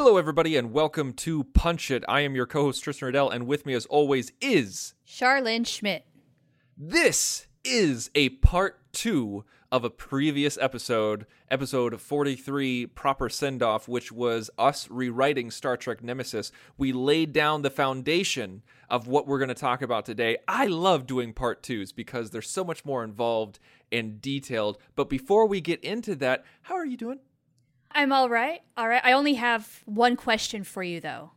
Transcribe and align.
Hello, 0.00 0.16
everybody, 0.16 0.56
and 0.56 0.72
welcome 0.72 1.12
to 1.12 1.42
Punch 1.42 1.90
It. 1.90 2.04
I 2.06 2.20
am 2.20 2.36
your 2.36 2.46
co-host 2.46 2.84
Tristan 2.84 3.06
Riddell, 3.06 3.30
and 3.30 3.48
with 3.48 3.66
me, 3.66 3.74
as 3.74 3.84
always, 3.86 4.30
is 4.40 4.94
Charlene 5.04 5.66
Schmidt. 5.66 6.06
this 6.76 7.48
is 7.64 8.08
a 8.14 8.28
part 8.28 8.80
two 8.92 9.44
of 9.72 9.82
a 9.82 9.90
previous 9.90 10.56
episode, 10.58 11.26
episode 11.50 12.00
forty-three, 12.00 12.86
proper 12.86 13.28
send-off, 13.28 13.88
which 13.88 14.12
was 14.12 14.52
us 14.56 14.88
rewriting 14.88 15.50
Star 15.50 15.76
Trek 15.76 16.00
Nemesis. 16.00 16.52
We 16.76 16.92
laid 16.92 17.32
down 17.32 17.62
the 17.62 17.68
foundation 17.68 18.62
of 18.88 19.08
what 19.08 19.26
we're 19.26 19.40
going 19.40 19.48
to 19.48 19.54
talk 19.54 19.82
about 19.82 20.06
today. 20.06 20.36
I 20.46 20.66
love 20.66 21.08
doing 21.08 21.32
part 21.32 21.64
twos 21.64 21.90
because 21.90 22.30
they're 22.30 22.40
so 22.40 22.62
much 22.62 22.84
more 22.84 23.02
involved 23.02 23.58
and 23.90 24.22
detailed. 24.22 24.78
But 24.94 25.10
before 25.10 25.46
we 25.46 25.60
get 25.60 25.82
into 25.82 26.14
that, 26.16 26.44
how 26.62 26.76
are 26.76 26.86
you 26.86 26.96
doing? 26.96 27.18
I'm 27.90 28.12
all 28.12 28.28
right. 28.28 28.60
All 28.76 28.88
right. 28.88 29.02
I 29.04 29.12
only 29.12 29.34
have 29.34 29.82
one 29.86 30.16
question 30.16 30.64
for 30.64 30.82
you, 30.82 31.00
though. 31.00 31.30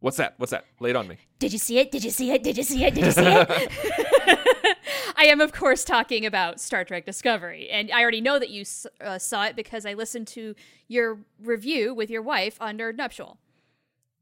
What's 0.00 0.18
that? 0.18 0.34
What's 0.36 0.52
that? 0.52 0.66
Lay 0.80 0.90
it 0.90 0.96
on 0.96 1.08
me. 1.08 1.18
Did 1.38 1.52
you 1.52 1.58
see 1.58 1.78
it? 1.78 1.90
Did 1.90 2.04
you 2.04 2.10
see 2.10 2.30
it? 2.30 2.42
Did 2.42 2.56
you 2.56 2.62
see 2.62 2.84
it? 2.84 2.94
Did 2.94 3.04
you 3.06 3.10
see 3.10 3.22
it? 3.24 4.76
I 5.16 5.24
am, 5.26 5.40
of 5.40 5.52
course, 5.52 5.84
talking 5.84 6.26
about 6.26 6.60
Star 6.60 6.84
Trek 6.84 7.06
Discovery. 7.06 7.68
And 7.70 7.90
I 7.90 8.02
already 8.02 8.20
know 8.20 8.38
that 8.38 8.50
you 8.50 8.64
uh, 9.00 9.18
saw 9.18 9.46
it 9.46 9.56
because 9.56 9.86
I 9.86 9.94
listened 9.94 10.26
to 10.28 10.54
your 10.88 11.18
review 11.42 11.94
with 11.94 12.10
your 12.10 12.22
wife 12.22 12.56
on 12.60 12.76
Nerd 12.78 12.96
Nuptial. 12.96 13.38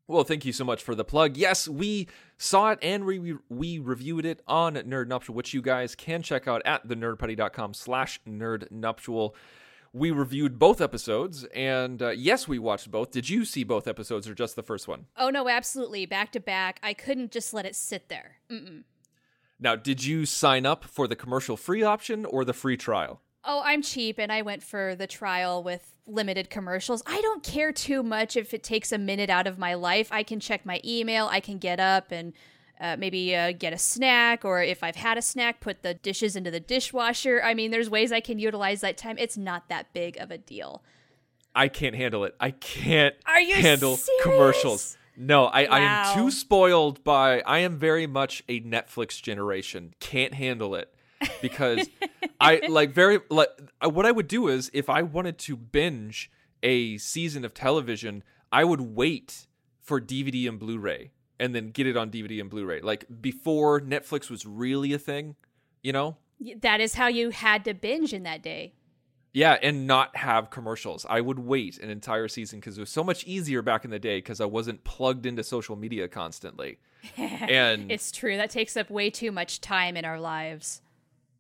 Well, 0.07 0.23
thank 0.23 0.45
you 0.45 0.53
so 0.53 0.65
much 0.65 0.83
for 0.83 0.95
the 0.95 1.05
plug. 1.05 1.37
Yes, 1.37 1.67
we 1.67 2.09
saw 2.37 2.71
it 2.73 2.79
and 2.83 3.05
we 3.05 3.37
we 3.49 3.79
reviewed 3.79 4.27
it 4.27 4.43
on 4.47 4.75
Nerd 4.75 5.09
Nuptial, 5.09 5.35
which 5.35 5.55
you 5.55 5.63
guys 5.63 5.95
can 5.95 6.23
check 6.23 6.47
out 6.47 6.61
at 6.67 6.87
thenerdparty.com 6.87 7.73
slash 7.75 8.21
nerd 8.29 8.71
nuptial. 8.71 9.35
We 9.95 10.11
reviewed 10.11 10.59
both 10.59 10.81
episodes, 10.81 11.45
and 11.55 12.03
uh, 12.03 12.11
yes, 12.11 12.49
we 12.49 12.59
watched 12.59 12.91
both. 12.91 13.13
Did 13.13 13.29
you 13.29 13.45
see 13.45 13.63
both 13.63 13.87
episodes 13.87 14.29
or 14.29 14.35
just 14.35 14.57
the 14.57 14.63
first 14.65 14.89
one? 14.89 15.07
Oh, 15.17 15.31
no, 15.31 15.49
absolutely. 15.49 16.05
Back 16.05 16.33
to 16.33 16.41
back. 16.41 16.81
I 16.83 16.95
couldn't 16.95 17.31
just 17.31 17.55
let 17.55 17.65
it 17.65 17.77
sit 17.77 18.09
there. 18.09 18.39
Mm-mm. 18.51 18.83
Now, 19.61 19.77
did 19.77 20.05
you 20.05 20.27
sign 20.27 20.67
up 20.67 20.83
for 20.83 21.07
the 21.07 21.15
commercial 21.15 21.57
free 21.57 21.85
option 21.85 22.25
or 22.25 22.45
the 22.45 22.53
free 22.53 22.77
trial? 22.77 23.21
Oh, 23.45 23.63
I'm 23.65 23.83
cheap 23.83 24.19
and 24.19 24.33
I 24.33 24.43
went 24.43 24.65
for 24.65 24.97
the 24.97 25.07
trial 25.07 25.63
with 25.63 25.95
limited 26.07 26.51
commercials. 26.51 27.03
I 27.07 27.21
don't 27.21 27.45
care 27.45 27.71
too 27.73 28.03
much 28.03 28.37
if 28.37 28.53
it 28.53 28.65
takes 28.65 28.91
a 28.91 28.99
minute 28.99 29.31
out 29.31 29.47
of 29.47 29.59
my 29.59 29.75
life. 29.75 30.09
I 30.11 30.23
can 30.25 30.41
check 30.41 30.67
my 30.67 30.81
email, 30.85 31.29
I 31.31 31.41
can 31.41 31.59
get 31.59 31.79
up 31.79 32.11
and 32.11 32.33
uh, 32.81 32.97
maybe 32.99 33.35
uh, 33.35 33.53
get 33.53 33.73
a 33.73 33.79
snack, 33.79 34.45
or 34.45 34.63
if 34.63 34.83
I've 34.83 34.97
had 34.97 35.17
a 35.17 35.23
snack, 35.23 35.61
put 35.61 35.83
the 35.83 35.95
dishes 35.95 36.37
into 36.37 36.51
the 36.51 36.61
dishwasher. 36.61 37.41
I 37.43 37.55
mean, 37.55 37.71
there's 37.71 37.89
ways 37.89 38.13
I 38.13 38.21
can 38.21 38.39
utilize 38.39 38.81
that 38.81 38.97
time. 38.97 39.17
It's 39.19 39.37
not 39.37 39.69
that 39.69 39.93
big 39.93 40.17
of 40.19 40.31
a 40.31 40.39
deal. 40.39 40.83
I 41.55 41.69
can't 41.69 41.95
handle 41.95 42.25
it. 42.25 42.35
I 42.41 42.51
can't 42.51 43.15
Are 43.27 43.41
you 43.41 43.55
handle 43.55 43.97
serious? 43.97 44.23
commercials. 44.23 44.97
No, 45.17 45.45
I, 45.45 45.65
I 45.67 45.79
am 45.81 46.17
too 46.17 46.31
spoiled 46.31 47.05
by. 47.05 47.41
I 47.43 47.59
am 47.61 47.79
very 47.79 48.07
much 48.07 48.43
a 48.49 48.61
Netflix 48.61 49.23
generation. 49.23 49.95
Can't 50.01 50.35
handle 50.35 50.75
it 50.75 50.93
because 51.41 51.89
I 52.41 52.63
like 52.69 52.91
very 52.91 53.21
like 53.31 53.51
uh, 53.85 53.89
what 53.89 54.07
I 54.07 54.11
would 54.11 54.27
do 54.27 54.49
is 54.49 54.71
if 54.75 54.91
I 54.91 55.03
wanted 55.03 55.39
to 55.39 55.57
binge 55.57 56.33
a 56.65 56.99
season 56.99 57.45
of 57.45 57.55
television, 57.55 58.25
I 58.51 58.65
would 58.65 58.81
wait 58.81 59.47
for 59.81 60.01
DVD 60.01 60.49
and 60.49 60.59
Blu-ray 60.59 61.13
and 61.39 61.55
then 61.55 61.71
get 61.71 61.87
it 61.87 61.97
on 61.97 62.11
DVD 62.11 62.41
and 62.41 62.51
Blu-ray. 62.51 62.81
Like 62.81 63.07
before 63.21 63.81
Netflix 63.81 64.31
was 64.31 64.47
really 64.47 64.93
a 64.93 64.99
thing, 64.99 65.37
you 65.83 65.93
know? 65.93 66.17
That 66.61 66.81
is 66.81 66.95
how 66.95 67.09
you 67.09 67.31
had 67.31 67.65
to 67.65 67.75
binge 67.75 68.13
in 68.13 68.23
that 68.25 68.43
day. 68.43 68.75
Yeah, 69.33 69.59
and 69.61 69.89
not 69.89 70.17
have 70.17 70.51
commercials. 70.51 71.05
I 71.11 71.21
would 71.21 71.41
wait 71.41 71.79
an 71.79 71.91
entire 71.91 72.29
season 72.29 72.61
because 72.61 72.79
it 72.79 72.81
was 72.81 72.91
so 72.91 73.03
much 73.03 73.25
easier 73.25 73.63
back 73.63 73.85
in 73.85 73.91
the 73.91 73.99
day 73.99 74.19
because 74.19 74.41
I 74.41 74.45
wasn't 74.45 74.85
plugged 74.85 75.27
into 75.27 75.43
social 75.43 75.75
media 75.75 76.07
constantly. 76.07 76.79
and 77.17 77.91
It's 77.91 78.13
true. 78.13 78.37
That 78.37 78.51
takes 78.51 78.77
up 78.77 78.91
way 78.91 79.11
too 79.11 79.33
much 79.33 79.61
time 79.61 79.97
in 79.97 80.05
our 80.05 80.21
lives. 80.21 80.83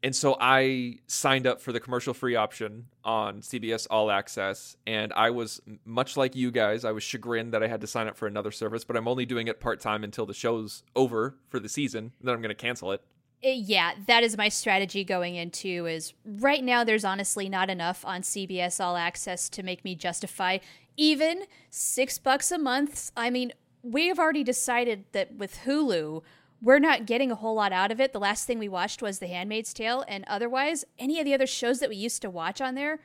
And 0.05 0.15
so 0.15 0.37
I 0.39 0.99
signed 1.07 1.47
up 1.47 1.63
for 1.63 1.73
the 1.73 1.81
commercial 1.81 2.13
free 2.13 2.37
option 2.37 2.89
on 3.07 3.41
CBS 3.41 3.87
All 3.89 4.11
Access, 4.11 4.77
and 4.87 5.11
I 5.15 5.31
was 5.31 5.63
much 5.87 6.19
like 6.19 6.37
you 6.37 6.51
guys. 6.51 6.85
I 6.85 6.93
was 6.93 7.03
chagrined 7.03 7.55
that 7.55 7.63
I 7.63 7.69
had 7.69 7.81
to 7.81 7.87
sign 7.87 8.07
up 8.07 8.15
for 8.15 8.27
another 8.27 8.51
service, 8.51 8.85
but 8.85 8.99
I'm 8.99 9.09
only 9.09 9.25
doing 9.25 9.49
it 9.49 9.61
part 9.61 9.81
time 9.81 10.05
until 10.05 10.27
the 10.27 10.35
show's 10.35 10.83
over 10.95 11.37
for 11.49 11.59
the 11.59 11.71
season. 11.71 12.13
Then 12.21 12.35
I'm 12.35 12.43
going 12.43 12.51
to 12.51 12.55
cancel 12.55 12.93
it. 12.93 13.01
Uh, 13.43 13.49
yeah, 13.49 13.93
that 14.07 14.23
is 14.23 14.37
my 14.37 14.51
strategy 14.51 15.05
going 15.05 15.37
into 15.37 15.87
is 15.87 16.13
right 16.27 16.63
now 16.63 16.85
there's 16.85 17.07
honestly 17.07 17.49
not 17.49 17.71
enough 17.71 18.05
on 18.05 18.21
CBS 18.21 18.85
All 18.85 18.99
Access 18.99 19.49
to 19.49 19.63
make 19.63 19.87
me 19.87 19.95
justify 19.95 20.59
even 20.99 21.45
6 21.71 22.19
bucks 22.19 22.53
a 22.53 22.59
month. 22.59 23.11
I 23.17 23.31
mean, 23.31 23.55
we've 23.83 24.19
already 24.19 24.45
decided 24.45 25.07
that 25.13 25.35
with 25.35 25.61
Hulu, 25.65 26.23
we're 26.65 26.79
not 26.79 27.05
getting 27.05 27.31
a 27.31 27.35
whole 27.35 27.55
lot 27.55 27.73
out 27.73 27.93
of 27.93 28.01
it. 28.01 28.15
The 28.15 28.19
last 28.19 28.47
thing 28.47 28.59
we 28.59 28.71
watched 28.71 29.03
was 29.03 29.19
The 29.19 29.27
Handmaid's 29.27 29.75
Tale 29.75 30.03
and 30.09 30.25
otherwise 30.27 30.85
any 30.99 31.21
of 31.21 31.27
the 31.27 31.35
other 31.35 31.47
shows 31.47 31.79
that 31.81 31.91
we 31.91 31.97
used 31.97 32.23
to 32.23 32.31
watch 32.31 32.61
on 32.61 32.75
there 32.75 33.01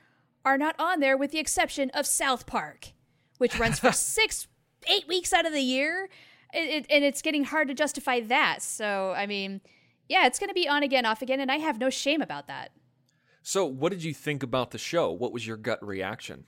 are 0.45 0.57
not 0.57 0.75
on 0.79 1.01
there 1.01 1.17
with 1.17 1.31
the 1.31 1.39
exception 1.39 1.89
of 1.89 2.05
South 2.05 2.45
Park, 2.45 2.93
which 3.37 3.59
runs 3.59 3.77
for 3.77 3.91
6 3.91 4.47
8 4.87 5.07
weeks 5.09 5.33
out 5.33 5.45
of 5.45 5.51
the 5.51 5.61
year. 5.61 6.07
It, 6.53 6.69
it, 6.69 6.85
and 6.89 7.03
it's 7.03 7.21
getting 7.21 7.43
hard 7.43 7.67
to 7.67 7.73
justify 7.73 8.21
that. 8.21 8.61
So, 8.61 9.13
I 9.15 9.27
mean, 9.27 9.59
yeah, 10.07 10.25
it's 10.25 10.39
going 10.39 10.47
to 10.47 10.53
be 10.53 10.67
on 10.67 10.81
again, 10.81 11.05
off 11.05 11.21
again, 11.21 11.41
and 11.41 11.51
I 11.51 11.57
have 11.57 11.79
no 11.79 11.89
shame 11.89 12.21
about 12.21 12.47
that. 12.47 12.71
So, 13.43 13.65
what 13.65 13.91
did 13.91 14.03
you 14.03 14.13
think 14.13 14.41
about 14.41 14.71
the 14.71 14.77
show? 14.77 15.11
What 15.11 15.33
was 15.33 15.45
your 15.45 15.57
gut 15.57 15.85
reaction? 15.85 16.45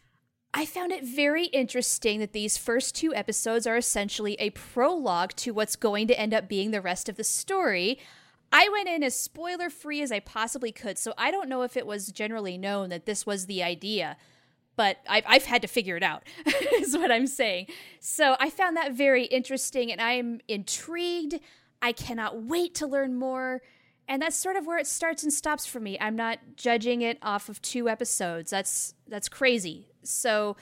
I 0.53 0.66
found 0.66 0.91
it 0.91 1.06
very 1.06 1.45
interesting 1.45 2.19
that 2.19 2.34
these 2.34 2.57
first 2.57 2.94
two 2.94 3.16
episodes 3.16 3.66
are 3.66 3.78
essentially 3.78 4.35
a 4.35 4.50
prologue 4.50 5.31
to 5.38 5.51
what's 5.51 5.78
going 5.78 6.07
to 6.07 6.19
end 6.19 6.34
up 6.34 6.50
being 6.50 6.72
the 6.72 6.81
rest 6.81 7.07
of 7.07 7.16
the 7.16 7.23
story. 7.23 8.00
I 8.51 8.67
went 8.67 8.90
in 8.90 9.01
as 9.01 9.16
spoiler 9.16 9.69
free 9.69 10.01
as 10.01 10.11
I 10.11 10.19
possibly 10.19 10.73
could, 10.73 10.97
so 10.97 11.13
I 11.17 11.31
don't 11.31 11.47
know 11.47 11.61
if 11.61 11.78
it 11.78 11.88
was 11.88 12.11
generally 12.11 12.57
known 12.57 12.90
that 12.90 13.06
this 13.06 13.25
was 13.25 13.45
the 13.45 13.63
idea, 13.63 14.17
but 14.75 14.97
I've, 15.07 15.23
I've 15.25 15.45
had 15.45 15.61
to 15.61 15.69
figure 15.69 15.95
it 15.95 16.03
out, 16.03 16.23
is 16.73 16.97
what 16.97 17.11
I'm 17.11 17.28
saying. 17.28 17.67
So 18.01 18.35
I 18.38 18.50
found 18.50 18.75
that 18.75 18.91
very 18.91 19.25
interesting, 19.25 19.90
and 19.90 20.01
I'm 20.01 20.41
intrigued. 20.50 21.40
I 21.81 21.94
cannot 21.94 22.44
wait 22.44 22.75
to 22.75 22.88
learn 22.88 23.16
more. 23.16 23.61
And 24.06 24.22
that's 24.22 24.35
sort 24.35 24.57
of 24.57 24.67
where 24.67 24.78
it 24.78 24.88
starts 24.88 25.23
and 25.23 25.31
stops 25.31 25.66
for 25.66 25.79
me. 25.79 25.97
I'm 26.01 26.17
not 26.17 26.40
judging 26.57 27.01
it 27.01 27.17
off 27.22 27.47
of 27.47 27.61
two 27.61 27.88
episodes. 27.88 28.51
That's 28.51 28.94
that's 29.07 29.29
crazy. 29.29 29.91
So 30.03 30.56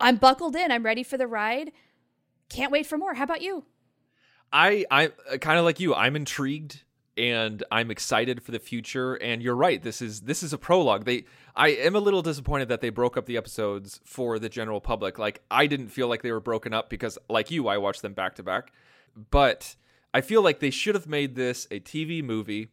I'm 0.00 0.16
buckled 0.16 0.56
in. 0.56 0.70
I'm 0.70 0.84
ready 0.84 1.02
for 1.02 1.16
the 1.16 1.26
ride. 1.26 1.72
Can't 2.48 2.72
wait 2.72 2.86
for 2.86 2.98
more. 2.98 3.14
How 3.14 3.24
about 3.24 3.42
you? 3.42 3.64
I 4.52 4.84
I 4.90 5.10
kind 5.38 5.58
of 5.58 5.64
like 5.64 5.80
you. 5.80 5.94
I'm 5.94 6.16
intrigued 6.16 6.82
and 7.16 7.62
I'm 7.70 7.90
excited 7.90 8.42
for 8.42 8.50
the 8.50 8.58
future. 8.58 9.14
And 9.14 9.42
you're 9.42 9.56
right. 9.56 9.82
This 9.82 10.00
is 10.00 10.22
this 10.22 10.42
is 10.42 10.52
a 10.52 10.58
prologue. 10.58 11.04
They 11.04 11.24
I 11.54 11.68
am 11.68 11.94
a 11.94 12.00
little 12.00 12.22
disappointed 12.22 12.68
that 12.68 12.80
they 12.80 12.90
broke 12.90 13.16
up 13.16 13.26
the 13.26 13.36
episodes 13.36 14.00
for 14.04 14.38
the 14.38 14.48
general 14.48 14.80
public. 14.80 15.18
Like 15.18 15.42
I 15.50 15.66
didn't 15.66 15.88
feel 15.88 16.08
like 16.08 16.22
they 16.22 16.32
were 16.32 16.40
broken 16.40 16.72
up 16.72 16.88
because 16.88 17.18
like 17.28 17.50
you, 17.50 17.68
I 17.68 17.78
watched 17.78 18.02
them 18.02 18.14
back 18.14 18.36
to 18.36 18.42
back. 18.42 18.72
But 19.30 19.76
I 20.14 20.20
feel 20.20 20.42
like 20.42 20.60
they 20.60 20.70
should 20.70 20.94
have 20.94 21.06
made 21.06 21.34
this 21.34 21.66
a 21.70 21.80
TV 21.80 22.22
movie 22.22 22.68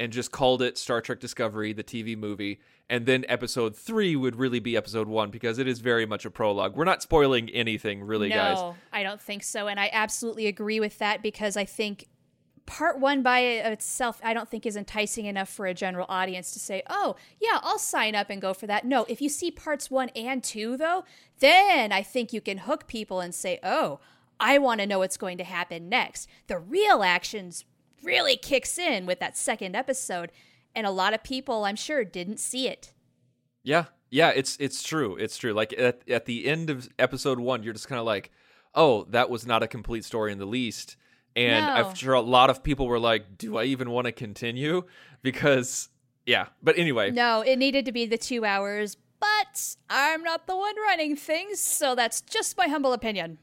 and 0.00 0.12
just 0.12 0.30
called 0.30 0.62
it 0.62 0.78
Star 0.78 1.00
Trek 1.00 1.20
Discovery, 1.20 1.72
the 1.72 1.84
TV 1.84 2.16
movie, 2.16 2.60
and 2.90 3.06
then 3.06 3.24
episode 3.28 3.76
three 3.76 4.16
would 4.16 4.36
really 4.36 4.60
be 4.60 4.76
episode 4.76 5.08
one 5.08 5.30
because 5.30 5.58
it 5.58 5.68
is 5.68 5.80
very 5.80 6.06
much 6.06 6.24
a 6.24 6.30
prologue. 6.30 6.74
We're 6.76 6.84
not 6.84 7.02
spoiling 7.02 7.50
anything, 7.50 8.02
really, 8.02 8.28
no, 8.30 8.34
guys. 8.34 8.74
I 8.92 9.02
don't 9.02 9.20
think 9.20 9.42
so. 9.42 9.68
And 9.68 9.78
I 9.78 9.90
absolutely 9.92 10.46
agree 10.46 10.80
with 10.80 10.98
that 10.98 11.22
because 11.22 11.56
I 11.56 11.64
think 11.64 12.06
part 12.64 12.98
one 12.98 13.22
by 13.22 13.40
itself, 13.40 14.20
I 14.22 14.34
don't 14.34 14.48
think 14.48 14.66
is 14.66 14.76
enticing 14.76 15.26
enough 15.26 15.48
for 15.48 15.66
a 15.66 15.74
general 15.74 16.06
audience 16.08 16.52
to 16.52 16.58
say, 16.58 16.82
oh, 16.88 17.16
yeah, 17.40 17.58
I'll 17.62 17.78
sign 17.78 18.14
up 18.14 18.30
and 18.30 18.40
go 18.40 18.52
for 18.54 18.66
that. 18.66 18.84
No, 18.84 19.04
if 19.08 19.20
you 19.20 19.28
see 19.28 19.50
parts 19.50 19.90
one 19.90 20.10
and 20.10 20.44
two, 20.44 20.76
though, 20.76 21.04
then 21.40 21.92
I 21.92 22.02
think 22.02 22.32
you 22.32 22.40
can 22.40 22.58
hook 22.58 22.86
people 22.86 23.20
and 23.20 23.34
say, 23.34 23.58
oh, 23.62 24.00
I 24.40 24.58
want 24.58 24.80
to 24.80 24.86
know 24.86 24.98
what's 25.00 25.16
going 25.16 25.38
to 25.38 25.44
happen 25.44 25.88
next. 25.88 26.28
The 26.46 26.58
real 26.58 27.02
actions 27.02 27.64
really 28.02 28.36
kicks 28.36 28.78
in 28.78 29.06
with 29.06 29.18
that 29.20 29.36
second 29.36 29.74
episode. 29.74 30.30
And 30.78 30.86
a 30.86 30.92
lot 30.92 31.12
of 31.12 31.24
people, 31.24 31.64
I'm 31.64 31.74
sure, 31.74 32.04
didn't 32.04 32.38
see 32.38 32.68
it. 32.68 32.92
Yeah, 33.64 33.86
yeah, 34.10 34.30
it's 34.30 34.56
it's 34.60 34.80
true. 34.80 35.16
It's 35.16 35.36
true. 35.36 35.52
Like 35.52 35.76
at 35.76 36.08
at 36.08 36.24
the 36.26 36.46
end 36.46 36.70
of 36.70 36.88
episode 37.00 37.40
one, 37.40 37.64
you're 37.64 37.72
just 37.72 37.88
kind 37.88 37.98
of 37.98 38.06
like, 38.06 38.30
oh, 38.76 39.02
that 39.10 39.28
was 39.28 39.44
not 39.44 39.64
a 39.64 39.66
complete 39.66 40.04
story 40.04 40.30
in 40.30 40.38
the 40.38 40.46
least. 40.46 40.96
And 41.34 41.66
No. 41.66 41.72
I'm 41.72 41.94
sure 41.96 42.14
a 42.14 42.20
lot 42.20 42.48
of 42.48 42.62
people 42.62 42.86
were 42.86 43.00
like, 43.00 43.36
"Do 43.36 43.56
I 43.56 43.64
even 43.64 43.90
want 43.90 44.04
to 44.04 44.12
continue?" 44.12 44.84
Because 45.20 45.88
yeah. 46.26 46.46
But 46.62 46.78
anyway, 46.78 47.10
No, 47.10 47.40
it 47.40 47.56
needed 47.56 47.84
to 47.86 47.90
be 47.92 48.06
the 48.06 48.16
two 48.16 48.44
hours, 48.44 48.96
but 49.18 49.74
I'm 49.90 50.22
not 50.22 50.46
the 50.46 50.56
one 50.56 50.76
running 50.80 51.16
things, 51.16 51.58
so 51.58 51.96
that's 51.96 52.20
just 52.20 52.56
my 52.56 52.68
humble 52.68 52.92
opinion. 52.92 53.38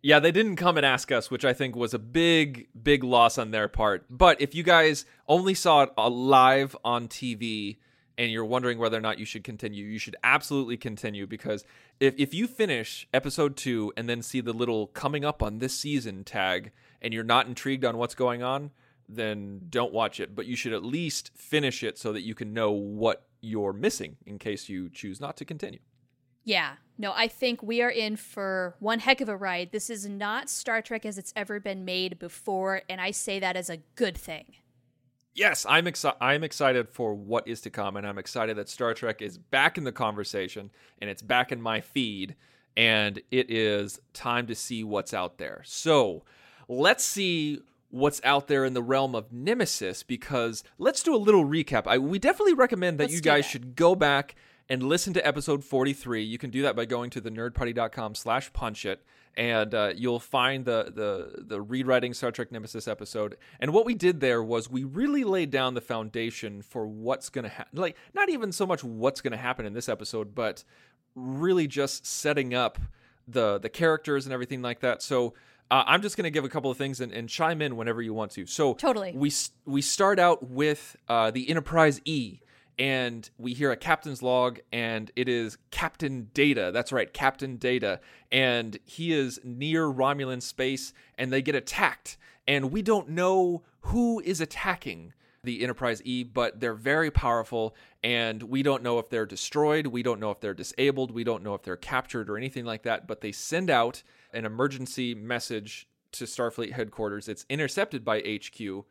Yeah, 0.00 0.20
they 0.20 0.30
didn't 0.30 0.56
come 0.56 0.76
and 0.76 0.86
ask 0.86 1.10
us, 1.10 1.30
which 1.30 1.44
I 1.44 1.52
think 1.52 1.74
was 1.74 1.92
a 1.92 1.98
big, 1.98 2.68
big 2.80 3.02
loss 3.02 3.36
on 3.36 3.50
their 3.50 3.66
part. 3.66 4.04
But 4.08 4.40
if 4.40 4.54
you 4.54 4.62
guys 4.62 5.04
only 5.26 5.54
saw 5.54 5.82
it 5.82 5.90
uh, 5.98 6.08
live 6.08 6.76
on 6.84 7.08
TV 7.08 7.78
and 8.16 8.30
you're 8.30 8.44
wondering 8.44 8.78
whether 8.78 8.96
or 8.96 9.00
not 9.00 9.18
you 9.18 9.24
should 9.24 9.42
continue, 9.42 9.84
you 9.84 9.98
should 9.98 10.14
absolutely 10.22 10.76
continue 10.76 11.26
because 11.26 11.64
if, 11.98 12.14
if 12.16 12.32
you 12.32 12.46
finish 12.46 13.08
episode 13.12 13.56
two 13.56 13.92
and 13.96 14.08
then 14.08 14.22
see 14.22 14.40
the 14.40 14.52
little 14.52 14.86
coming 14.88 15.24
up 15.24 15.42
on 15.42 15.58
this 15.58 15.74
season 15.74 16.22
tag 16.22 16.70
and 17.02 17.12
you're 17.12 17.24
not 17.24 17.46
intrigued 17.46 17.84
on 17.84 17.96
what's 17.96 18.14
going 18.14 18.42
on, 18.42 18.70
then 19.08 19.62
don't 19.68 19.92
watch 19.92 20.20
it. 20.20 20.36
But 20.36 20.46
you 20.46 20.54
should 20.54 20.72
at 20.72 20.84
least 20.84 21.32
finish 21.34 21.82
it 21.82 21.98
so 21.98 22.12
that 22.12 22.22
you 22.22 22.36
can 22.36 22.54
know 22.54 22.70
what 22.70 23.24
you're 23.40 23.72
missing 23.72 24.16
in 24.26 24.38
case 24.38 24.68
you 24.68 24.90
choose 24.90 25.20
not 25.20 25.36
to 25.38 25.44
continue. 25.44 25.80
Yeah, 26.48 26.76
no, 26.96 27.12
I 27.14 27.28
think 27.28 27.62
we 27.62 27.82
are 27.82 27.90
in 27.90 28.16
for 28.16 28.74
one 28.80 29.00
heck 29.00 29.20
of 29.20 29.28
a 29.28 29.36
ride. 29.36 29.70
This 29.70 29.90
is 29.90 30.08
not 30.08 30.48
Star 30.48 30.80
Trek 30.80 31.04
as 31.04 31.18
it's 31.18 31.30
ever 31.36 31.60
been 31.60 31.84
made 31.84 32.18
before, 32.18 32.80
and 32.88 33.02
I 33.02 33.10
say 33.10 33.38
that 33.38 33.54
as 33.54 33.68
a 33.68 33.76
good 33.96 34.16
thing. 34.16 34.54
yes, 35.34 35.66
I'm 35.68 35.84
exci- 35.84 36.16
I'm 36.22 36.42
excited 36.42 36.88
for 36.88 37.12
what 37.12 37.46
is 37.46 37.60
to 37.60 37.70
come, 37.70 37.98
and 37.98 38.06
I'm 38.06 38.16
excited 38.16 38.56
that 38.56 38.70
Star 38.70 38.94
Trek 38.94 39.20
is 39.20 39.36
back 39.36 39.76
in 39.76 39.84
the 39.84 39.92
conversation 39.92 40.70
and 41.02 41.10
it's 41.10 41.20
back 41.20 41.52
in 41.52 41.60
my 41.60 41.82
feed, 41.82 42.34
and 42.78 43.20
it 43.30 43.50
is 43.50 44.00
time 44.14 44.46
to 44.46 44.54
see 44.54 44.82
what's 44.82 45.12
out 45.12 45.36
there. 45.36 45.60
So 45.66 46.24
let's 46.66 47.04
see 47.04 47.60
what's 47.90 48.22
out 48.24 48.48
there 48.48 48.64
in 48.64 48.72
the 48.72 48.82
realm 48.82 49.14
of 49.14 49.32
Nemesis 49.32 50.02
because 50.02 50.64
let's 50.78 51.02
do 51.02 51.14
a 51.14 51.16
little 51.16 51.44
recap. 51.44 51.86
I 51.86 51.98
we 51.98 52.18
definitely 52.18 52.54
recommend 52.54 52.98
that 53.00 53.04
Let's 53.04 53.14
you 53.16 53.20
guys 53.20 53.44
that. 53.44 53.50
should 53.50 53.76
go 53.76 53.94
back 53.94 54.34
and 54.68 54.82
listen 54.82 55.12
to 55.14 55.26
episode 55.26 55.64
43. 55.64 56.22
You 56.22 56.38
can 56.38 56.50
do 56.50 56.62
that 56.62 56.76
by 56.76 56.84
going 56.84 57.10
to 57.10 57.20
the 57.20 57.30
nerdparty.com 57.30 58.14
slash 58.14 58.52
punch 58.52 58.84
it 58.84 59.04
and 59.38 59.72
uh, 59.72 59.92
you'll 59.94 60.18
find 60.18 60.64
the, 60.64 60.92
the 60.92 61.44
the 61.44 61.62
rewriting 61.62 62.12
Star 62.12 62.32
Trek 62.32 62.50
Nemesis 62.50 62.88
episode. 62.88 63.36
And 63.60 63.72
what 63.72 63.86
we 63.86 63.94
did 63.94 64.18
there 64.18 64.42
was 64.42 64.68
we 64.68 64.82
really 64.82 65.22
laid 65.22 65.50
down 65.50 65.74
the 65.74 65.80
foundation 65.80 66.60
for 66.60 66.88
what's 66.88 67.30
going 67.30 67.44
to 67.44 67.48
happen. 67.48 67.78
Like 67.78 67.96
not 68.14 68.28
even 68.28 68.50
so 68.50 68.66
much 68.66 68.82
what's 68.82 69.20
going 69.20 69.30
to 69.30 69.38
happen 69.38 69.64
in 69.64 69.74
this 69.74 69.88
episode, 69.88 70.34
but 70.34 70.64
really 71.14 71.68
just 71.68 72.04
setting 72.04 72.52
up 72.52 72.78
the 73.28 73.58
the 73.58 73.68
characters 73.68 74.26
and 74.26 74.32
everything 74.32 74.60
like 74.60 74.80
that. 74.80 75.02
So 75.02 75.34
uh, 75.70 75.84
I'm 75.86 76.02
just 76.02 76.16
going 76.16 76.24
to 76.24 76.30
give 76.30 76.44
a 76.44 76.48
couple 76.48 76.70
of 76.70 76.76
things 76.76 77.00
and, 77.00 77.12
and 77.12 77.28
chime 77.28 77.62
in 77.62 77.76
whenever 77.76 78.02
you 78.02 78.14
want 78.14 78.32
to. 78.32 78.46
So 78.46 78.74
Totally. 78.74 79.12
we 79.14 79.32
we 79.66 79.82
start 79.82 80.18
out 80.18 80.50
with 80.50 80.96
uh, 81.08 81.30
the 81.30 81.48
Enterprise 81.48 82.00
E, 82.04 82.40
and 82.78 83.28
we 83.38 83.54
hear 83.54 83.72
a 83.72 83.76
captain's 83.76 84.22
log, 84.22 84.60
and 84.72 85.10
it 85.16 85.28
is 85.28 85.58
Captain 85.70 86.30
Data. 86.32 86.70
That's 86.72 86.92
right, 86.92 87.12
Captain 87.12 87.56
Data, 87.56 88.00
and 88.30 88.78
he 88.84 89.12
is 89.12 89.40
near 89.42 89.86
Romulan 89.86 90.42
space, 90.42 90.92
and 91.16 91.32
they 91.32 91.42
get 91.42 91.54
attacked, 91.54 92.16
and 92.46 92.70
we 92.70 92.82
don't 92.82 93.08
know 93.08 93.62
who 93.80 94.20
is 94.20 94.40
attacking 94.40 95.12
the 95.44 95.62
Enterprise 95.62 96.02
E, 96.04 96.24
but 96.24 96.60
they're 96.60 96.74
very 96.74 97.10
powerful, 97.10 97.74
and 98.02 98.42
we 98.44 98.62
don't 98.62 98.82
know 98.82 98.98
if 98.98 99.08
they're 99.08 99.26
destroyed, 99.26 99.86
we 99.88 100.02
don't 100.02 100.20
know 100.20 100.30
if 100.30 100.40
they're 100.40 100.54
disabled, 100.54 101.10
we 101.10 101.24
don't 101.24 101.42
know 101.42 101.54
if 101.54 101.62
they're 101.62 101.76
captured 101.76 102.28
or 102.28 102.36
anything 102.36 102.64
like 102.64 102.82
that, 102.82 103.06
but 103.06 103.20
they 103.20 103.32
send 103.32 103.70
out 103.70 104.02
an 104.32 104.44
emergency 104.44 105.14
message 105.14 105.88
to 106.12 106.24
Starfleet 106.24 106.72
headquarters. 106.72 107.28
It's 107.28 107.46
intercepted 107.48 108.04
by 108.04 108.20
HQ, 108.20 108.84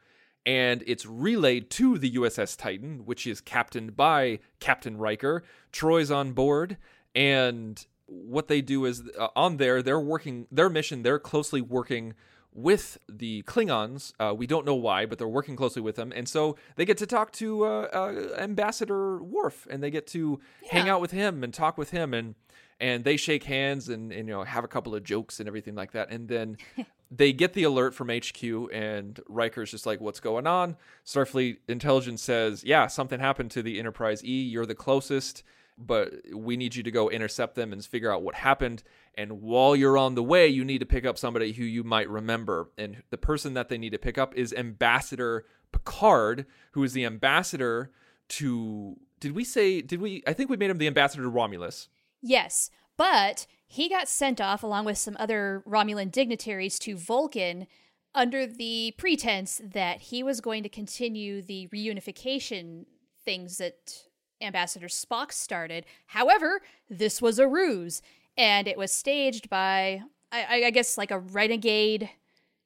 and 0.47 0.81
it's 0.87 1.05
relayed 1.05 1.69
to 1.69 1.97
the 1.97 2.11
USS 2.11 2.57
Titan, 2.57 3.01
which 3.05 3.27
is 3.27 3.41
captained 3.41 3.97
by 3.97 4.39
Captain 4.61 4.97
Riker. 4.97 5.43
Troi's 5.73 6.09
on 6.09 6.31
board, 6.31 6.77
and 7.13 7.85
what 8.05 8.47
they 8.47 8.61
do 8.61 8.85
is 8.85 9.03
uh, 9.19 9.27
on 9.35 9.57
there, 9.57 9.83
they're 9.83 9.99
working 9.99 10.47
their 10.49 10.69
mission. 10.69 11.03
They're 11.03 11.19
closely 11.19 11.59
working 11.59 12.13
with 12.53 12.97
the 13.09 13.43
Klingons. 13.43 14.13
Uh, 14.21 14.33
we 14.33 14.47
don't 14.47 14.65
know 14.65 14.73
why, 14.73 15.05
but 15.05 15.17
they're 15.17 15.27
working 15.27 15.57
closely 15.57 15.81
with 15.81 15.97
them, 15.97 16.13
and 16.15 16.29
so 16.29 16.55
they 16.77 16.85
get 16.85 16.97
to 16.99 17.05
talk 17.05 17.33
to 17.33 17.65
uh, 17.65 17.81
uh, 17.91 18.35
Ambassador 18.37 19.21
Worf, 19.21 19.67
and 19.69 19.83
they 19.83 19.91
get 19.91 20.07
to 20.07 20.39
hang 20.71 20.87
out 20.87 21.01
with 21.01 21.11
him 21.11 21.43
and 21.43 21.53
talk 21.53 21.77
with 21.77 21.89
him, 21.89 22.13
and 22.13 22.35
and 22.79 23.03
they 23.03 23.17
shake 23.17 23.43
hands 23.43 23.89
and, 23.89 24.13
and 24.13 24.29
you 24.29 24.33
know 24.33 24.45
have 24.45 24.63
a 24.63 24.69
couple 24.69 24.95
of 24.95 25.03
jokes 25.03 25.41
and 25.41 25.47
everything 25.49 25.75
like 25.75 25.91
that, 25.91 26.09
and 26.09 26.29
then. 26.29 26.55
They 27.09 27.31
get 27.31 27.53
the 27.53 27.63
alert 27.63 27.93
from 27.93 28.09
HQ, 28.09 28.43
and 28.73 29.19
Riker's 29.27 29.71
just 29.71 29.85
like, 29.85 30.01
"What's 30.01 30.19
going 30.19 30.45
on?" 30.45 30.75
Starfleet 31.05 31.57
intelligence 31.67 32.21
says, 32.21 32.63
"Yeah, 32.63 32.87
something 32.87 33.19
happened 33.19 33.51
to 33.51 33.63
the 33.63 33.79
Enterprise 33.79 34.23
E. 34.23 34.43
You're 34.43 34.65
the 34.65 34.75
closest, 34.75 35.43
but 35.77 36.13
we 36.33 36.57
need 36.57 36.75
you 36.75 36.83
to 36.83 36.91
go 36.91 37.09
intercept 37.09 37.55
them 37.55 37.71
and 37.71 37.85
figure 37.85 38.11
out 38.11 38.23
what 38.23 38.35
happened. 38.35 38.83
And 39.15 39.41
while 39.41 39.75
you're 39.75 39.97
on 39.97 40.15
the 40.15 40.23
way, 40.23 40.47
you 40.47 40.65
need 40.65 40.79
to 40.79 40.85
pick 40.85 41.05
up 41.05 41.17
somebody 41.17 41.53
who 41.53 41.63
you 41.63 41.83
might 41.83 42.09
remember. 42.09 42.71
And 42.77 43.03
the 43.09 43.17
person 43.17 43.53
that 43.53 43.69
they 43.69 43.77
need 43.77 43.91
to 43.91 43.99
pick 43.99 44.17
up 44.17 44.35
is 44.35 44.53
Ambassador 44.53 45.45
Picard, 45.71 46.45
who 46.71 46.83
is 46.83 46.93
the 46.93 47.05
ambassador 47.05 47.91
to. 48.29 48.97
Did 49.19 49.33
we 49.33 49.43
say? 49.43 49.81
Did 49.81 50.01
we? 50.01 50.23
I 50.27 50.33
think 50.33 50.49
we 50.49 50.57
made 50.57 50.69
him 50.69 50.77
the 50.77 50.87
ambassador 50.87 51.23
to 51.23 51.29
Romulus. 51.29 51.89
Yes, 52.21 52.69
but 52.97 53.45
he 53.67 53.89
got 53.89 54.07
sent 54.07 54.39
off 54.41 54.63
along 54.63 54.85
with 54.85 54.97
some 54.97 55.17
other 55.19 55.61
Romulan 55.67 56.11
dignitaries 56.11 56.79
to 56.79 56.95
Vulcan 56.95 57.67
under 58.15 58.47
the 58.47 58.93
pretense 58.97 59.61
that 59.63 60.01
he 60.01 60.23
was 60.23 60.41
going 60.41 60.63
to 60.63 60.69
continue 60.69 61.41
the 61.41 61.67
reunification 61.67 62.85
things 63.23 63.57
that 63.57 64.03
Ambassador 64.41 64.87
Spock 64.87 65.31
started. 65.31 65.85
However, 66.07 66.61
this 66.89 67.21
was 67.21 67.39
a 67.39 67.47
ruse, 67.47 68.01
and 68.37 68.67
it 68.67 68.77
was 68.77 68.91
staged 68.91 69.49
by, 69.49 70.01
I, 70.31 70.63
I 70.65 70.69
guess, 70.71 70.97
like 70.97 71.11
a 71.11 71.19
renegade 71.19 72.09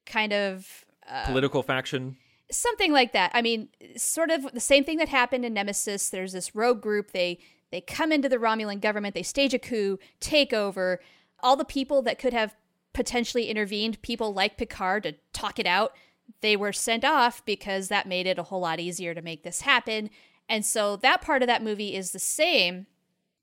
kind 0.05 0.33
of 0.33 0.85
uh, 1.09 1.25
Political 1.25 1.63
faction. 1.63 2.17
something 2.51 2.91
like 2.91 3.11
that. 3.13 3.31
I 3.33 3.41
mean, 3.41 3.69
sort 3.97 4.29
of 4.29 4.51
the 4.53 4.59
same 4.59 4.83
thing 4.83 4.97
that 4.97 5.09
happened 5.09 5.45
in 5.45 5.53
Nemesis. 5.53 6.09
There's 6.09 6.33
this 6.33 6.53
rogue 6.53 6.81
group. 6.81 7.11
They 7.11 7.39
they 7.71 7.81
come 7.81 8.11
into 8.11 8.29
the 8.29 8.37
Romulan 8.37 8.81
government. 8.81 9.15
They 9.15 9.23
stage 9.23 9.53
a 9.53 9.59
coup, 9.59 9.97
take 10.19 10.53
over. 10.53 10.99
All 11.39 11.55
the 11.55 11.65
people 11.65 12.01
that 12.03 12.19
could 12.19 12.33
have 12.33 12.55
potentially 12.93 13.49
intervened, 13.49 14.01
people 14.01 14.33
like 14.33 14.57
Picard, 14.57 15.03
to 15.03 15.15
talk 15.33 15.57
it 15.57 15.65
out, 15.65 15.93
they 16.41 16.55
were 16.55 16.73
sent 16.73 17.05
off 17.05 17.43
because 17.45 17.87
that 17.87 18.07
made 18.07 18.27
it 18.27 18.37
a 18.37 18.43
whole 18.43 18.61
lot 18.61 18.79
easier 18.79 19.13
to 19.13 19.21
make 19.21 19.43
this 19.43 19.61
happen. 19.61 20.09
And 20.49 20.65
so 20.65 20.97
that 20.97 21.21
part 21.21 21.41
of 21.41 21.47
that 21.47 21.63
movie 21.63 21.95
is 21.95 22.11
the 22.11 22.19
same. 22.19 22.87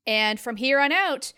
And 0.05 0.39
from 0.39 0.57
here 0.57 0.79
on 0.79 0.91
out, 0.91 1.33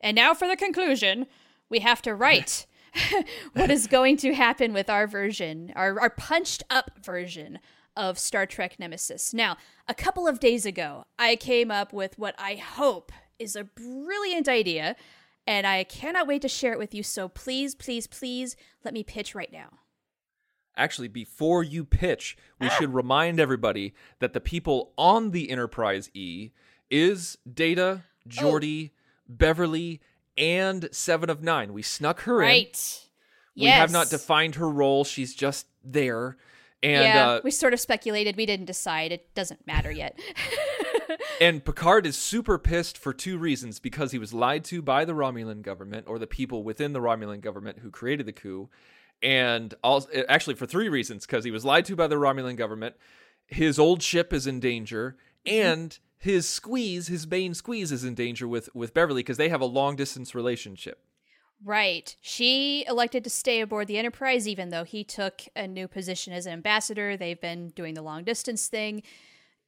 and 0.00 0.14
now 0.14 0.34
for 0.34 0.48
the 0.48 0.56
conclusion, 0.56 1.26
we 1.68 1.80
have 1.80 2.02
to 2.02 2.14
write 2.14 2.66
what 3.52 3.70
is 3.70 3.86
going 3.86 4.16
to 4.18 4.34
happen 4.34 4.72
with 4.72 4.90
our 4.90 5.06
version, 5.06 5.72
our, 5.76 5.98
our 6.00 6.10
punched 6.10 6.62
up 6.70 6.90
version 7.02 7.58
of 7.96 8.18
Star 8.18 8.46
Trek 8.46 8.78
Nemesis. 8.78 9.32
Now, 9.32 9.56
a 9.88 9.94
couple 9.94 10.28
of 10.28 10.40
days 10.40 10.66
ago, 10.66 11.04
I 11.18 11.36
came 11.36 11.70
up 11.70 11.92
with 11.92 12.18
what 12.18 12.34
I 12.38 12.56
hope 12.56 13.12
is 13.38 13.56
a 13.56 13.64
brilliant 13.64 14.48
idea, 14.48 14.96
and 15.46 15.66
I 15.66 15.84
cannot 15.84 16.26
wait 16.26 16.42
to 16.42 16.48
share 16.48 16.72
it 16.72 16.78
with 16.78 16.94
you. 16.94 17.02
So 17.02 17.28
please, 17.28 17.74
please, 17.74 18.06
please 18.06 18.56
let 18.84 18.94
me 18.94 19.02
pitch 19.02 19.34
right 19.34 19.52
now. 19.52 19.68
Actually, 20.76 21.08
before 21.08 21.62
you 21.62 21.84
pitch, 21.84 22.36
we 22.60 22.66
oh. 22.66 22.70
should 22.70 22.92
remind 22.92 23.40
everybody 23.40 23.94
that 24.18 24.34
the 24.34 24.40
people 24.40 24.92
on 24.98 25.30
the 25.30 25.50
Enterprise 25.50 26.10
E 26.12 26.50
is 26.90 27.38
Data, 27.50 28.02
oh. 28.04 28.28
Geordi, 28.28 28.90
Beverly, 29.28 30.00
and 30.36 30.88
Seven 30.92 31.30
of 31.30 31.42
Nine. 31.42 31.72
We 31.72 31.82
snuck 31.82 32.20
her 32.22 32.42
in. 32.42 32.48
Right. 32.48 33.02
We 33.56 33.66
have 33.66 33.90
not 33.90 34.10
defined 34.10 34.56
her 34.56 34.68
role. 34.68 35.02
She's 35.04 35.34
just 35.34 35.66
there. 35.82 36.36
And 36.82 37.02
yeah, 37.02 37.28
uh, 37.28 37.40
we 37.42 37.50
sort 37.50 37.72
of 37.72 37.80
speculated. 37.80 38.36
We 38.36 38.46
didn't 38.46 38.66
decide. 38.66 39.10
It 39.10 39.34
doesn't 39.34 39.66
matter 39.66 39.90
yet. 39.90 40.18
and 41.40 41.64
Picard 41.64 42.06
is 42.06 42.16
super 42.16 42.58
pissed 42.58 42.98
for 42.98 43.12
two 43.12 43.38
reasons 43.38 43.80
because 43.80 44.12
he 44.12 44.18
was 44.18 44.34
lied 44.34 44.64
to 44.66 44.82
by 44.82 45.04
the 45.04 45.14
Romulan 45.14 45.62
government 45.62 46.06
or 46.06 46.18
the 46.18 46.26
people 46.26 46.62
within 46.62 46.92
the 46.92 47.00
Romulan 47.00 47.40
government 47.40 47.78
who 47.80 47.90
created 47.90 48.26
the 48.26 48.32
coup. 48.32 48.68
And 49.22 49.74
also, 49.82 50.08
actually, 50.28 50.56
for 50.56 50.66
three 50.66 50.88
reasons 50.88 51.26
because 51.26 51.44
he 51.44 51.50
was 51.50 51.64
lied 51.64 51.86
to 51.86 51.96
by 51.96 52.06
the 52.06 52.16
Romulan 52.16 52.56
government, 52.56 52.96
his 53.46 53.78
old 53.78 54.02
ship 54.02 54.32
is 54.32 54.46
in 54.46 54.60
danger, 54.60 55.16
and 55.46 55.98
his 56.18 56.48
squeeze, 56.48 57.06
his 57.06 57.24
Bane 57.24 57.54
squeeze, 57.54 57.92
is 57.92 58.04
in 58.04 58.14
danger 58.14 58.46
with, 58.46 58.68
with 58.74 58.92
Beverly 58.92 59.20
because 59.20 59.36
they 59.36 59.48
have 59.48 59.60
a 59.60 59.66
long 59.66 59.96
distance 59.96 60.34
relationship. 60.34 61.02
Right. 61.64 62.16
She 62.20 62.84
elected 62.86 63.24
to 63.24 63.30
stay 63.30 63.60
aboard 63.60 63.86
the 63.88 63.98
Enterprise, 63.98 64.46
even 64.46 64.68
though 64.68 64.84
he 64.84 65.02
took 65.02 65.42
a 65.56 65.66
new 65.66 65.88
position 65.88 66.32
as 66.32 66.46
an 66.46 66.52
ambassador. 66.52 67.16
They've 67.16 67.40
been 67.40 67.70
doing 67.70 67.94
the 67.94 68.02
long 68.02 68.24
distance 68.24 68.68
thing. 68.68 69.02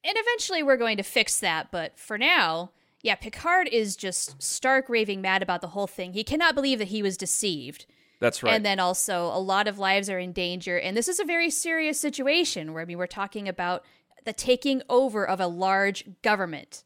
And 0.04 0.16
eventually 0.16 0.62
we're 0.62 0.76
going 0.76 0.98
to 0.98 1.02
fix 1.02 1.40
that. 1.40 1.70
But 1.72 1.98
for 1.98 2.18
now, 2.18 2.70
yeah, 3.02 3.14
Picard 3.14 3.68
is 3.68 3.96
just 3.96 4.40
stark 4.42 4.88
raving 4.88 5.22
mad 5.22 5.42
about 5.42 5.60
the 5.60 5.68
whole 5.68 5.86
thing. 5.86 6.12
He 6.12 6.24
cannot 6.24 6.54
believe 6.54 6.78
that 6.78 6.88
he 6.88 7.02
was 7.02 7.16
deceived. 7.16 7.86
That's 8.20 8.42
right. 8.42 8.52
And 8.52 8.66
then 8.66 8.80
also, 8.80 9.26
a 9.26 9.38
lot 9.40 9.66
of 9.66 9.78
lives 9.78 10.10
are 10.10 10.18
in 10.18 10.32
danger. 10.32 10.78
And 10.78 10.96
this 10.96 11.08
is 11.08 11.20
a 11.20 11.24
very 11.24 11.50
serious 11.50 11.98
situation 12.00 12.72
where, 12.72 12.82
I 12.82 12.84
mean, 12.84 12.98
we're 12.98 13.06
talking 13.06 13.48
about 13.48 13.84
the 14.24 14.32
taking 14.32 14.82
over 14.88 15.26
of 15.26 15.40
a 15.40 15.46
large 15.46 16.04
government. 16.22 16.84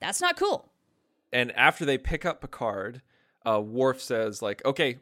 That's 0.00 0.20
not 0.20 0.36
cool. 0.36 0.72
and 1.32 1.52
after 1.52 1.84
they 1.84 1.98
pick 1.98 2.24
up 2.24 2.40
Picard, 2.40 3.02
uh, 3.48 3.60
Worf 3.60 4.00
says 4.00 4.42
like, 4.42 4.64
"Okay, 4.64 4.98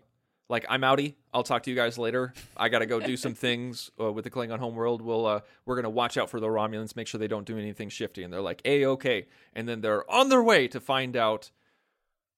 like 0.49 0.65
I'm 0.69 0.83
outie. 0.83 1.15
I'll 1.33 1.43
talk 1.43 1.65
to 1.65 1.71
you 1.71 1.77
guys 1.77 1.99
later. 1.99 2.33
I 2.57 2.69
gotta 2.69 2.87
go 2.87 3.01
do 3.01 3.17
some 3.17 3.35
things 3.47 3.91
uh, 4.01 4.13
with 4.13 4.25
the 4.25 4.31
Klingon 4.31 4.59
homeworld. 4.59 5.03
We'll 5.03 5.27
uh, 5.27 5.41
we're 5.65 5.77
gonna 5.77 5.91
watch 5.91 6.17
out 6.17 6.31
for 6.31 6.41
the 6.41 6.47
Romulans, 6.47 6.97
make 6.97 7.07
sure 7.07 7.19
they 7.19 7.29
don't 7.29 7.47
do 7.47 7.59
anything 7.59 7.89
shifty." 7.89 8.23
And 8.23 8.33
they're 8.33 8.41
like, 8.41 8.63
"A 8.65 8.85
okay," 8.87 9.27
and 9.55 9.69
then 9.69 9.81
they're 9.81 10.09
on 10.11 10.29
their 10.29 10.43
way 10.43 10.69
to 10.69 10.81
find 10.81 11.17
out 11.17 11.51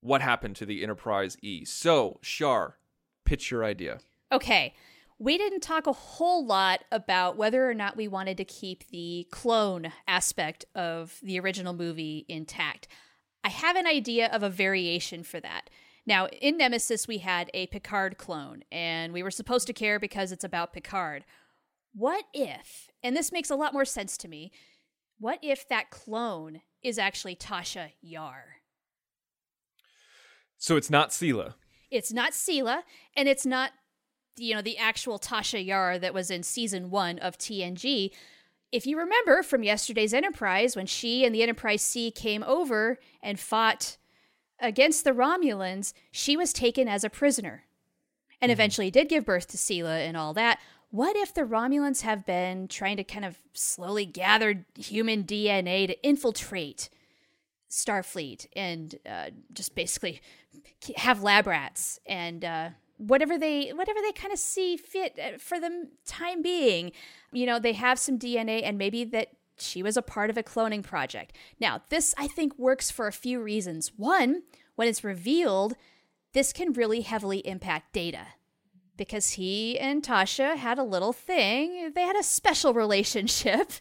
what 0.01 0.23
happened 0.23 0.57
to 0.57 0.67
the 0.67 0.83
Enterprise 0.83 1.37
E. 1.43 1.65
So, 1.65 2.19
Shar, 2.23 2.79
pitch 3.25 3.51
your 3.51 3.65
idea. 3.65 3.99
Okay. 4.33 4.75
We 5.21 5.37
didn't 5.37 5.63
talk 5.63 5.89
a 5.89 5.93
whole 5.93 6.47
lot 6.47 6.85
about 6.93 7.37
whether 7.37 7.69
or 7.69 7.75
not 7.75 7.97
we 7.97 8.07
wanted 8.07 8.37
to 8.37 8.45
keep 8.45 8.87
the 8.91 9.27
clone 9.33 9.93
aspect 10.07 10.65
of 10.77 11.19
the 11.25 11.41
original 11.41 11.73
movie 11.73 12.25
intact. 12.29 12.87
I 13.43 13.49
have 13.49 13.75
an 13.75 13.87
idea 13.87 14.29
of 14.29 14.45
a 14.45 14.51
variation 14.51 15.25
for 15.25 15.41
that. 15.41 15.71
Now, 16.09 16.27
in 16.29 16.57
Nemesis, 16.57 17.07
we 17.07 17.19
had 17.19 17.51
a 17.53 17.67
Picard 17.67 18.17
clone, 18.17 18.65
and 18.73 19.13
we 19.13 19.23
were 19.23 19.31
supposed 19.31 19.67
to 19.67 19.75
care 19.75 20.01
because 20.01 20.33
it's 20.33 20.43
about 20.43 20.73
Picard. 20.73 21.27
What 21.93 22.25
if, 22.33 22.89
and 23.03 23.15
this 23.15 23.31
makes 23.31 23.51
a 23.51 23.55
lot 23.55 23.75
more 23.75 23.85
sense 23.85 24.17
to 24.19 24.29
me, 24.29 24.51
what 25.19 25.39
if 25.43 25.69
that 25.69 25.91
clone 25.91 26.63
is 26.83 26.99
actually 26.99 27.37
Tasha 27.37 27.91
Yar? 28.01 28.57
So 30.57 30.77
it's 30.77 30.89
not 30.89 31.11
Sela. 31.11 31.57
It's 31.91 32.11
not 32.11 32.33
Sela, 32.33 32.85
and 33.15 33.29
it's 33.29 33.45
not, 33.45 33.73
you 34.39 34.55
know, 34.55 34.63
the 34.63 34.79
actual 34.79 35.19
Tasha 35.19 35.63
Yar 35.63 35.99
that 35.99 36.15
was 36.15 36.31
in 36.31 36.43
season 36.43 36.89
one 36.89 37.19
of 37.19 37.37
TNG. 37.37 38.13
If 38.73 38.87
you 38.87 38.99
remember 38.99 39.43
from 39.43 39.63
yesterday's 39.63 40.15
Enterprise, 40.15 40.75
when 40.75 40.87
she 40.87 41.27
and 41.27 41.35
the 41.35 41.43
Enterprise 41.43 41.83
C 41.83 42.11
came 42.11 42.43
over 42.45 42.99
and 43.23 43.39
fought 43.39 43.99
against 44.61 45.05
the 45.05 45.13
Romulans, 45.13 45.93
she 46.11 46.37
was 46.37 46.53
taken 46.53 46.89
as 46.89 47.05
a 47.05 47.11
prisoner 47.11 47.65
and 48.41 48.53
eventually 48.53 48.91
did 48.91 49.09
give 49.09 49.25
birth 49.25 49.49
to 49.49 49.57
Sela 49.57 50.07
and 50.07 50.17
all 50.17 50.33
that. 50.35 50.61
What 50.91 51.17
if 51.17 51.35
the 51.35 51.43
Romulans 51.43 52.03
have 52.03 52.25
been 52.25 52.67
trying 52.67 52.97
to 52.97 53.05
kind 53.05 53.25
of 53.25 53.39
slowly 53.53 54.07
gather 54.07 54.65
human 54.77 55.25
DNA 55.25 55.87
to 55.87 56.03
infiltrate 56.03 56.89
Starfleet 57.71 58.47
and 58.57 58.95
uh, 59.09 59.27
just 59.53 59.75
basically 59.75 60.21
have 60.97 61.23
lab 61.23 61.47
rats 61.47 62.01
and 62.07 62.45
uh, 62.45 62.71
whatever 62.97 63.37
they 63.37 63.69
whatever 63.71 64.01
they 64.03 64.13
kind 64.13 64.33
of 64.33 64.39
see 64.39 64.79
fit 64.79 65.19
uh, 65.23 65.37
for 65.39 65.61
the 65.61 65.89
time 66.07 66.41
being. 66.41 66.93
You 67.33 67.45
know, 67.45 67.59
they 67.59 67.75
have 67.75 67.99
some 67.99 68.19
DNA 68.19 68.63
and 68.65 68.79
maybe 68.79 69.05
that 69.05 69.33
she 69.61 69.83
was 69.83 69.97
a 69.97 70.03
part 70.03 70.31
of 70.31 70.37
a 70.37 70.43
cloning 70.43 70.83
project. 70.83 71.35
Now, 71.61 71.83
this 71.89 72.15
I 72.19 72.29
think 72.29 72.59
works 72.59 72.91
for 72.91 73.07
a 73.07 73.13
few 73.13 73.41
reasons. 73.43 73.93
One, 73.97 74.43
when 74.77 74.89
it's 74.89 75.05
revealed, 75.05 75.75
this 76.33 76.53
can 76.53 76.73
really 76.73 77.01
heavily 77.01 77.39
impact 77.47 77.93
Data 77.93 78.27
because 78.97 79.31
he 79.31 79.79
and 79.79 80.03
Tasha 80.03 80.57
had 80.57 80.79
a 80.79 80.83
little 80.83 81.13
thing. 81.13 81.93
They 81.95 82.03
had 82.03 82.17
a 82.17 82.23
special 82.23 82.75
relationship. 82.85 83.73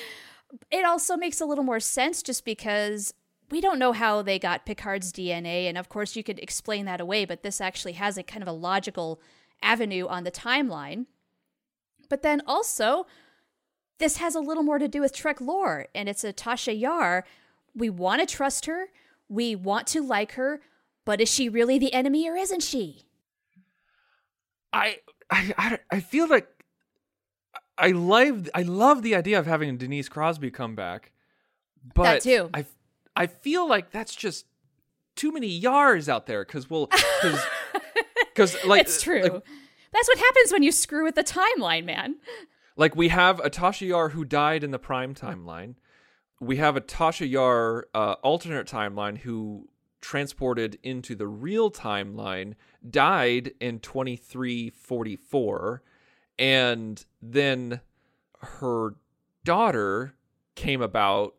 it 0.70 0.84
also 0.84 1.16
makes 1.16 1.40
a 1.40 1.44
little 1.44 1.64
more 1.64 1.80
sense 1.80 2.22
just 2.22 2.44
because 2.44 3.12
we 3.50 3.60
don't 3.60 3.78
know 3.78 3.92
how 3.92 4.22
they 4.22 4.38
got 4.38 4.64
Picard's 4.64 5.12
DNA, 5.12 5.64
and 5.64 5.76
of 5.76 5.90
course 5.90 6.16
you 6.16 6.24
could 6.24 6.38
explain 6.38 6.86
that 6.86 7.02
away, 7.02 7.26
but 7.26 7.42
this 7.42 7.60
actually 7.60 7.92
has 7.92 8.16
a 8.16 8.22
kind 8.22 8.42
of 8.42 8.48
a 8.48 8.52
logical 8.52 9.20
avenue 9.60 10.06
on 10.06 10.24
the 10.24 10.30
timeline. 10.30 11.04
But 12.08 12.22
then 12.22 12.40
also, 12.46 13.06
this 14.02 14.16
has 14.16 14.34
a 14.34 14.40
little 14.40 14.62
more 14.62 14.78
to 14.78 14.88
do 14.88 15.00
with 15.00 15.14
Trek 15.14 15.40
lore, 15.40 15.86
and 15.94 16.08
it's 16.08 16.24
a 16.24 16.32
Tasha 16.32 16.78
Yar. 16.78 17.24
We 17.74 17.88
want 17.88 18.20
to 18.20 18.26
trust 18.26 18.66
her, 18.66 18.88
we 19.28 19.54
want 19.54 19.86
to 19.88 20.02
like 20.02 20.32
her, 20.32 20.60
but 21.04 21.20
is 21.20 21.32
she 21.32 21.48
really 21.48 21.78
the 21.78 21.92
enemy 21.92 22.28
or 22.28 22.36
isn't 22.36 22.62
she? 22.62 23.06
I 24.72 24.98
I 25.30 25.54
I, 25.56 25.78
I 25.90 26.00
feel 26.00 26.28
like 26.28 26.48
I 27.78 27.92
love 27.92 28.50
I 28.54 28.62
love 28.62 29.02
the 29.02 29.14
idea 29.14 29.38
of 29.38 29.46
having 29.46 29.76
Denise 29.78 30.08
Crosby 30.08 30.50
come 30.50 30.74
back, 30.74 31.12
but 31.94 32.02
That 32.04 32.22
too. 32.22 32.50
I 32.52 32.66
I 33.16 33.26
feel 33.26 33.68
like 33.68 33.90
that's 33.90 34.14
just 34.14 34.46
too 35.14 35.32
many 35.32 35.60
yars 35.60 36.08
out 36.08 36.26
there 36.26 36.44
because 36.44 36.68
we'll 36.68 36.90
because 38.34 38.56
like 38.66 38.82
it's 38.82 39.00
true. 39.00 39.22
like, 39.22 39.42
That's 39.92 40.08
what 40.08 40.18
happens 40.18 40.52
when 40.52 40.62
you 40.62 40.72
screw 40.72 41.04
with 41.04 41.14
the 41.14 41.24
timeline, 41.24 41.84
man. 41.84 42.16
Like 42.76 42.96
we 42.96 43.08
have 43.08 43.38
a 43.40 43.50
Tasha 43.50 43.88
Yar 43.88 44.10
who 44.10 44.24
died 44.24 44.64
in 44.64 44.70
the 44.70 44.78
prime 44.78 45.14
timeline. 45.14 45.74
We 46.40 46.56
have 46.56 46.76
a 46.76 46.80
Tasha 46.80 47.28
Yar 47.28 47.86
uh, 47.94 48.14
alternate 48.22 48.66
timeline 48.66 49.18
who 49.18 49.68
transported 50.00 50.78
into 50.82 51.14
the 51.14 51.28
real 51.28 51.70
timeline, 51.70 52.54
died 52.88 53.52
in 53.60 53.78
2344, 53.78 55.82
and 56.38 57.04
then 57.20 57.80
her 58.40 58.94
daughter 59.44 60.14
came 60.54 60.82
about 60.82 61.34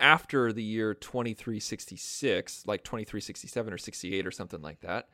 after 0.00 0.52
the 0.52 0.62
year 0.62 0.94
2366, 0.94 2.64
like 2.66 2.84
2367 2.84 3.72
or 3.72 3.78
68 3.78 4.26
or 4.26 4.30
something 4.30 4.62
like 4.62 4.80
that, 4.80 5.08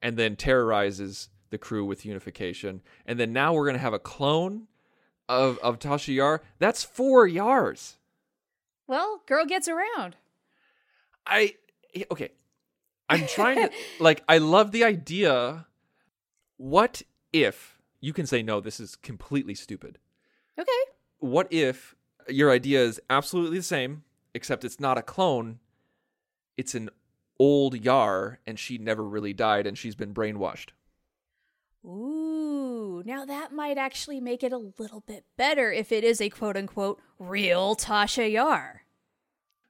and 0.00 0.16
then 0.16 0.36
terrorizes 0.36 1.28
the 1.50 1.58
crew 1.58 1.84
with 1.84 2.04
unification. 2.04 2.82
And 3.06 3.18
then 3.18 3.32
now 3.32 3.54
we're 3.54 3.64
going 3.64 3.74
to 3.74 3.80
have 3.80 3.92
a 3.92 3.98
clone 3.98 4.68
of, 5.28 5.58
of 5.58 5.78
Tasha 5.78 6.14
Yar. 6.14 6.42
That's 6.58 6.82
four 6.82 7.26
Yars. 7.26 7.94
Well, 8.86 9.22
girl 9.26 9.44
gets 9.44 9.68
around. 9.68 10.16
I 11.26 11.54
okay. 12.10 12.30
I'm 13.08 13.26
trying 13.26 13.68
to 13.68 13.70
like 14.00 14.22
I 14.28 14.38
love 14.38 14.72
the 14.72 14.84
idea. 14.84 15.66
What 16.56 17.02
if 17.32 17.78
you 18.00 18.12
can 18.12 18.26
say 18.26 18.42
no, 18.42 18.60
this 18.60 18.78
is 18.78 18.96
completely 18.96 19.54
stupid. 19.54 19.98
Okay. 20.58 20.70
What 21.18 21.52
if 21.52 21.94
your 22.28 22.50
idea 22.50 22.82
is 22.82 23.00
absolutely 23.10 23.58
the 23.58 23.64
same, 23.64 24.04
except 24.34 24.64
it's 24.64 24.80
not 24.80 24.98
a 24.98 25.02
clone, 25.02 25.58
it's 26.56 26.74
an 26.74 26.90
old 27.38 27.74
Yar 27.84 28.38
and 28.46 28.58
she 28.58 28.78
never 28.78 29.02
really 29.02 29.32
died 29.32 29.66
and 29.66 29.76
she's 29.76 29.94
been 29.94 30.14
brainwashed. 30.14 30.70
Ooh, 31.84 32.25
now 33.06 33.24
that 33.24 33.52
might 33.52 33.78
actually 33.78 34.20
make 34.20 34.42
it 34.42 34.52
a 34.52 34.58
little 34.58 35.00
bit 35.06 35.24
better 35.36 35.72
if 35.72 35.92
it 35.92 36.02
is 36.02 36.20
a 36.20 36.28
quote 36.28 36.56
unquote 36.56 37.00
real 37.20 37.76
Tasha 37.76 38.30
Yar. 38.30 38.82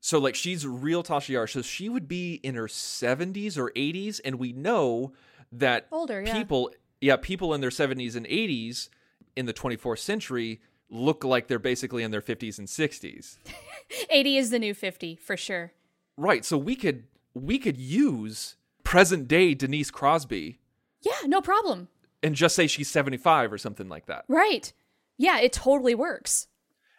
So 0.00 0.19
like 0.19 0.35
she's 0.35 0.66
real 0.66 1.02
Tasha 1.02 1.28
Yar, 1.31 1.47
so 1.47 1.61
she 1.61 1.88
would 1.88 2.09
be 2.09 2.35
in 2.43 2.55
her 2.55 2.66
70s 2.66 3.59
or 3.59 3.71
80s, 3.73 4.21
and 4.25 4.37
we 4.37 4.52
know 4.52 5.12
that 5.52 5.87
Older, 5.93 6.23
yeah. 6.23 6.33
people, 6.33 6.71
yeah, 7.00 7.16
people 7.16 7.52
in 7.52 7.61
their 7.61 7.71
70s 7.71 8.16
and 8.16 8.26
80s 8.26 8.88
in 9.37 9.45
the 9.47 9.52
24th 9.52 9.99
century 9.99 10.61
look 10.88 11.23
like 11.23 11.47
they're 11.49 11.59
basically 11.59 12.02
in 12.02 12.12
their 12.12 12.23
50s 12.23 12.59
and 12.59 12.69
60s. 12.69 13.37
80 14.11 14.37
is 14.38 14.50
the 14.50 14.59
new 14.59 14.73
50 14.73 15.16
for 15.16 15.37
sure. 15.37 15.73
Right. 16.16 16.45
So 16.45 16.57
we 16.57 16.75
could 16.75 17.05
we 17.35 17.59
could 17.59 17.76
use 17.76 18.57
present 18.83 19.28
day 19.28 19.52
Denise 19.52 19.90
Crosby 19.90 20.59
Yeah, 21.02 21.26
no 21.26 21.43
problem. 21.43 21.88
And 22.26 22.35
just 22.35 22.56
say 22.56 22.66
she's 22.66 22.90
75 22.90 23.52
or 23.52 23.56
something 23.56 23.88
like 23.88 24.06
that. 24.06 24.25
Right. 24.26 24.73
Yeah, 25.16 25.38
it 25.38 25.52
totally 25.52 25.95
works. 25.95 26.49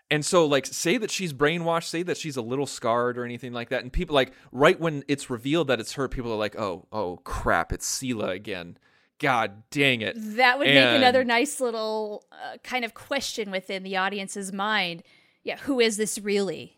And 0.10 0.26
so, 0.26 0.46
like, 0.46 0.66
say 0.66 0.98
that 0.98 1.12
she's 1.12 1.34
brainwashed, 1.34 1.90
say 1.90 2.02
that 2.04 2.16
she's 2.16 2.38
a 2.38 2.42
little 2.42 2.66
scarred 2.66 3.18
or 3.18 3.26
anything 3.26 3.52
like 3.52 3.68
that. 3.68 3.84
And 3.84 3.92
people, 3.92 4.16
like, 4.16 4.32
right 4.54 4.80
when 4.80 5.04
it's 5.10 5.30
revealed 5.30 5.68
that 5.68 5.82
it's 5.82 5.94
her, 5.94 6.08
people 6.08 6.32
are 6.32 6.38
like, 6.38 6.58
oh, 6.58 6.88
oh, 6.94 7.18
crap, 7.26 7.74
it's 7.74 7.86
Sela 7.86 8.30
again. 8.30 8.78
God 9.20 9.64
dang 9.70 10.00
it. 10.00 10.16
That 10.18 10.60
would 10.60 10.68
make 10.68 10.96
another 10.96 11.26
nice 11.26 11.60
little 11.60 12.24
uh, 12.32 12.58
kind 12.64 12.86
of 12.86 12.94
question 12.94 13.52
within 13.52 13.84
the 13.84 13.98
audience's 13.98 14.54
mind. 14.54 15.04
Yeah, 15.44 15.58
who 15.58 15.82
is 15.82 15.98
this 15.98 16.18
really? 16.20 16.78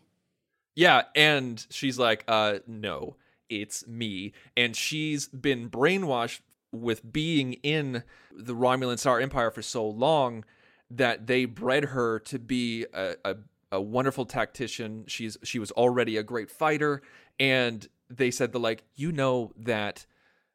Yeah. 0.74 1.02
And 1.14 1.64
she's 1.70 2.00
like, 2.00 2.24
uh, 2.26 2.60
no, 2.66 3.14
it's 3.48 3.86
me. 3.86 4.32
And 4.56 4.74
she's 4.74 5.28
been 5.28 5.70
brainwashed 5.70 6.40
with 6.72 7.12
being 7.12 7.54
in 7.62 8.04
the 8.32 8.54
Romulan 8.54 8.98
Star 8.98 9.20
Empire 9.20 9.50
for 9.50 9.62
so 9.62 9.86
long 9.86 10.44
that 10.90 11.26
they 11.26 11.44
bred 11.44 11.86
her 11.86 12.18
to 12.18 12.38
be 12.38 12.86
a, 12.92 13.14
a, 13.24 13.36
a 13.72 13.80
wonderful 13.80 14.24
tactician. 14.24 15.04
She's 15.06 15.36
she 15.42 15.58
was 15.58 15.70
already 15.72 16.16
a 16.16 16.22
great 16.22 16.50
fighter, 16.50 17.02
and 17.38 17.86
they 18.08 18.30
said 18.30 18.52
the 18.52 18.60
like 18.60 18.84
you 18.96 19.12
know 19.12 19.52
that 19.56 20.06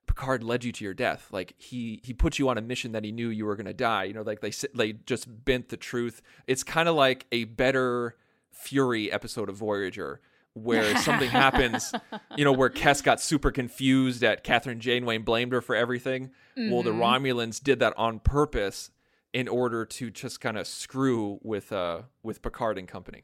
Picard 0.07 0.43
led 0.43 0.63
you 0.63 0.71
to 0.73 0.83
your 0.83 0.93
death. 0.93 1.27
Like 1.31 1.55
he 1.57 2.01
he 2.03 2.13
put 2.13 2.37
you 2.39 2.49
on 2.49 2.57
a 2.57 2.61
mission 2.61 2.91
that 2.91 3.03
he 3.03 3.11
knew 3.11 3.29
you 3.29 3.45
were 3.45 3.55
gonna 3.55 3.73
die. 3.73 4.05
You 4.05 4.13
know, 4.13 4.21
like 4.21 4.41
they 4.41 4.51
they 4.73 4.93
just 4.93 5.45
bent 5.45 5.69
the 5.69 5.77
truth. 5.77 6.21
It's 6.47 6.63
kind 6.63 6.89
of 6.89 6.95
like 6.95 7.25
a 7.31 7.45
better 7.45 8.15
Fury 8.51 9.11
episode 9.11 9.49
of 9.49 9.57
Voyager 9.57 10.21
where 10.55 10.97
something 10.97 11.29
happens, 11.43 11.93
you 12.35 12.43
know, 12.43 12.51
where 12.51 12.69
Kes 12.69 13.03
got 13.03 13.21
super 13.21 13.51
confused 13.51 14.23
at 14.23 14.43
Kathryn 14.43 14.79
Janeway 14.79 15.17
and 15.17 15.25
blamed 15.25 15.53
her 15.53 15.61
for 15.61 15.75
everything. 15.75 16.31
Well, 16.57 16.81
the 16.81 16.91
Romulans 16.91 17.61
did 17.61 17.79
that 17.79 17.93
on 17.97 18.19
purpose 18.19 18.89
in 19.33 19.49
order 19.49 19.85
to 19.85 20.09
just 20.09 20.39
kind 20.39 20.57
of 20.57 20.65
screw 20.65 21.39
with 21.43 21.71
uh 21.71 22.03
with 22.23 22.41
Picard 22.41 22.77
and 22.77 22.87
company. 22.87 23.23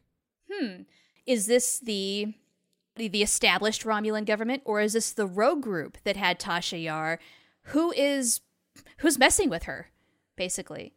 Hmm. 0.52 0.82
Is 1.26 1.46
this 1.48 1.80
the 1.80 2.34
the 2.98 3.24
established 3.24 3.84
Romulan 3.84 4.26
government, 4.26 4.62
or 4.66 4.82
is 4.82 4.94
this 4.94 5.14
the 5.14 5.26
rogue 5.26 5.62
group 5.62 5.98
that 6.04 6.18
had 6.18 6.40
Tasha 6.40 6.84
Yar? 6.84 7.20
Who 7.68 7.92
is 7.94 8.42
who's 8.98 9.18
messing 9.18 9.50
with 9.50 9.64
her, 9.64 9.88
basically? 10.36 10.94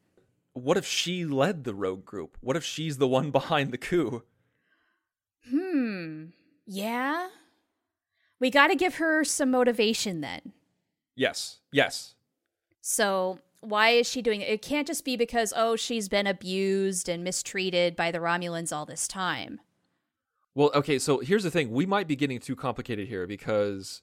What 0.53 0.77
if 0.77 0.87
she 0.87 1.25
led 1.25 1.65
the 1.65 1.75
rogue 1.75 2.05
group? 2.05 2.37
What 2.41 2.57
if 2.57 2.65
she's 2.65 2.99
the 2.99 3.09
one 3.09 3.31
behind 3.33 3.73
the 3.73 3.79
coup? 3.79 4.25
Hmm. 5.51 6.27
Yeah. 6.67 7.29
We 8.41 8.51
got 8.51 8.69
to 8.69 8.77
give 8.77 8.97
her 8.97 9.25
some 9.25 9.51
motivation 9.51 10.21
then. 10.21 10.53
Yes. 11.17 11.59
Yes. 11.73 12.15
So 12.81 13.39
why 13.61 13.91
is 13.91 14.09
she 14.09 14.21
doing 14.21 14.41
it? 14.41 14.49
It 14.49 14.63
can't 14.63 14.87
just 14.87 15.05
be 15.05 15.17
because 15.17 15.53
oh 15.57 15.77
she's 15.77 16.09
been 16.09 16.27
abused 16.27 17.09
and 17.09 17.25
mistreated 17.25 17.97
by 17.97 18.11
the 18.11 18.19
Romulans 18.19 18.75
all 18.75 18.85
this 18.87 19.09
time. 19.09 19.61
Well, 20.55 20.71
okay, 20.75 20.99
so 20.99 21.19
here's 21.19 21.43
the 21.43 21.51
thing. 21.51 21.71
We 21.71 21.85
might 21.87 22.07
be 22.07 22.15
getting 22.15 22.39
too 22.39 22.55
complicated 22.55 23.09
here 23.09 23.27
because 23.27 24.03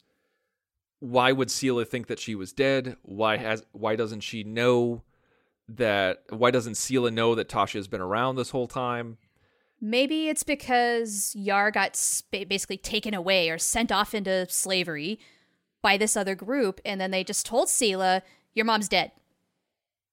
why 1.00 1.32
would 1.32 1.48
Sela 1.48 1.88
think 1.88 2.08
that 2.08 2.20
she 2.20 2.36
was 2.36 2.52
dead? 2.52 2.98
Why 3.04 3.38
has 3.38 3.64
why 3.72 3.96
doesn't 3.96 4.22
she 4.22 4.44
know 4.44 5.04
that 5.68 6.24
why 6.30 6.52
doesn't 6.52 6.74
Sela 6.74 7.14
know 7.14 7.36
that 7.36 7.48
Tasha 7.50 7.74
has 7.76 7.88
been 7.88 8.02
around 8.02 8.36
this 8.36 8.50
whole 8.50 8.68
time? 8.68 9.18
Maybe 9.82 10.30
it's 10.30 10.44
because 10.44 11.34
Yar 11.36 11.72
got 11.72 11.96
sp- 11.98 12.46
basically 12.48 12.78
taken 12.78 13.16
away 13.16 13.50
or 13.50 13.58
sent 13.58 13.92
off 13.92 14.14
into 14.14 14.46
slavery 14.48 15.20
by 15.82 15.98
this 15.98 16.16
other 16.16 16.36
group, 16.36 16.80
and 16.86 17.02
then 17.02 17.10
they 17.10 17.24
just 17.24 17.48
told 17.48 17.68
Sela, 17.68 18.22
"Your 18.54 18.66
mom's 18.66 18.88
dead." 18.88 19.12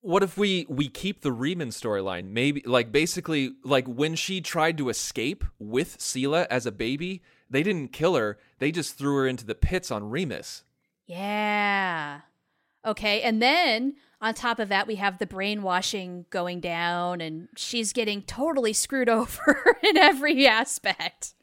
What 0.00 0.22
if 0.22 0.38
we 0.38 0.64
we 0.70 0.88
keep 0.88 1.20
the 1.20 1.34
Reman 1.34 1.68
storyline? 1.68 2.30
Maybe 2.30 2.62
like 2.64 2.90
basically 2.92 3.56
like 3.62 3.86
when 3.86 4.14
she 4.14 4.40
tried 4.40 4.78
to 4.78 4.88
escape 4.88 5.44
with 5.58 5.98
Sela 5.98 6.46
as 6.48 6.64
a 6.64 6.72
baby, 6.72 7.22
they 7.50 7.62
didn't 7.62 7.92
kill 7.92 8.14
her. 8.14 8.38
They 8.60 8.72
just 8.72 8.96
threw 8.96 9.16
her 9.16 9.26
into 9.26 9.44
the 9.44 9.54
pits 9.54 9.90
on 9.90 10.08
Remus. 10.08 10.64
Yeah. 11.06 12.20
Okay, 12.86 13.20
and 13.20 13.42
then 13.42 13.96
on 14.20 14.34
top 14.34 14.58
of 14.58 14.68
that, 14.68 14.86
we 14.86 14.96
have 14.96 15.18
the 15.18 15.26
brainwashing 15.26 16.26
going 16.30 16.60
down, 16.60 17.20
and 17.20 17.48
she's 17.56 17.92
getting 17.92 18.22
totally 18.22 18.72
screwed 18.72 19.08
over 19.08 19.76
in 19.82 19.96
every 19.96 20.46
aspect. 20.46 21.34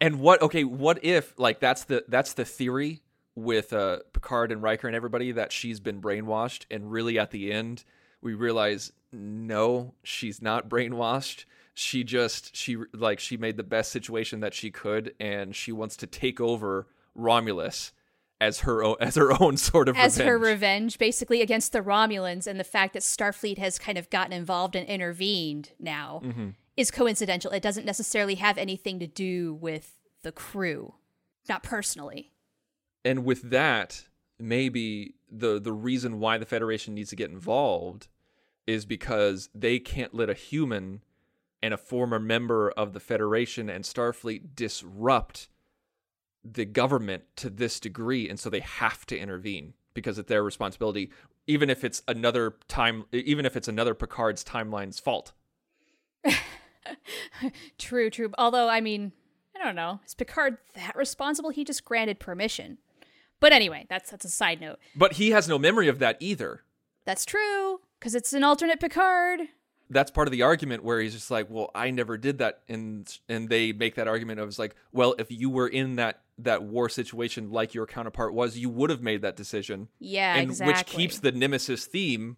And 0.00 0.20
what 0.20 0.42
okay, 0.42 0.64
what 0.64 1.04
if 1.04 1.34
like 1.38 1.60
that's 1.60 1.84
the 1.84 2.04
that's 2.08 2.32
the 2.34 2.44
theory 2.44 3.02
with 3.34 3.72
uh 3.72 4.00
Picard 4.12 4.52
and 4.52 4.62
Riker 4.62 4.86
and 4.86 4.96
everybody 4.96 5.32
that 5.32 5.52
she's 5.52 5.80
been 5.80 6.02
brainwashed 6.02 6.66
and 6.70 6.90
really 6.90 7.18
at 7.18 7.30
the 7.30 7.50
end 7.52 7.84
we 8.22 8.34
realize 8.34 8.92
no, 9.12 9.94
she's 10.02 10.40
not 10.40 10.70
brainwashed. 10.70 11.44
She 11.74 12.04
just 12.04 12.56
she 12.56 12.78
like 12.94 13.18
she 13.18 13.36
made 13.36 13.56
the 13.56 13.62
best 13.62 13.90
situation 13.92 14.40
that 14.40 14.54
she 14.54 14.70
could 14.70 15.14
and 15.20 15.54
she 15.54 15.72
wants 15.72 15.96
to 15.98 16.06
take 16.06 16.40
over 16.40 16.86
Romulus 17.14 17.92
as 18.42 18.60
her 18.60 18.82
own 18.84 18.96
as 19.00 19.14
her 19.14 19.32
own 19.42 19.56
sort 19.56 19.88
of 19.88 19.96
As 19.96 20.16
her 20.18 20.38
revenge. 20.38 20.52
revenge, 20.52 20.98
basically, 20.98 21.40
against 21.40 21.72
the 21.72 21.80
Romulans, 21.80 22.46
and 22.46 22.58
the 22.60 22.64
fact 22.64 22.92
that 22.94 23.02
Starfleet 23.02 23.58
has 23.58 23.78
kind 23.78 23.96
of 23.96 24.10
gotten 24.10 24.32
involved 24.32 24.74
and 24.76 24.86
intervened 24.88 25.70
now 25.78 26.20
Mm-hmm. 26.24 26.48
is 26.76 26.90
coincidental. 26.90 27.52
It 27.52 27.62
doesn't 27.62 27.86
necessarily 27.86 28.34
have 28.36 28.58
anything 28.58 28.98
to 29.00 29.06
do 29.06 29.54
with 29.54 29.94
the 30.22 30.32
crew, 30.32 30.94
not 31.48 31.62
personally. 31.62 32.32
and 33.04 33.24
with 33.24 33.42
that 33.50 34.04
maybe 34.38 35.14
the 35.30 35.60
the 35.60 35.72
reason 35.72 36.18
why 36.20 36.36
the 36.38 36.46
federation 36.46 36.94
needs 36.94 37.10
to 37.10 37.16
get 37.16 37.30
involved 37.30 38.08
is 38.66 38.84
because 38.84 39.48
they 39.54 39.78
can't 39.78 40.14
let 40.14 40.28
a 40.30 40.34
human 40.34 41.02
and 41.62 41.72
a 41.74 41.76
former 41.76 42.18
member 42.18 42.70
of 42.72 42.92
the 42.92 43.00
federation 43.00 43.68
and 43.70 43.84
starfleet 43.84 44.54
disrupt 44.56 45.48
the 46.44 46.64
government 46.64 47.22
to 47.36 47.48
this 47.50 47.78
degree 47.80 48.28
and 48.28 48.38
so 48.40 48.50
they 48.50 48.60
have 48.60 49.06
to 49.06 49.16
intervene 49.18 49.74
because 49.94 50.18
it's 50.18 50.28
their 50.28 50.42
responsibility 50.42 51.10
even 51.46 51.68
if 51.70 51.84
it's 51.84 52.02
another 52.08 52.54
time 52.68 53.04
even 53.12 53.44
if 53.46 53.56
it's 53.56 53.68
another 53.68 53.94
picard's 53.94 54.42
timeline's 54.44 54.98
fault 54.98 55.32
True, 57.78 58.10
true. 58.10 58.30
Although, 58.38 58.68
I 58.68 58.80
mean, 58.80 59.12
I 59.56 59.64
don't 59.64 59.74
know. 59.76 60.00
Is 60.06 60.14
Picard 60.14 60.58
that 60.74 60.96
responsible? 60.96 61.50
He 61.50 61.64
just 61.64 61.84
granted 61.84 62.18
permission. 62.18 62.78
But 63.40 63.52
anyway, 63.52 63.86
that's 63.88 64.10
that's 64.10 64.24
a 64.24 64.28
side 64.28 64.60
note. 64.60 64.78
but 64.94 65.14
he 65.14 65.30
has 65.30 65.48
no 65.48 65.58
memory 65.58 65.88
of 65.88 65.98
that 65.98 66.16
either 66.20 66.62
That's 67.04 67.24
true 67.24 67.80
because 67.98 68.14
it's 68.14 68.32
an 68.32 68.44
alternate 68.44 68.78
Picard. 68.80 69.40
that's 69.90 70.10
part 70.12 70.28
of 70.28 70.32
the 70.32 70.42
argument 70.42 70.84
where 70.84 71.00
he's 71.00 71.12
just 71.12 71.30
like, 71.30 71.48
well, 71.50 71.70
I 71.74 71.90
never 71.90 72.16
did 72.16 72.38
that, 72.38 72.62
and 72.68 73.06
and 73.28 73.48
they 73.48 73.72
make 73.72 73.96
that 73.96 74.06
argument 74.08 74.38
of 74.40 74.48
it's 74.48 74.58
like, 74.60 74.76
well, 74.92 75.14
if 75.18 75.30
you 75.30 75.50
were 75.50 75.68
in 75.68 75.96
that 75.96 76.21
that 76.38 76.62
war 76.62 76.88
situation 76.88 77.50
like 77.50 77.74
your 77.74 77.86
counterpart 77.86 78.34
was, 78.34 78.56
you 78.58 78.68
would 78.70 78.90
have 78.90 79.02
made 79.02 79.22
that 79.22 79.36
decision, 79.36 79.88
Yeah, 79.98 80.34
and 80.36 80.50
exactly. 80.50 80.72
which 80.72 80.86
keeps 80.86 81.18
the 81.18 81.32
nemesis 81.32 81.84
theme 81.86 82.36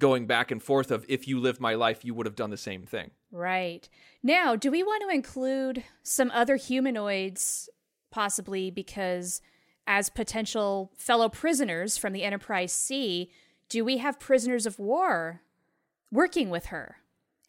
going 0.00 0.26
back 0.26 0.50
and 0.50 0.62
forth 0.62 0.90
of 0.90 1.04
if 1.08 1.26
you 1.26 1.40
lived 1.40 1.60
my 1.60 1.74
life, 1.74 2.04
you 2.04 2.14
would 2.14 2.26
have 2.26 2.36
done 2.36 2.50
the 2.50 2.56
same 2.56 2.84
thing. 2.84 3.10
Right. 3.32 3.88
Now, 4.22 4.54
do 4.56 4.70
we 4.70 4.82
want 4.82 5.02
to 5.02 5.14
include 5.14 5.84
some 6.02 6.30
other 6.32 6.56
humanoids, 6.56 7.68
possibly 8.10 8.70
because 8.70 9.40
as 9.86 10.08
potential 10.08 10.92
fellow 10.96 11.28
prisoners 11.28 11.96
from 11.96 12.12
the 12.12 12.22
Enterprise 12.22 12.72
C, 12.72 13.30
do 13.68 13.84
we 13.84 13.98
have 13.98 14.20
prisoners 14.20 14.66
of 14.66 14.78
war 14.78 15.42
working 16.12 16.50
with 16.50 16.66
her? 16.66 16.96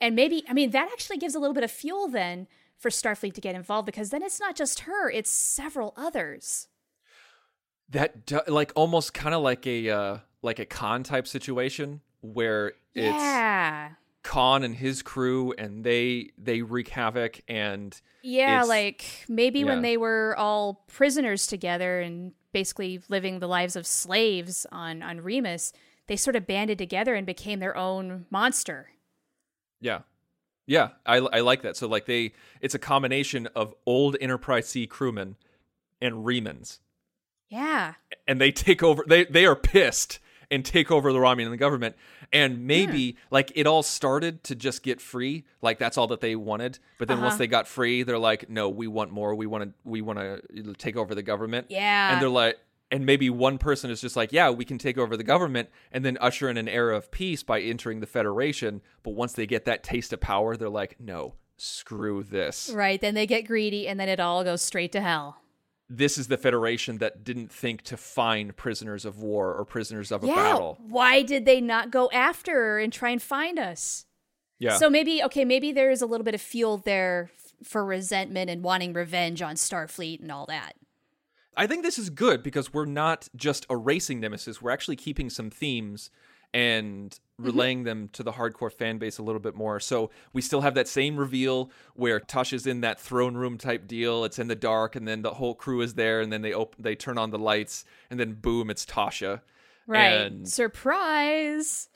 And 0.02 0.16
maybe, 0.16 0.44
I 0.50 0.54
mean, 0.54 0.72
that 0.72 0.90
actually 0.92 1.18
gives 1.18 1.36
a 1.36 1.40
little 1.40 1.54
bit 1.54 1.64
of 1.64 1.72
fuel 1.72 2.08
then 2.08 2.48
for 2.80 2.90
Starfleet 2.90 3.34
to 3.34 3.42
get 3.42 3.56
involved 3.56 3.86
because 3.86 4.10
then 4.10 4.24
it's 4.24 4.40
not 4.40 4.56
just 4.56 4.82
her, 4.82 5.10
it's 5.12 5.30
several 5.30 5.94
others. 5.96 6.68
That 7.90 8.26
do, 8.26 8.40
like 8.48 8.72
almost 8.76 9.14
kind 9.14 9.36
of 9.36 9.42
like 9.42 9.68
a 9.68 9.90
uh, 9.90 10.18
like 10.42 10.60
a 10.60 10.66
Khan 10.66 11.04
type 11.04 11.28
situation 11.28 12.02
where 12.22 12.74
it's 12.94 13.14
yeah. 13.14 13.90
Khan 14.24 14.64
and 14.64 14.76
his 14.76 15.02
crew, 15.02 15.54
and 15.58 15.84
they 15.84 16.32
they 16.38 16.62
wreak 16.62 16.90
havoc 16.90 17.42
and 17.48 18.00
Yeah, 18.22 18.64
like 18.64 19.06
maybe 19.28 19.60
yeah. 19.60 19.66
when 19.66 19.82
they 19.82 19.98
were 19.98 20.36
all 20.38 20.86
prisoners 20.88 21.48
together 21.48 22.00
and 22.00 22.34
basically 22.52 23.02
living 23.10 23.40
the 23.40 23.48
lives 23.48 23.76
of 23.76 23.86
slaves 23.88 24.66
on 24.72 25.02
on 25.02 25.22
Remus, 25.22 25.74
they 26.08 26.16
sort 26.16 26.36
of 26.36 26.46
banded 26.48 26.78
together 26.78 27.16
and 27.16 27.26
became 27.26 27.60
their 27.60 27.76
own 27.76 28.26
monster. 28.30 28.90
Yeah. 29.82 30.02
Yeah, 30.70 30.90
I, 31.04 31.18
I 31.18 31.40
like 31.40 31.64
that. 31.64 31.76
So 31.76 31.88
like 31.88 32.06
they 32.06 32.34
it's 32.62 32.76
a 32.76 32.80
combination 32.80 33.48
of 33.56 33.74
old 33.88 34.16
Enterprise 34.22 34.70
C 34.70 34.86
crewmen 34.86 35.36
and 36.00 36.24
Remans. 36.26 36.78
Yeah. 37.50 37.96
And 38.28 38.40
they 38.40 38.52
take 38.52 38.84
over 38.84 39.04
they 39.08 39.26
they 39.26 39.46
are 39.48 39.56
pissed 39.56 40.20
and 40.52 40.64
take 40.64 40.92
over 40.92 41.12
the 41.12 41.18
Romulan 41.20 41.58
government. 41.58 41.96
And 42.32 42.68
maybe 42.68 43.18
like 43.32 43.52
it 43.56 43.66
all 43.66 43.82
started 43.82 44.44
to 44.46 44.56
just 44.56 44.84
get 44.84 45.02
free, 45.02 45.46
like 45.64 45.80
that's 45.80 45.98
all 45.98 46.06
that 46.08 46.22
they 46.22 46.36
wanted. 46.36 46.78
But 47.00 47.08
then 47.08 47.20
once 47.22 47.32
Uh-huh. 47.34 47.38
they 47.40 47.48
got 47.48 47.68
free, 47.68 48.04
they're 48.04 48.20
like, 48.20 48.48
no, 48.50 48.70
we 48.70 48.86
want 48.88 49.12
more. 49.12 49.34
We 49.34 49.48
want 49.48 49.64
to 49.64 49.74
we 49.84 50.02
want 50.02 50.20
to 50.20 50.74
take 50.76 50.96
over 50.96 51.16
the 51.16 51.24
government. 51.24 51.68
Yeah. 51.70 52.14
And 52.14 52.22
they're 52.22 52.30
like 52.30 52.60
and 52.92 53.06
maybe 53.06 53.30
one 53.30 53.58
person 53.58 53.92
is 53.92 54.02
just 54.02 54.16
like, 54.16 54.32
yeah, 54.32 54.50
we 54.50 54.66
can 54.66 54.78
take 54.78 54.98
over 54.98 55.16
the 55.16 55.24
government 55.24 55.70
and 55.92 56.04
then 56.04 56.18
usher 56.20 56.50
in 56.50 56.58
an 56.58 56.68
era 56.68 56.96
of 56.96 57.12
peace 57.12 57.44
by 57.44 57.62
entering 57.62 58.00
the 58.00 58.08
Federation. 58.08 58.82
But 59.04 59.12
once 59.12 59.34
they 59.34 59.46
get 59.46 59.66
that 59.66 59.84
taste 59.84 60.12
of 60.14 60.20
power, 60.20 60.58
they're 60.58 60.70
like, 60.70 61.00
no, 61.00 61.36
screw 61.58 62.24
this. 62.24 62.70
Right, 62.74 63.00
then 63.00 63.14
they 63.14 63.28
get 63.28 63.48
greedy 63.48 63.88
and 63.88 64.00
then 64.00 64.10
it 64.10 64.20
all 64.20 64.44
goes 64.44 64.62
straight 64.62 64.92
to 64.94 65.02
hell. 65.02 65.38
This 65.92 66.18
is 66.18 66.28
the 66.28 66.38
Federation 66.38 67.00
that 67.00 67.24
didn't 67.24 67.52
think 67.52 67.82
to 67.84 67.98
find 67.98 68.56
prisoners 68.56 69.06
of 69.06 69.20
war 69.20 69.54
or 69.54 69.66
prisoners 69.66 70.12
of 70.12 70.24
a 70.24 70.28
yeah. 70.28 70.36
battle. 70.36 70.78
Why 70.88 71.24
did 71.24 71.46
they 71.46 71.62
not 71.62 71.92
go 71.92 72.10
after 72.12 72.78
and 72.78 72.94
try 72.94 73.10
and 73.10 73.22
find 73.22 73.58
us? 73.58 74.06
Yeah. 74.60 74.78
So 74.78 74.90
maybe 74.90 75.24
okay, 75.24 75.46
maybe 75.46 75.72
there's 75.72 76.02
a 76.02 76.06
little 76.06 76.26
bit 76.26 76.36
of 76.36 76.42
fuel 76.42 76.78
there 76.78 77.32
f- 77.34 77.68
for 77.68 77.84
resentment 77.84 78.50
and 78.50 78.62
wanting 78.62 78.94
revenge 78.94 79.42
on 79.42 79.56
Starfleet 79.56 80.22
and 80.22 80.32
all 80.32 80.46
that. 80.48 80.74
I 81.58 81.68
think 81.68 81.84
this 81.84 82.00
is 82.00 82.10
good 82.10 82.44
because 82.44 82.74
we're 82.74 82.86
not 82.86 83.28
just 83.36 83.66
erasing 83.70 84.20
Nemesis. 84.20 84.62
We're 84.62 84.72
actually 84.72 84.96
keeping 84.96 85.30
some 85.30 85.50
themes 85.50 86.10
and 86.54 87.20
Mm-hmm. 87.40 87.52
relaying 87.52 87.84
them 87.84 88.10
to 88.12 88.22
the 88.22 88.34
hardcore 88.34 88.72
fan 88.72 88.98
base 88.98 89.18
a 89.18 89.24
little 89.24 89.40
bit 89.40 89.56
more. 89.56 89.80
So 89.80 90.10
we 90.34 90.42
still 90.42 90.60
have 90.60 90.74
that 90.74 90.90
same 90.90 91.16
reveal 91.16 91.72
where 91.94 92.20
Tasha's 92.20 92.68
in 92.68 92.82
that 92.82 93.00
throne 93.00 93.36
room 93.36 93.58
type 93.58 93.88
deal. 93.88 94.26
It's 94.26 94.40
in 94.40 94.50
the 94.50 94.58
dark, 94.58 94.94
and 94.98 95.08
then 95.08 95.22
the 95.22 95.36
whole 95.36 95.56
crew 95.56 95.80
is 95.80 95.94
there, 95.94 96.20
and 96.20 96.34
then 96.34 96.42
they 96.42 96.52
open, 96.52 96.84
they 96.84 96.96
turn 96.96 97.18
on 97.18 97.30
the 97.32 97.40
lights, 97.40 97.86
and 98.10 98.20
then 98.20 98.34
boom, 98.34 98.70
it's 98.70 98.86
Tasha. 98.86 99.40
Right. 99.88 100.08
And 100.08 100.50
Surprise. 100.50 101.88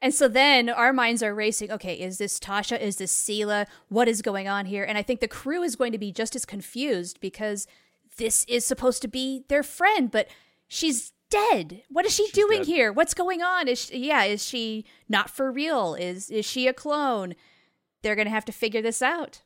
And 0.00 0.14
so 0.14 0.28
then 0.28 0.68
our 0.68 0.92
minds 0.92 1.20
are 1.20 1.34
racing. 1.34 1.72
Okay, 1.72 1.94
is 1.94 2.18
this 2.18 2.38
Tasha? 2.38 2.80
Is 2.80 2.96
this 2.96 3.12
Sela? 3.12 3.66
What 3.88 4.06
is 4.06 4.22
going 4.22 4.46
on 4.46 4.66
here? 4.66 4.84
And 4.84 4.96
I 4.96 5.02
think 5.02 5.18
the 5.18 5.26
crew 5.26 5.64
is 5.64 5.74
going 5.74 5.90
to 5.90 5.98
be 5.98 6.12
just 6.12 6.36
as 6.36 6.44
confused 6.44 7.18
because 7.20 7.66
this 8.16 8.44
is 8.46 8.64
supposed 8.64 9.02
to 9.02 9.08
be 9.08 9.44
their 9.48 9.62
friend, 9.62 10.10
but 10.10 10.28
she's 10.68 11.12
dead. 11.30 11.82
What 11.88 12.04
is 12.04 12.14
she 12.14 12.24
She's 12.26 12.32
doing 12.34 12.58
dead. 12.58 12.66
here? 12.66 12.92
What's 12.92 13.14
going 13.14 13.42
on? 13.42 13.68
Is 13.68 13.86
she, 13.86 14.06
yeah, 14.06 14.24
is 14.24 14.44
she 14.44 14.84
not 15.08 15.30
for 15.30 15.50
real? 15.50 15.94
Is 15.94 16.30
is 16.30 16.44
she 16.44 16.66
a 16.66 16.72
clone? 16.74 17.34
They're 18.02 18.14
going 18.16 18.26
to 18.26 18.32
have 18.32 18.44
to 18.46 18.52
figure 18.52 18.82
this 18.82 19.00
out. 19.02 19.42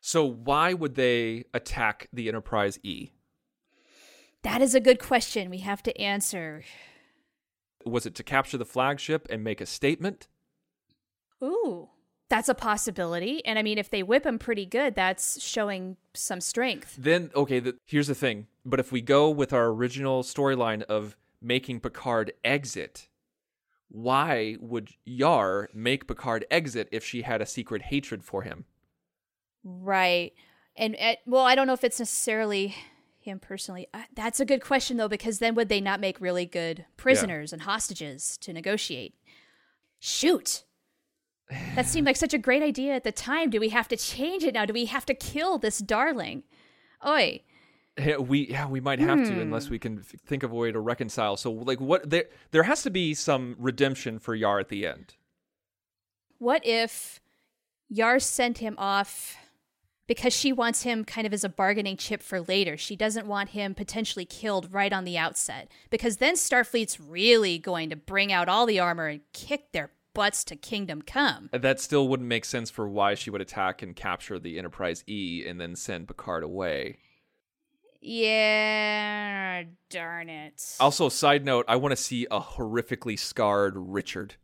So 0.00 0.24
why 0.24 0.74
would 0.74 0.94
they 0.94 1.44
attack 1.54 2.08
the 2.12 2.28
Enterprise 2.28 2.78
E? 2.82 3.10
That 4.42 4.60
is 4.62 4.74
a 4.74 4.80
good 4.80 4.98
question 5.00 5.50
we 5.50 5.58
have 5.58 5.82
to 5.84 6.00
answer. 6.00 6.62
Was 7.84 8.06
it 8.06 8.14
to 8.16 8.22
capture 8.22 8.58
the 8.58 8.64
flagship 8.64 9.26
and 9.30 9.42
make 9.42 9.60
a 9.60 9.66
statement? 9.66 10.28
Ooh, 11.42 11.88
that's 12.28 12.48
a 12.48 12.54
possibility. 12.54 13.44
And 13.44 13.58
I 13.58 13.62
mean, 13.62 13.78
if 13.78 13.90
they 13.90 14.02
whip 14.02 14.26
him 14.26 14.38
pretty 14.38 14.66
good, 14.66 14.94
that's 14.94 15.40
showing 15.42 15.96
some 16.14 16.40
strength. 16.40 16.96
Then 16.98 17.30
okay, 17.34 17.60
the, 17.60 17.76
here's 17.84 18.08
the 18.08 18.14
thing. 18.14 18.46
But 18.64 18.80
if 18.80 18.90
we 18.90 19.00
go 19.00 19.30
with 19.30 19.52
our 19.52 19.66
original 19.66 20.22
storyline 20.22 20.82
of 20.82 21.16
making 21.40 21.80
Picard 21.80 22.32
exit, 22.44 23.08
why 23.88 24.56
would 24.60 24.90
Yar 25.04 25.68
make 25.72 26.08
Picard 26.08 26.44
exit 26.50 26.88
if 26.90 27.04
she 27.04 27.22
had 27.22 27.40
a 27.40 27.46
secret 27.46 27.82
hatred 27.82 28.24
for 28.24 28.42
him? 28.42 28.64
Right. 29.62 30.32
And 30.76 30.96
uh, 31.00 31.16
well, 31.26 31.44
I 31.44 31.54
don't 31.54 31.66
know 31.66 31.72
if 31.72 31.84
it's 31.84 32.00
necessarily 32.00 32.74
him 33.18 33.38
personally. 33.38 33.88
Uh, 33.94 34.02
that's 34.14 34.40
a 34.40 34.44
good 34.44 34.62
question 34.62 34.96
though, 34.96 35.08
because 35.08 35.38
then 35.38 35.54
would 35.54 35.68
they 35.68 35.80
not 35.80 36.00
make 36.00 36.20
really 36.20 36.46
good 36.46 36.86
prisoners 36.96 37.52
and 37.52 37.62
hostages 37.62 38.36
to 38.38 38.52
negotiate? 38.52 39.14
Shoot. 39.98 40.64
That 41.76 41.86
seemed 41.86 42.06
like 42.06 42.16
such 42.16 42.34
a 42.34 42.38
great 42.38 42.62
idea 42.62 42.94
at 42.94 43.04
the 43.04 43.12
time. 43.12 43.50
Do 43.50 43.60
we 43.60 43.68
have 43.68 43.86
to 43.88 43.96
change 43.96 44.42
it 44.42 44.54
now? 44.54 44.64
Do 44.66 44.72
we 44.72 44.86
have 44.86 45.06
to 45.06 45.14
kill 45.14 45.58
this 45.58 45.78
darling? 45.78 46.42
Oi. 47.06 47.42
Yeah, 47.98 48.16
we 48.18 48.48
yeah 48.48 48.66
we 48.66 48.80
might 48.80 48.98
have 48.98 49.20
to 49.24 49.32
Hmm. 49.32 49.40
unless 49.40 49.70
we 49.70 49.78
can 49.78 50.00
f- 50.00 50.14
think 50.26 50.42
of 50.42 50.52
a 50.52 50.54
way 50.54 50.70
to 50.72 50.80
reconcile. 50.80 51.36
So 51.36 51.50
like 51.52 51.80
what 51.80 52.10
there 52.10 52.24
there 52.50 52.64
has 52.64 52.82
to 52.82 52.90
be 52.90 53.14
some 53.14 53.54
redemption 53.58 54.18
for 54.18 54.34
Yar 54.34 54.58
at 54.58 54.68
the 54.68 54.86
end. 54.86 55.14
What 56.38 56.66
if 56.66 57.20
Yar 57.88 58.18
sent 58.18 58.58
him 58.58 58.74
off 58.76 59.36
because 60.06 60.34
she 60.34 60.52
wants 60.52 60.82
him 60.82 61.04
kind 61.04 61.26
of 61.26 61.32
as 61.32 61.42
a 61.44 61.48
bargaining 61.48 61.96
chip 61.96 62.22
for 62.22 62.40
later? 62.42 62.76
She 62.76 62.96
doesn't 62.96 63.26
want 63.26 63.50
him 63.50 63.74
potentially 63.74 64.24
killed 64.26 64.72
right 64.74 64.92
on 64.92 65.04
the 65.04 65.16
outset 65.16 65.70
because 65.88 66.18
then 66.18 66.34
Starfleet's 66.34 67.00
really 67.00 67.58
going 67.58 67.88
to 67.90 67.96
bring 67.96 68.30
out 68.32 68.48
all 68.48 68.66
the 68.66 68.78
armor 68.80 69.06
and 69.06 69.20
kick 69.32 69.72
their 69.72 69.90
butts 70.16 70.44
to 70.44 70.56
Kingdom 70.56 71.02
Come. 71.02 71.50
Uh, 71.52 71.58
that 71.58 71.78
still 71.78 72.08
wouldn't 72.08 72.28
make 72.28 72.44
sense 72.44 72.70
for 72.70 72.88
why 72.88 73.14
she 73.14 73.30
would 73.30 73.40
attack 73.40 73.82
and 73.82 73.94
capture 73.94 74.38
the 74.38 74.58
Enterprise 74.58 75.04
E 75.06 75.44
and 75.46 75.60
then 75.60 75.76
send 75.76 76.08
Picard 76.08 76.42
away. 76.42 76.98
Yeah, 78.00 79.64
darn 79.90 80.28
it. 80.28 80.76
Also, 80.80 81.08
side 81.08 81.44
note, 81.44 81.64
I 81.68 81.76
want 81.76 81.92
to 81.92 81.96
see 81.96 82.26
a 82.30 82.40
horrifically 82.40 83.18
scarred 83.18 83.74
Richard 83.76 84.36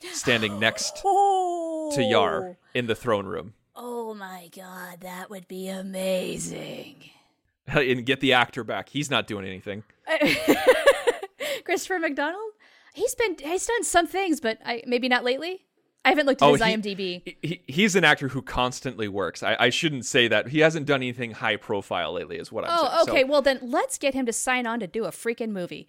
standing 0.00 0.58
next 0.60 1.02
oh. 1.04 1.92
to 1.94 2.02
Yar 2.02 2.56
in 2.74 2.86
the 2.86 2.94
throne 2.94 3.26
room. 3.26 3.54
Oh 3.74 4.14
my 4.14 4.48
god, 4.56 5.00
that 5.00 5.30
would 5.30 5.48
be 5.48 5.68
amazing. 5.68 7.10
and 7.66 8.06
get 8.06 8.20
the 8.20 8.32
actor 8.32 8.64
back. 8.64 8.88
He's 8.88 9.10
not 9.10 9.26
doing 9.26 9.44
anything. 9.44 9.82
Christopher 11.64 11.98
McDonald? 11.98 12.52
He's 12.96 13.14
been 13.14 13.36
he's 13.38 13.66
done 13.66 13.84
some 13.84 14.06
things, 14.06 14.40
but 14.40 14.58
I 14.64 14.82
maybe 14.86 15.08
not 15.08 15.22
lately. 15.22 15.62
I 16.04 16.10
haven't 16.10 16.26
looked 16.26 16.40
at 16.40 16.46
Oh, 16.48 16.52
his 16.54 16.62
he- 16.62 16.70
IMDb. 16.72 17.36
He, 17.42 17.62
he's 17.66 17.96
an 17.96 18.04
actor 18.04 18.28
who 18.28 18.40
constantly 18.40 19.08
works. 19.08 19.42
I, 19.42 19.56
I 19.58 19.70
shouldn't 19.70 20.06
say 20.06 20.28
that. 20.28 20.46
He 20.46 20.60
hasn't 20.60 20.86
done 20.86 21.02
anything 21.02 21.32
high 21.32 21.56
profile 21.56 22.12
lately, 22.12 22.36
is 22.38 22.52
what 22.52 22.62
I'm 22.64 22.70
oh, 22.72 22.76
saying. 22.82 22.92
Oh, 22.94 23.04
So 23.06 23.10
okay. 23.12 23.24
Well, 23.24 23.42
then 23.42 23.58
let's 23.60 23.98
get 23.98 24.14
him 24.14 24.24
to 24.26 24.32
sign 24.32 24.68
on 24.68 24.78
to 24.78 24.86
do 24.86 25.04
a 25.04 25.10
freaking 25.10 25.50
movie. 25.50 25.88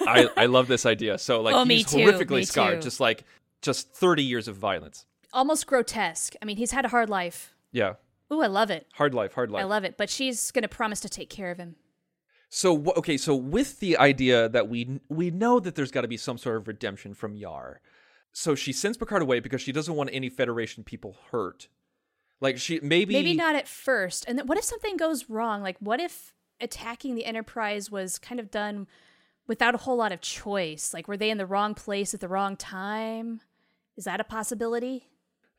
I, 0.00 0.30
I 0.38 0.46
love 0.46 0.66
this 0.66 0.86
idea. 0.86 1.18
So, 1.18 1.42
like, 1.42 1.54
Oh, 1.54 1.66
me 1.66 1.76
he's 1.76 1.86
too, 1.90 1.98
horrifically 1.98 2.46
scarred, 2.46 2.80
too. 2.80 2.84
just 2.86 3.00
like, 3.00 3.24
just 3.60 3.92
30 3.92 4.22
years 4.24 4.48
of 4.48 4.56
violence. 4.56 5.04
Almost 5.34 5.66
grotesque. 5.66 6.32
I 6.40 6.46
mean, 6.46 6.56
he's 6.56 6.70
had 6.70 6.86
a 6.86 6.88
hard 6.88 7.10
life. 7.10 7.52
Yeah. 7.70 7.94
Ooh, 8.32 8.40
I 8.40 8.46
love 8.46 8.70
it. 8.70 8.86
Hard 8.94 9.12
life, 9.12 9.34
hard 9.34 9.50
life. 9.50 9.60
I 9.60 9.66
love 9.66 9.84
it. 9.84 9.98
But 9.98 10.08
she's 10.08 10.50
going 10.52 10.62
to 10.62 10.68
promise 10.68 11.00
to 11.00 11.10
take 11.10 11.28
care 11.28 11.50
of 11.50 11.58
him. 11.58 11.76
So 12.50 12.84
okay, 12.96 13.16
so 13.16 13.34
with 13.34 13.80
the 13.80 13.96
idea 13.96 14.48
that 14.48 14.68
we 14.68 15.00
we 15.08 15.30
know 15.30 15.60
that 15.60 15.74
there's 15.76 15.90
got 15.90 16.02
to 16.02 16.08
be 16.08 16.16
some 16.16 16.36
sort 16.36 16.56
of 16.56 16.68
redemption 16.68 17.14
from 17.14 17.36
Yar, 17.36 17.80
so 18.32 18.54
she 18.54 18.72
sends 18.72 18.98
Picard 18.98 19.22
away 19.22 19.40
because 19.40 19.60
she 19.60 19.72
doesn't 19.72 19.94
want 19.94 20.10
any 20.12 20.28
Federation 20.28 20.84
people 20.84 21.16
hurt. 21.30 21.68
Like 22.40 22.58
she 22.58 22.80
maybe 22.82 23.14
Maybe 23.14 23.34
not 23.34 23.54
at 23.54 23.68
first. 23.68 24.24
And 24.26 24.38
then 24.38 24.46
what 24.46 24.58
if 24.58 24.64
something 24.64 24.96
goes 24.96 25.30
wrong? 25.30 25.62
Like, 25.62 25.76
what 25.78 26.00
if 26.00 26.34
attacking 26.60 27.14
the 27.14 27.24
Enterprise 27.24 27.90
was 27.90 28.18
kind 28.18 28.40
of 28.40 28.50
done 28.50 28.86
without 29.46 29.74
a 29.74 29.78
whole 29.78 29.96
lot 29.96 30.12
of 30.12 30.20
choice? 30.20 30.92
Like, 30.92 31.06
were 31.06 31.16
they 31.16 31.30
in 31.30 31.38
the 31.38 31.46
wrong 31.46 31.74
place 31.74 32.14
at 32.14 32.20
the 32.20 32.28
wrong 32.28 32.56
time? 32.56 33.40
Is 33.96 34.04
that 34.04 34.20
a 34.20 34.24
possibility? 34.24 35.06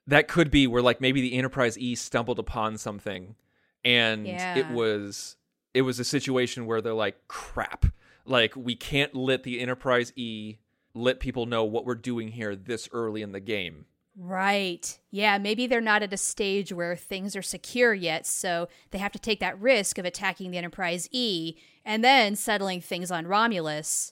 that 0.08 0.28
could 0.28 0.52
be 0.52 0.68
where 0.68 0.82
like 0.82 1.02
maybe 1.02 1.22
the 1.22 1.34
Enterprise 1.34 1.78
E 1.78 1.96
stumbled 1.96 2.40
upon 2.40 2.78
something, 2.78 3.36
and 3.84 4.28
it 4.28 4.70
was 4.70 5.36
it 5.74 5.84
was 5.84 6.00
a 6.00 6.04
situation 6.04 6.66
where 6.66 6.82
they're 6.82 6.94
like 6.94 7.28
crap, 7.28 7.86
like 8.26 8.56
we 8.56 8.76
can't 8.76 9.16
let 9.16 9.44
the 9.44 9.60
Enterprise 9.60 10.12
E 10.16 10.58
let 10.94 11.20
people 11.20 11.46
know 11.46 11.64
what 11.64 11.86
we're 11.86 11.96
doing 11.96 12.30
here 12.30 12.56
this 12.56 12.90
early 12.92 13.22
in 13.22 13.32
the 13.32 13.40
game. 13.40 13.86
Right. 14.18 15.00
Yeah, 15.10 15.38
maybe 15.38 15.68
they're 15.68 15.80
not 15.80 16.04
at 16.04 16.12
a 16.14 16.18
stage 16.18 16.74
where 16.74 16.98
things 16.98 17.36
are 17.36 17.42
secure 17.42 17.94
yet, 17.94 18.26
so 18.26 18.68
they 18.92 18.98
have 18.98 19.14
to 19.14 19.20
take 19.20 19.40
that 19.40 19.60
risk 19.60 19.98
of 19.98 20.06
attacking 20.06 20.52
the 20.52 20.58
Enterprise 20.58 21.08
E 21.12 21.56
and 21.86 22.04
then 22.04 22.36
settling 22.36 22.82
things 22.82 23.10
on 23.10 23.26
Romulus 23.26 24.12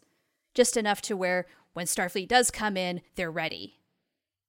just 0.54 0.78
enough 0.78 1.02
to 1.02 1.18
where 1.18 1.46
when 1.74 1.86
Starfleet 1.86 2.28
does 2.28 2.50
come 2.50 2.78
in, 2.78 3.02
they're 3.16 3.32
ready. 3.32 3.76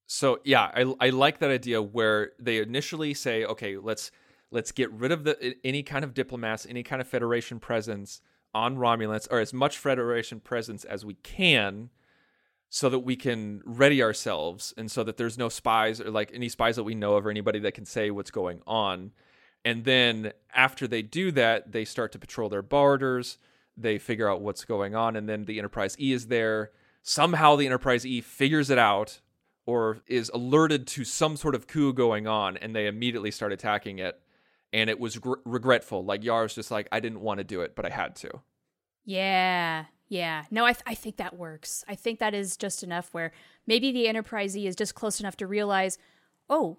So 0.06 0.40
yeah, 0.44 0.70
I 0.74 0.94
I 1.06 1.10
like 1.10 1.38
that 1.40 1.50
idea 1.50 1.82
where 1.82 2.32
they 2.38 2.58
initially 2.58 3.14
say, 3.14 3.44
okay, 3.44 3.76
let's 3.76 4.10
let's 4.50 4.72
get 4.72 4.90
rid 4.92 5.12
of 5.12 5.24
the 5.24 5.56
any 5.64 5.82
kind 5.82 6.04
of 6.04 6.14
diplomats, 6.14 6.66
any 6.68 6.82
kind 6.82 7.00
of 7.00 7.08
Federation 7.08 7.60
presence 7.60 8.20
on 8.52 8.76
Romulans, 8.76 9.28
or 9.30 9.40
as 9.40 9.52
much 9.52 9.78
Federation 9.78 10.40
presence 10.40 10.84
as 10.84 11.04
we 11.04 11.14
can, 11.14 11.90
so 12.68 12.88
that 12.88 13.00
we 13.00 13.16
can 13.16 13.62
ready 13.64 14.02
ourselves, 14.02 14.74
and 14.76 14.90
so 14.90 15.02
that 15.04 15.16
there's 15.16 15.38
no 15.38 15.48
spies 15.48 16.00
or 16.00 16.10
like 16.10 16.30
any 16.32 16.48
spies 16.48 16.76
that 16.76 16.84
we 16.84 16.94
know 16.94 17.14
of 17.14 17.26
or 17.26 17.30
anybody 17.30 17.58
that 17.58 17.74
can 17.74 17.84
say 17.84 18.10
what's 18.10 18.30
going 18.30 18.60
on. 18.66 19.12
And 19.64 19.84
then 19.84 20.32
after 20.54 20.86
they 20.86 21.02
do 21.02 21.30
that, 21.32 21.72
they 21.72 21.84
start 21.84 22.12
to 22.12 22.18
patrol 22.18 22.48
their 22.48 22.62
borders. 22.62 23.38
They 23.76 23.98
figure 23.98 24.28
out 24.28 24.40
what's 24.40 24.64
going 24.64 24.94
on, 24.94 25.16
and 25.16 25.28
then 25.28 25.44
the 25.44 25.58
Enterprise 25.58 25.96
E 25.98 26.12
is 26.12 26.26
there. 26.28 26.70
Somehow 27.02 27.56
the 27.56 27.66
Enterprise 27.66 28.06
E 28.06 28.20
figures 28.20 28.70
it 28.70 28.78
out 28.78 29.20
or 29.66 29.98
is 30.06 30.30
alerted 30.34 30.86
to 30.86 31.04
some 31.04 31.36
sort 31.36 31.54
of 31.54 31.66
coup 31.66 31.92
going 31.92 32.26
on, 32.26 32.56
and 32.56 32.74
they 32.74 32.86
immediately 32.86 33.30
start 33.30 33.52
attacking 33.52 33.98
it. 33.98 34.20
And 34.72 34.88
it 34.88 35.00
was 35.00 35.18
gr- 35.18 35.34
regretful. 35.44 36.04
Like 36.04 36.22
Yar's 36.22 36.54
just 36.54 36.70
like, 36.70 36.88
I 36.92 37.00
didn't 37.00 37.20
want 37.20 37.38
to 37.38 37.44
do 37.44 37.60
it, 37.60 37.74
but 37.74 37.84
I 37.84 37.90
had 37.90 38.14
to. 38.16 38.30
Yeah. 39.04 39.86
Yeah. 40.08 40.44
No, 40.50 40.64
I, 40.64 40.72
th- 40.72 40.84
I 40.86 40.94
think 40.94 41.16
that 41.16 41.36
works. 41.36 41.84
I 41.88 41.94
think 41.94 42.18
that 42.18 42.34
is 42.34 42.56
just 42.56 42.82
enough 42.82 43.12
where 43.12 43.32
maybe 43.66 43.92
the 43.92 44.08
Enterprise 44.08 44.56
E 44.56 44.66
is 44.66 44.76
just 44.76 44.94
close 44.94 45.20
enough 45.20 45.36
to 45.38 45.46
realize, 45.46 45.98
oh, 46.48 46.78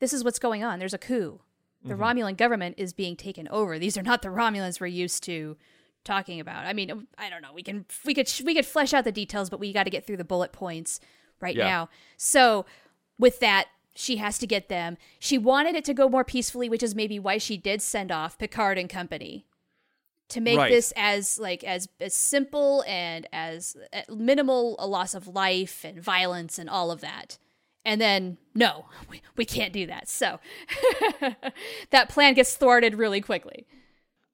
this 0.00 0.12
is 0.12 0.24
what's 0.24 0.38
going 0.38 0.64
on. 0.64 0.78
There's 0.78 0.94
a 0.94 0.98
coup. 0.98 1.40
The 1.84 1.94
mm-hmm. 1.94 2.02
Romulan 2.02 2.36
government 2.36 2.74
is 2.78 2.92
being 2.92 3.16
taken 3.16 3.46
over. 3.48 3.78
These 3.78 3.96
are 3.96 4.02
not 4.02 4.22
the 4.22 4.28
Romulans 4.28 4.80
we're 4.80 4.88
used 4.88 5.22
to 5.24 5.56
talking 6.04 6.40
about. 6.40 6.66
I 6.66 6.72
mean, 6.72 7.06
I 7.16 7.30
don't 7.30 7.42
know. 7.42 7.52
We 7.52 7.62
can 7.62 7.84
we 8.04 8.14
could 8.14 8.30
we 8.44 8.54
could 8.54 8.66
flesh 8.66 8.92
out 8.94 9.04
the 9.04 9.12
details, 9.12 9.50
but 9.50 9.60
we 9.60 9.72
got 9.72 9.84
to 9.84 9.90
get 9.90 10.06
through 10.06 10.16
the 10.16 10.24
bullet 10.24 10.52
points 10.52 11.00
right 11.40 11.54
Yeah. 11.54 11.68
now. 11.68 11.88
So, 12.16 12.66
with 13.18 13.40
that, 13.40 13.68
she 14.00 14.18
has 14.18 14.38
to 14.38 14.46
get 14.46 14.68
them. 14.68 14.96
She 15.18 15.38
wanted 15.38 15.74
it 15.74 15.84
to 15.86 15.92
go 15.92 16.08
more 16.08 16.22
peacefully, 16.22 16.68
which 16.68 16.84
is 16.84 16.94
maybe 16.94 17.18
why 17.18 17.38
she 17.38 17.56
did 17.56 17.82
send 17.82 18.12
off 18.12 18.38
Picard 18.38 18.78
and 18.78 18.88
company 18.88 19.44
to 20.28 20.40
make 20.40 20.56
Right. 20.56 20.70
this 20.70 20.92
as 20.94 21.40
like 21.40 21.64
as 21.64 21.88
as 22.00 22.14
simple 22.14 22.84
and 22.86 23.26
as 23.32 23.76
uh, 23.92 24.02
minimal 24.14 24.76
a 24.78 24.86
loss 24.86 25.14
of 25.16 25.26
life 25.26 25.84
and 25.84 26.00
violence 26.00 26.60
and 26.60 26.70
all 26.70 26.92
of 26.92 27.00
that. 27.00 27.38
And 27.84 28.00
then 28.00 28.38
no, 28.54 28.86
we, 29.10 29.20
we 29.36 29.44
can't 29.44 29.72
do 29.72 29.84
that. 29.86 30.08
So 30.08 30.38
that 31.90 32.08
plan 32.08 32.34
gets 32.34 32.54
thwarted 32.56 32.94
really 32.94 33.20
quickly. 33.20 33.66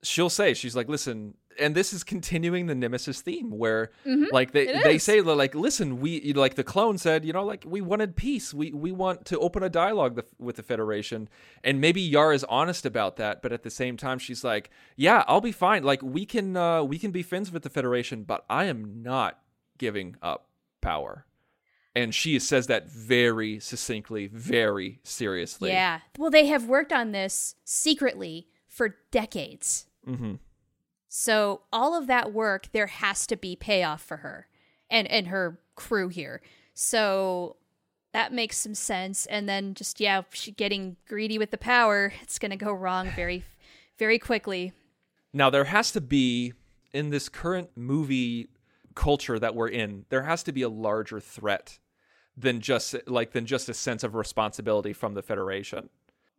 She'll 0.03 0.29
say, 0.29 0.53
she's 0.53 0.77
like, 0.77 0.90
listen, 0.90 1.35
and 1.59 1.75
this 1.75 1.93
is 1.93 2.05
continuing 2.05 2.67
the 2.67 2.75
Nemesis 2.75 3.21
theme 3.21 3.51
where 3.51 3.90
like 4.33 4.53
they, 4.53 4.67
Mm-hmm. 4.67 4.79
It 4.79 4.85
they 4.85 4.95
is. 4.97 5.03
say 5.03 5.21
like 5.21 5.55
listen 5.55 6.01
we 6.01 6.33
like 6.33 6.55
the 6.55 6.64
clone 6.64 6.99
said 6.99 7.25
you 7.25 7.33
know 7.33 7.45
like 7.45 7.64
we 7.67 7.81
wanted 7.81 8.17
peace 8.17 8.53
we 8.55 8.73
we 8.73 8.93
want 8.93 9.25
to 9.27 9.38
open 9.38 9.62
a 9.62 9.69
dialogue 9.71 10.17
the, 10.17 10.25
with 10.38 10.57
the 10.57 10.62
federation 10.62 11.29
and 11.62 11.81
maybe 11.81 12.01
Yar 12.01 12.33
is 12.33 12.45
honest 12.45 12.87
about 12.87 13.17
that 13.17 13.43
but 13.43 13.53
at 13.53 13.62
the 13.62 13.71
same 13.71 13.97
time 13.97 14.19
she's 14.19 14.43
like 14.45 14.71
yeah 14.97 15.25
I'll 15.29 15.40
be 15.40 15.53
fine 15.53 15.83
like 15.85 16.03
we 16.03 16.25
can 16.27 16.57
uh 16.57 16.83
we 16.83 16.99
can 16.99 17.11
be 17.11 17.23
friends 17.23 17.53
with 17.53 17.62
the 17.62 17.71
federation 17.71 18.25
but 18.25 18.45
I 18.49 18.64
am 18.64 19.03
not 19.03 19.38
giving 19.79 20.17
up 20.23 20.49
power 20.81 21.25
And 21.97 22.12
she 22.14 22.38
says 22.40 22.67
that 22.67 22.90
very 22.90 23.61
succinctly, 23.61 24.27
very 24.27 24.99
seriously. 25.05 25.71
Yeah. 25.71 26.01
Well, 26.19 26.31
they 26.31 26.47
have 26.47 26.67
worked 26.67 26.93
on 26.93 27.12
this 27.12 27.55
secretly 27.64 28.49
for 28.67 28.97
decades. 29.12 29.87
Mm-hmm. 30.07 30.35
So 31.16 31.61
all 31.72 31.96
of 31.96 32.09
that 32.09 32.33
work, 32.33 32.70
there 32.72 32.88
has 32.88 33.24
to 33.29 33.37
be 33.37 33.55
payoff 33.55 34.03
for 34.03 34.16
her 34.16 34.48
and 34.90 35.07
and 35.07 35.29
her 35.29 35.61
crew 35.77 36.09
here. 36.09 36.42
So 36.74 37.55
that 38.11 38.33
makes 38.33 38.57
some 38.57 38.74
sense. 38.74 39.24
And 39.27 39.48
then 39.48 39.74
just 39.74 40.00
yeah, 40.00 40.22
she 40.33 40.50
getting 40.50 40.96
greedy 41.07 41.38
with 41.38 41.53
the 41.53 41.57
power, 41.57 42.12
it's 42.20 42.40
gonna 42.40 42.57
go 42.57 42.72
wrong 42.72 43.12
very, 43.14 43.44
very 43.96 44.18
quickly. 44.18 44.72
Now 45.33 45.50
there 45.50 45.66
has 45.66 45.92
to 45.92 46.00
be 46.00 46.53
in 46.92 47.11
this 47.11 47.29
current 47.29 47.70
movie 47.77 48.48
culture 48.96 49.38
that 49.38 49.55
we're 49.55 49.68
in, 49.68 50.07
there 50.09 50.24
has 50.24 50.42
to 50.42 50.53
be 50.53 50.62
a 50.62 50.68
larger 50.68 51.20
threat 51.20 51.79
than 52.37 52.61
just 52.61 52.96
like 53.07 53.31
than 53.31 53.46
just 53.46 53.68
a 53.68 53.74
sense 53.74 54.03
of 54.03 54.16
responsibility 54.16 54.92
from 54.92 55.14
the 55.14 55.22
Federation. 55.22 55.90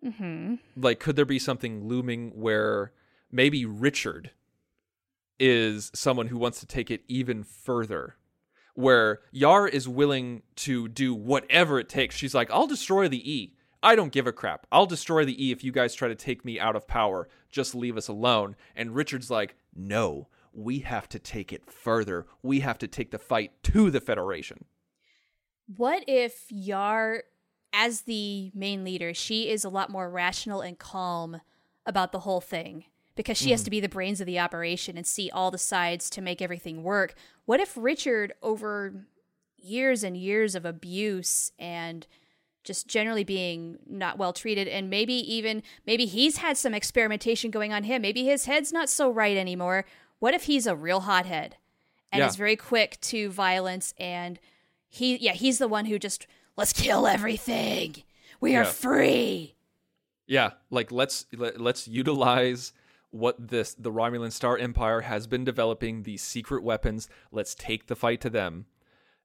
Mm-hmm. 0.04 0.56
Like, 0.76 1.00
could 1.00 1.16
there 1.16 1.24
be 1.24 1.40
something 1.40 1.88
looming 1.88 2.32
where 2.36 2.92
maybe 3.32 3.66
Richard 3.66 4.32
is 5.40 5.92
someone 5.94 6.28
who 6.28 6.38
wants 6.38 6.60
to 6.60 6.66
take 6.66 6.92
it 6.92 7.04
even 7.08 7.44
further? 7.44 8.16
Where 8.74 9.22
Yar 9.32 9.68
is 9.68 9.88
willing 9.88 10.44
to 10.58 10.88
do 10.88 11.14
whatever 11.14 11.80
it 11.80 11.88
takes. 11.88 12.16
She's 12.16 12.36
like, 12.36 12.52
I'll 12.52 12.68
destroy 12.68 13.08
the 13.08 13.32
E. 13.32 13.56
I 13.82 13.96
don't 13.96 14.12
give 14.12 14.28
a 14.28 14.34
crap. 14.34 14.68
I'll 14.72 14.86
destroy 14.86 15.26
the 15.26 15.46
E 15.46 15.52
if 15.52 15.64
you 15.64 15.72
guys 15.72 15.94
try 15.94 16.08
to 16.08 16.16
take 16.16 16.44
me 16.44 16.60
out 16.60 16.76
of 16.76 16.88
power. 16.88 17.30
Just 17.50 17.76
leave 17.76 17.98
us 17.98 18.08
alone. 18.08 18.56
And 18.76 18.96
Richard's 18.96 19.30
like, 19.30 19.56
no, 19.74 20.28
we 20.52 20.80
have 20.80 21.08
to 21.10 21.20
take 21.20 21.54
it 21.54 21.70
further. 21.70 22.26
We 22.42 22.62
have 22.62 22.78
to 22.80 22.88
take 22.88 23.12
the 23.12 23.20
fight 23.20 23.52
to 23.64 23.92
the 23.92 24.02
Federation. 24.02 24.66
What 25.68 26.04
if 26.08 26.46
Yar, 26.50 27.24
as 27.72 28.02
the 28.02 28.52
main 28.54 28.84
leader, 28.84 29.14
she 29.14 29.50
is 29.50 29.64
a 29.64 29.70
lot 29.70 29.90
more 29.90 30.10
rational 30.10 30.62
and 30.62 30.78
calm 30.78 31.42
about 31.86 32.12
the 32.12 32.20
whole 32.20 32.42
thing 32.42 32.86
because 33.16 33.38
she 33.38 33.52
has 33.52 33.62
mm. 33.62 33.66
to 33.66 33.70
be 33.72 33.80
the 33.80 33.90
brains 33.90 34.20
of 34.20 34.28
the 34.28 34.40
operation 34.40 34.98
and 34.98 35.08
see 35.08 35.30
all 35.32 35.52
the 35.52 35.58
sides 35.58 36.10
to 36.12 36.22
make 36.22 36.42
everything 36.42 36.84
work. 36.84 37.16
What 37.46 37.60
if 37.60 37.76
Richard, 37.76 38.34
over 38.42 39.06
years 39.58 40.04
and 40.04 40.16
years 40.16 40.54
of 40.56 40.66
abuse 40.66 41.52
and 41.58 42.06
just 42.64 42.88
generally 42.88 43.24
being 43.24 43.78
not 43.88 44.18
well 44.18 44.34
treated 44.34 44.68
and 44.68 44.90
maybe 44.90 45.14
even 45.14 45.64
maybe 45.86 46.06
he's 46.06 46.38
had 46.38 46.58
some 46.58 46.74
experimentation 46.74 47.52
going 47.52 47.72
on 47.74 47.84
him 47.84 48.02
maybe 48.02 48.26
his 48.26 48.46
head's 48.46 48.72
not 48.74 48.90
so 48.90 49.10
right 49.10 49.38
anymore 49.38 49.86
what 50.20 50.34
if 50.34 50.44
he's 50.44 50.68
a 50.68 50.76
real 50.76 51.02
hothead 51.02 51.58
and 52.12 52.20
Yeah. 52.20 52.28
is 52.28 52.36
very 52.36 52.56
quick 52.56 53.00
to 53.02 53.30
violence 53.30 53.94
and 54.00 54.40
he 54.88 55.18
yeah 55.18 55.34
he's 55.34 55.58
the 55.58 55.68
one 55.68 55.86
who 55.86 55.98
just 55.98 56.28
let's 56.58 56.74
kill 56.74 57.08
everything 57.08 57.96
we 58.40 58.56
are 58.56 58.66
free 58.66 59.56
Yeah, 60.28 60.52
like 60.70 60.92
let's 60.92 61.26
let, 61.36 61.62
let's 61.62 61.88
utilize 61.88 62.74
what 63.16 63.48
this 63.48 63.74
the 63.74 63.92
Romulan 63.92 64.32
Star 64.32 64.58
Empire 64.58 65.02
has 65.02 65.28
been 65.28 65.44
developing 65.44 66.04
these 66.04 66.22
secret 66.22 66.64
weapons. 66.64 67.10
Let's 67.32 67.56
take 67.56 67.88
the 67.88 67.96
fight 67.96 68.22
to 68.22 68.30
them. 68.30 68.66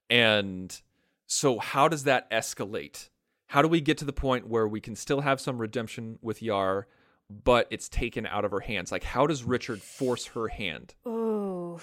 And 0.08 0.80
so 1.26 1.58
how 1.58 1.88
does 1.88 2.04
that 2.04 2.30
escalate? 2.30 3.08
How 3.48 3.62
do 3.62 3.68
we 3.68 3.80
get 3.80 3.98
to 3.98 4.04
the 4.04 4.12
point 4.12 4.48
where 4.48 4.66
we 4.66 4.80
can 4.80 4.94
still 4.96 5.22
have 5.22 5.40
some 5.40 5.58
redemption 5.58 6.18
with 6.22 6.42
Yar, 6.42 6.86
but 7.28 7.66
it's 7.70 7.88
taken 7.88 8.26
out 8.26 8.44
of 8.44 8.52
her 8.52 8.60
hands? 8.60 8.92
Like 8.92 9.04
how 9.04 9.26
does 9.26 9.44
Richard 9.44 9.82
force 9.82 10.26
her 10.26 10.48
hand? 10.48 10.94
oh 11.04 11.80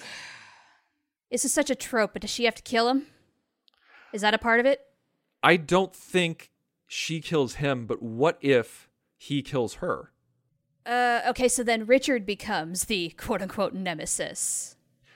this 1.30 1.44
is 1.44 1.52
such 1.52 1.68
a 1.70 1.74
trope 1.74 2.14
but 2.14 2.22
does 2.22 2.30
she 2.30 2.44
have 2.44 2.54
to 2.54 2.62
kill 2.62 2.88
him 2.88 3.06
is 4.14 4.22
that 4.22 4.32
a 4.32 4.38
part 4.38 4.60
of 4.60 4.66
it 4.66 4.80
I 5.42 5.56
don't 5.56 5.94
think 5.94 6.50
she 6.86 7.20
kills 7.20 7.56
him, 7.56 7.86
but 7.86 8.02
what 8.02 8.38
if 8.40 8.88
he 9.16 9.42
kills 9.42 9.74
her? 9.74 10.12
Uh 10.88 11.20
okay 11.28 11.48
so 11.48 11.62
then 11.62 11.86
richard 11.86 12.24
becomes 12.26 12.86
the 12.86 13.10
quote 13.10 13.42
unquote 13.42 13.74
nemesis. 13.74 14.74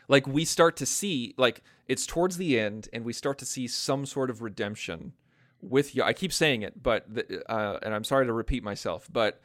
Like 0.09 0.27
we 0.27 0.45
start 0.45 0.77
to 0.77 0.87
see 0.87 1.35
like 1.39 1.63
it's 1.89 2.07
towards 2.07 2.37
the 2.37 2.59
end 2.59 2.89
and 2.93 3.05
we 3.05 3.13
start 3.13 3.39
to 3.39 3.47
see 3.47 3.67
some 3.67 4.05
sort 4.05 4.31
of 4.31 4.43
redemption 4.43 5.15
with 5.61 5.95
you 5.95 6.03
i 6.03 6.13
keep 6.13 6.33
saying 6.33 6.63
it 6.63 6.83
but 6.83 7.05
the, 7.13 7.43
uh, 7.51 7.79
and 7.83 7.95
i'm 7.95 8.05
sorry 8.05 8.27
to 8.27 8.33
repeat 8.33 8.63
myself 8.63 9.09
but 9.11 9.41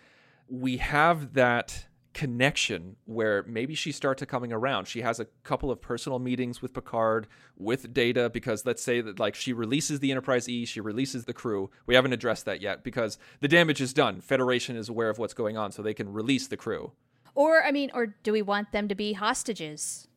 we 0.49 0.77
have 0.77 1.33
that 1.33 1.85
connection 2.17 2.95
where 3.05 3.43
maybe 3.43 3.75
she 3.75 3.91
starts 3.91 4.23
coming 4.25 4.51
around 4.51 4.85
she 4.87 5.01
has 5.01 5.19
a 5.19 5.25
couple 5.43 5.69
of 5.69 5.79
personal 5.79 6.17
meetings 6.17 6.63
with 6.63 6.73
picard 6.73 7.27
with 7.55 7.93
data 7.93 8.27
because 8.27 8.65
let's 8.65 8.81
say 8.81 9.01
that 9.01 9.19
like 9.19 9.35
she 9.35 9.53
releases 9.53 9.99
the 9.99 10.09
enterprise 10.09 10.49
e 10.49 10.65
she 10.65 10.81
releases 10.81 11.25
the 11.25 11.33
crew 11.33 11.69
we 11.85 11.93
haven't 11.93 12.13
addressed 12.13 12.43
that 12.45 12.59
yet 12.59 12.83
because 12.83 13.19
the 13.39 13.47
damage 13.47 13.79
is 13.79 13.93
done 13.93 14.19
federation 14.19 14.75
is 14.75 14.89
aware 14.89 15.11
of 15.11 15.19
what's 15.19 15.35
going 15.35 15.57
on 15.57 15.71
so 15.71 15.83
they 15.83 15.93
can 15.93 16.11
release 16.11 16.47
the 16.47 16.57
crew 16.57 16.91
Or, 17.35 17.63
I 17.63 17.71
mean, 17.71 17.91
or 17.93 18.15
do 18.23 18.31
we 18.31 18.41
want 18.41 18.71
them 18.71 18.87
to 18.87 18.95
be 18.95 19.13
hostages? 19.13 20.07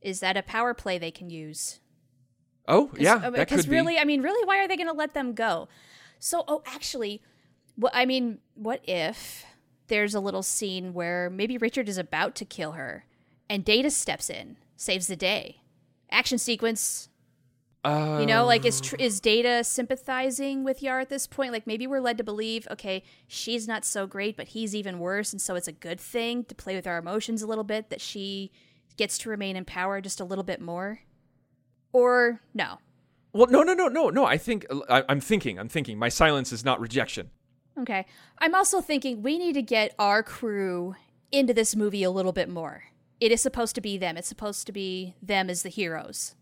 Is 0.00 0.20
that 0.20 0.38
a 0.38 0.42
power 0.42 0.72
play 0.72 0.96
they 0.96 1.10
can 1.10 1.28
use? 1.28 1.80
oh 2.66 2.90
yeah 2.96 3.28
Because 3.28 3.62
could 3.62 3.70
be. 3.70 3.76
really, 3.76 3.98
I 3.98 4.04
mean, 4.04 4.22
really, 4.22 4.42
why 4.46 4.56
are 4.56 4.66
they 4.66 4.76
going 4.76 4.88
to 4.88 4.94
let 4.94 5.12
them 5.12 5.34
go? 5.34 5.68
So, 6.18 6.44
oh, 6.48 6.62
actually, 6.64 7.20
what 7.76 7.92
I 7.94 8.06
mean, 8.06 8.38
what 8.54 8.80
if 8.88 9.44
there's 9.88 10.14
a 10.14 10.20
little 10.20 10.42
scene 10.42 10.94
where 10.94 11.28
maybe 11.30 11.58
Richard 11.58 11.88
is 11.88 11.98
about 11.98 12.34
to 12.36 12.44
kill 12.44 12.72
her, 12.72 13.04
and 13.48 13.64
Data 13.64 13.90
steps 13.90 14.30
in, 14.30 14.56
saves 14.76 15.06
the 15.06 15.16
day, 15.16 15.62
action 16.10 16.38
sequence. 16.38 17.08
You 17.84 18.26
know, 18.26 18.46
like 18.46 18.64
is 18.64 18.80
tr- 18.80 18.94
is 18.96 19.20
Data 19.20 19.64
sympathizing 19.64 20.62
with 20.62 20.84
Yar 20.84 21.00
at 21.00 21.08
this 21.08 21.26
point? 21.26 21.52
Like 21.52 21.66
maybe 21.66 21.88
we're 21.88 22.00
led 22.00 22.16
to 22.18 22.24
believe, 22.24 22.68
okay, 22.70 23.02
she's 23.26 23.66
not 23.66 23.84
so 23.84 24.06
great, 24.06 24.36
but 24.36 24.48
he's 24.48 24.72
even 24.72 25.00
worse, 25.00 25.32
and 25.32 25.42
so 25.42 25.56
it's 25.56 25.66
a 25.66 25.72
good 25.72 25.98
thing 26.00 26.44
to 26.44 26.54
play 26.54 26.76
with 26.76 26.86
our 26.86 26.98
emotions 26.98 27.42
a 27.42 27.46
little 27.48 27.64
bit 27.64 27.90
that 27.90 28.00
she 28.00 28.52
gets 28.96 29.18
to 29.18 29.30
remain 29.30 29.56
in 29.56 29.64
power 29.64 30.00
just 30.00 30.20
a 30.20 30.24
little 30.24 30.44
bit 30.44 30.60
more. 30.60 31.00
Or 31.92 32.40
no, 32.54 32.78
Well, 33.32 33.48
no, 33.48 33.62
no, 33.62 33.74
no, 33.74 33.88
no, 33.88 34.10
no. 34.10 34.24
I 34.24 34.38
think 34.38 34.64
I, 34.88 35.02
I'm 35.08 35.20
thinking. 35.20 35.58
I'm 35.58 35.68
thinking. 35.68 35.98
My 35.98 36.08
silence 36.08 36.52
is 36.52 36.64
not 36.64 36.80
rejection. 36.80 37.30
Okay. 37.78 38.06
I'm 38.38 38.54
also 38.54 38.80
thinking 38.80 39.22
we 39.22 39.38
need 39.38 39.54
to 39.54 39.62
get 39.62 39.94
our 39.98 40.22
crew 40.22 40.94
into 41.30 41.54
this 41.54 41.74
movie 41.74 42.02
a 42.02 42.10
little 42.10 42.32
bit 42.32 42.48
more. 42.48 42.84
It 43.20 43.32
is 43.32 43.40
supposed 43.40 43.74
to 43.76 43.80
be 43.80 43.96
them. 43.96 44.16
It's 44.16 44.28
supposed 44.28 44.66
to 44.66 44.72
be 44.72 45.14
them 45.22 45.48
as 45.48 45.62
the 45.62 45.68
heroes. 45.68 46.34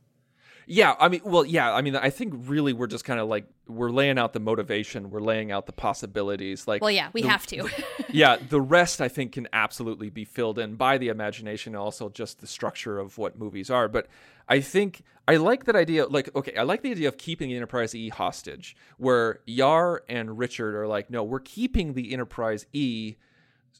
Yeah, 0.72 0.94
I 1.00 1.08
mean, 1.08 1.22
well, 1.24 1.44
yeah, 1.44 1.74
I 1.74 1.82
mean, 1.82 1.96
I 1.96 2.10
think 2.10 2.32
really 2.46 2.72
we're 2.72 2.86
just 2.86 3.04
kind 3.04 3.18
of 3.18 3.28
like 3.28 3.44
we're 3.66 3.90
laying 3.90 4.20
out 4.20 4.34
the 4.34 4.38
motivation, 4.38 5.10
we're 5.10 5.18
laying 5.18 5.50
out 5.50 5.66
the 5.66 5.72
possibilities. 5.72 6.68
Like, 6.68 6.80
Well, 6.80 6.92
yeah, 6.92 7.08
we 7.12 7.22
the- 7.22 7.28
have 7.28 7.44
to. 7.48 7.68
yeah, 8.12 8.36
the 8.36 8.60
rest 8.60 9.00
I 9.00 9.08
think 9.08 9.32
can 9.32 9.48
absolutely 9.52 10.10
be 10.10 10.24
filled 10.24 10.60
in 10.60 10.76
by 10.76 10.96
the 10.96 11.08
imagination 11.08 11.74
and 11.74 11.82
also 11.82 12.08
just 12.08 12.40
the 12.40 12.46
structure 12.46 13.00
of 13.00 13.18
what 13.18 13.36
movies 13.36 13.68
are. 13.68 13.88
But 13.88 14.06
I 14.48 14.60
think 14.60 15.02
I 15.26 15.36
like 15.38 15.64
that 15.64 15.74
idea. 15.74 16.06
Like, 16.06 16.32
okay, 16.36 16.54
I 16.54 16.62
like 16.62 16.82
the 16.82 16.92
idea 16.92 17.08
of 17.08 17.18
keeping 17.18 17.48
the 17.48 17.56
Enterprise 17.56 17.92
E 17.92 18.08
hostage, 18.08 18.76
where 18.96 19.40
Yar 19.46 20.04
and 20.08 20.38
Richard 20.38 20.76
are 20.76 20.86
like, 20.86 21.10
no, 21.10 21.24
we're 21.24 21.40
keeping 21.40 21.94
the 21.94 22.12
Enterprise 22.12 22.66
E 22.72 23.16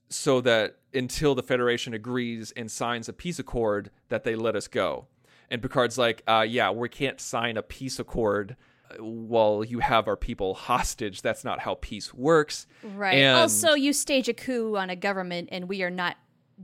so 0.09 0.41
that 0.41 0.79
until 0.93 1.37
the 1.37 1.43
Federation 1.45 1.95
agrees 1.95 2.53
and 2.57 2.69
signs 2.69 3.09
a 3.09 3.13
peace 3.13 3.39
accord, 3.39 3.93
that 4.09 4.25
they 4.25 4.35
let 4.35 4.57
us 4.57 4.67
go. 4.67 5.07
And 5.51 5.61
Picard's 5.61 5.99
like, 5.99 6.23
uh, 6.29 6.45
yeah, 6.49 6.71
we 6.71 6.89
can't 6.89 7.21
sign 7.21 7.57
a 7.57 7.63
peace 7.63 7.99
accord 7.99 8.57
uh, 8.91 9.03
while 9.03 9.65
you 9.65 9.81
have 9.81 10.07
our 10.09 10.17
people 10.17 10.55
hostage. 10.55 11.23
That's 11.23 11.45
not 11.45 11.59
how 11.61 11.75
peace 11.81 12.15
works. 12.15 12.67
right. 12.83 13.15
And- 13.19 13.37
Also, 13.39 13.75
you 13.75 13.93
stage 13.93 14.29
a 14.29 14.35
coup 14.35 14.77
on 14.77 14.91
a 14.91 14.97
government 14.97 15.49
and 15.53 15.69
we 15.69 15.83
are 15.83 15.91
not 15.91 16.17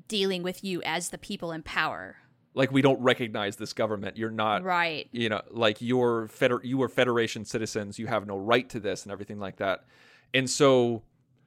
dealing 0.09 0.43
with 0.43 0.63
you 0.63 0.83
as 0.85 1.09
the 1.09 1.19
people 1.19 1.53
in 1.53 1.63
power. 1.63 2.17
like 2.55 2.71
we 2.73 2.81
don't 2.81 3.01
recognize 3.03 3.57
this 3.57 3.73
government 3.75 4.17
you're 4.17 4.31
not 4.31 4.63
Right. 4.63 5.09
you 5.13 5.29
know 5.29 5.43
like 5.51 5.83
you're 5.83 6.27
feder- 6.29 6.61
you 6.65 6.81
are 6.83 6.89
federation 6.89 7.45
citizens 7.45 7.99
you 7.99 8.07
have 8.07 8.27
no 8.27 8.37
right 8.39 8.67
to 8.71 8.81
this 8.81 9.03
and 9.05 9.13
everything 9.13 9.39
like 9.39 9.57
that 9.57 9.85
and 10.33 10.49
so 10.49 11.03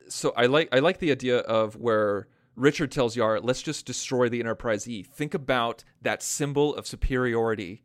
so 0.07 0.33
i 0.37 0.45
like 0.45 0.69
i 0.71 0.77
like 0.79 0.99
the 0.99 1.11
idea 1.11 1.39
of 1.39 1.75
where 1.75 2.27
richard 2.59 2.91
tells 2.91 3.15
yar 3.15 3.39
let's 3.39 3.61
just 3.61 3.85
destroy 3.85 4.29
the 4.29 4.39
enterprise 4.39 4.87
e 4.87 5.01
think 5.01 5.33
about 5.33 5.83
that 6.01 6.21
symbol 6.21 6.75
of 6.75 6.85
superiority 6.85 7.83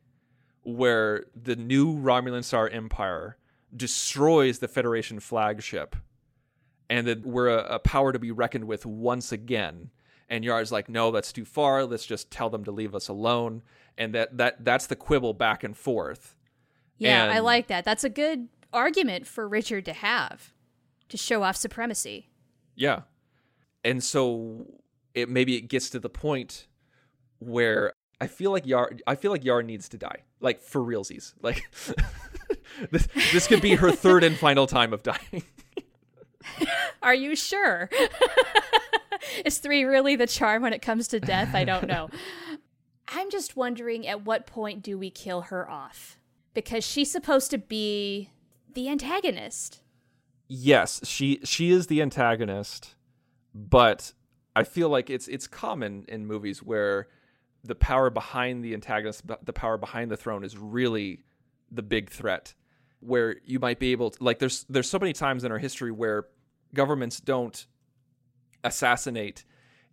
where 0.63 1.25
the 1.35 1.57
new 1.57 1.95
romulan 1.95 2.43
star 2.43 2.69
empire 2.69 3.37
destroys 3.77 4.59
the 4.59 4.69
federation 4.69 5.21
flagship 5.21 5.97
and 6.89 7.07
that 7.07 7.25
we're 7.25 7.49
a, 7.49 7.75
a 7.75 7.79
power 7.79 8.13
to 8.13 8.19
be 8.19 8.31
reckoned 8.31 8.67
with 8.67 8.87
once 8.87 9.33
again. 9.33 9.91
And 10.29 10.45
Yar's 10.45 10.73
like, 10.73 10.89
no, 10.89 11.11
that's 11.11 11.33
too 11.33 11.45
far. 11.45 11.85
Let's 11.85 12.07
just 12.07 12.31
tell 12.31 12.51
them 12.51 12.65
to 12.65 12.73
leave 12.73 12.95
us 12.95 13.09
alone. 13.09 13.63
And 13.97 14.15
that 14.15 14.37
that 14.39 14.65
that's 14.65 14.87
the 14.87 14.97
quibble 14.97 15.35
back 15.35 15.63
and 15.63 15.77
forth. 15.77 16.37
Yeah, 16.99 17.31
I 17.33 17.41
like 17.41 17.69
that. 17.69 17.85
That's 17.85 18.05
a 18.05 18.09
good 18.09 18.49
argument 18.73 19.27
for 19.27 19.47
Richard 19.47 19.85
to 19.85 19.93
have 19.93 20.53
to 21.09 21.17
show 21.17 21.43
off 21.43 21.57
supremacy. 21.57 22.31
Yeah. 22.75 23.03
And 23.85 24.03
so 24.03 24.67
it 25.15 25.29
maybe 25.29 25.57
it 25.57 25.63
gets 25.63 25.91
to 25.91 26.01
the 26.01 26.09
point 26.09 26.67
where 27.39 27.93
I 28.21 28.27
feel 28.27 28.51
like 28.51 28.67
Yar 28.67 28.93
I 29.07 29.15
feel 29.15 29.31
like 29.31 29.45
Yar 29.45 29.63
needs 29.63 29.89
to 29.91 29.99
die. 29.99 30.23
Like 30.41 30.61
for 30.61 30.81
realsies. 30.81 31.35
Like 31.43 31.69
this, 32.91 33.09
this 33.33 33.47
could 33.47 33.61
be 33.61 33.75
her 33.75 33.91
third 33.93 34.25
and 34.25 34.37
final 34.37 34.67
time 34.67 34.93
of 34.93 35.03
dying. 35.03 35.43
Are 37.03 37.15
you 37.15 37.37
sure? 37.37 37.91
Is 39.45 39.59
three 39.59 39.85
really 39.85 40.17
the 40.17 40.27
charm 40.27 40.63
when 40.63 40.73
it 40.73 40.83
comes 40.83 41.09
to 41.09 41.21
death? 41.21 41.55
I 41.55 41.65
don't 41.65 41.87
know. 41.87 42.11
I'm 43.09 43.31
just 43.31 43.57
wondering 43.57 44.07
at 44.07 44.25
what 44.25 44.47
point 44.47 44.83
do 44.83 44.99
we 44.99 45.11
kill 45.11 45.43
her 45.43 45.69
off? 45.71 46.19
Because 46.53 46.85
she's 46.85 47.11
supposed 47.11 47.51
to 47.51 47.59
be 47.59 48.31
the 48.73 48.89
antagonist. 48.89 49.81
yes, 50.49 51.01
she 51.05 51.41
she 51.45 51.71
is 51.71 51.87
the 51.87 52.03
antagonist, 52.03 52.95
but 53.55 54.13
I 54.57 54.65
feel 54.65 54.89
like 54.89 55.11
it's 55.11 55.29
it's 55.29 55.47
common 55.47 56.05
in 56.09 56.27
movies 56.27 56.63
where 56.63 57.09
the 57.63 57.75
power 57.75 58.11
behind 58.11 58.65
the 58.65 58.75
antagonist, 58.75 59.23
the 59.43 59.53
power 59.53 59.79
behind 59.79 60.11
the 60.11 60.17
throne, 60.17 60.45
is 60.45 60.57
really 60.59 61.23
the 61.71 61.83
big 61.83 62.11
threat. 62.11 62.55
Where 63.01 63.37
you 63.45 63.59
might 63.59 63.79
be 63.79 63.93
able 63.93 64.11
to, 64.11 64.25
like, 64.25 64.39
there's 64.39 64.65
there's 64.69 64.89
so 64.89 64.99
many 64.99 65.13
times 65.13 65.45
in 65.45 65.53
our 65.53 65.59
history 65.59 65.93
where 65.93 66.27
governments 66.73 67.21
don't 67.21 67.67
assassinate 68.63 69.45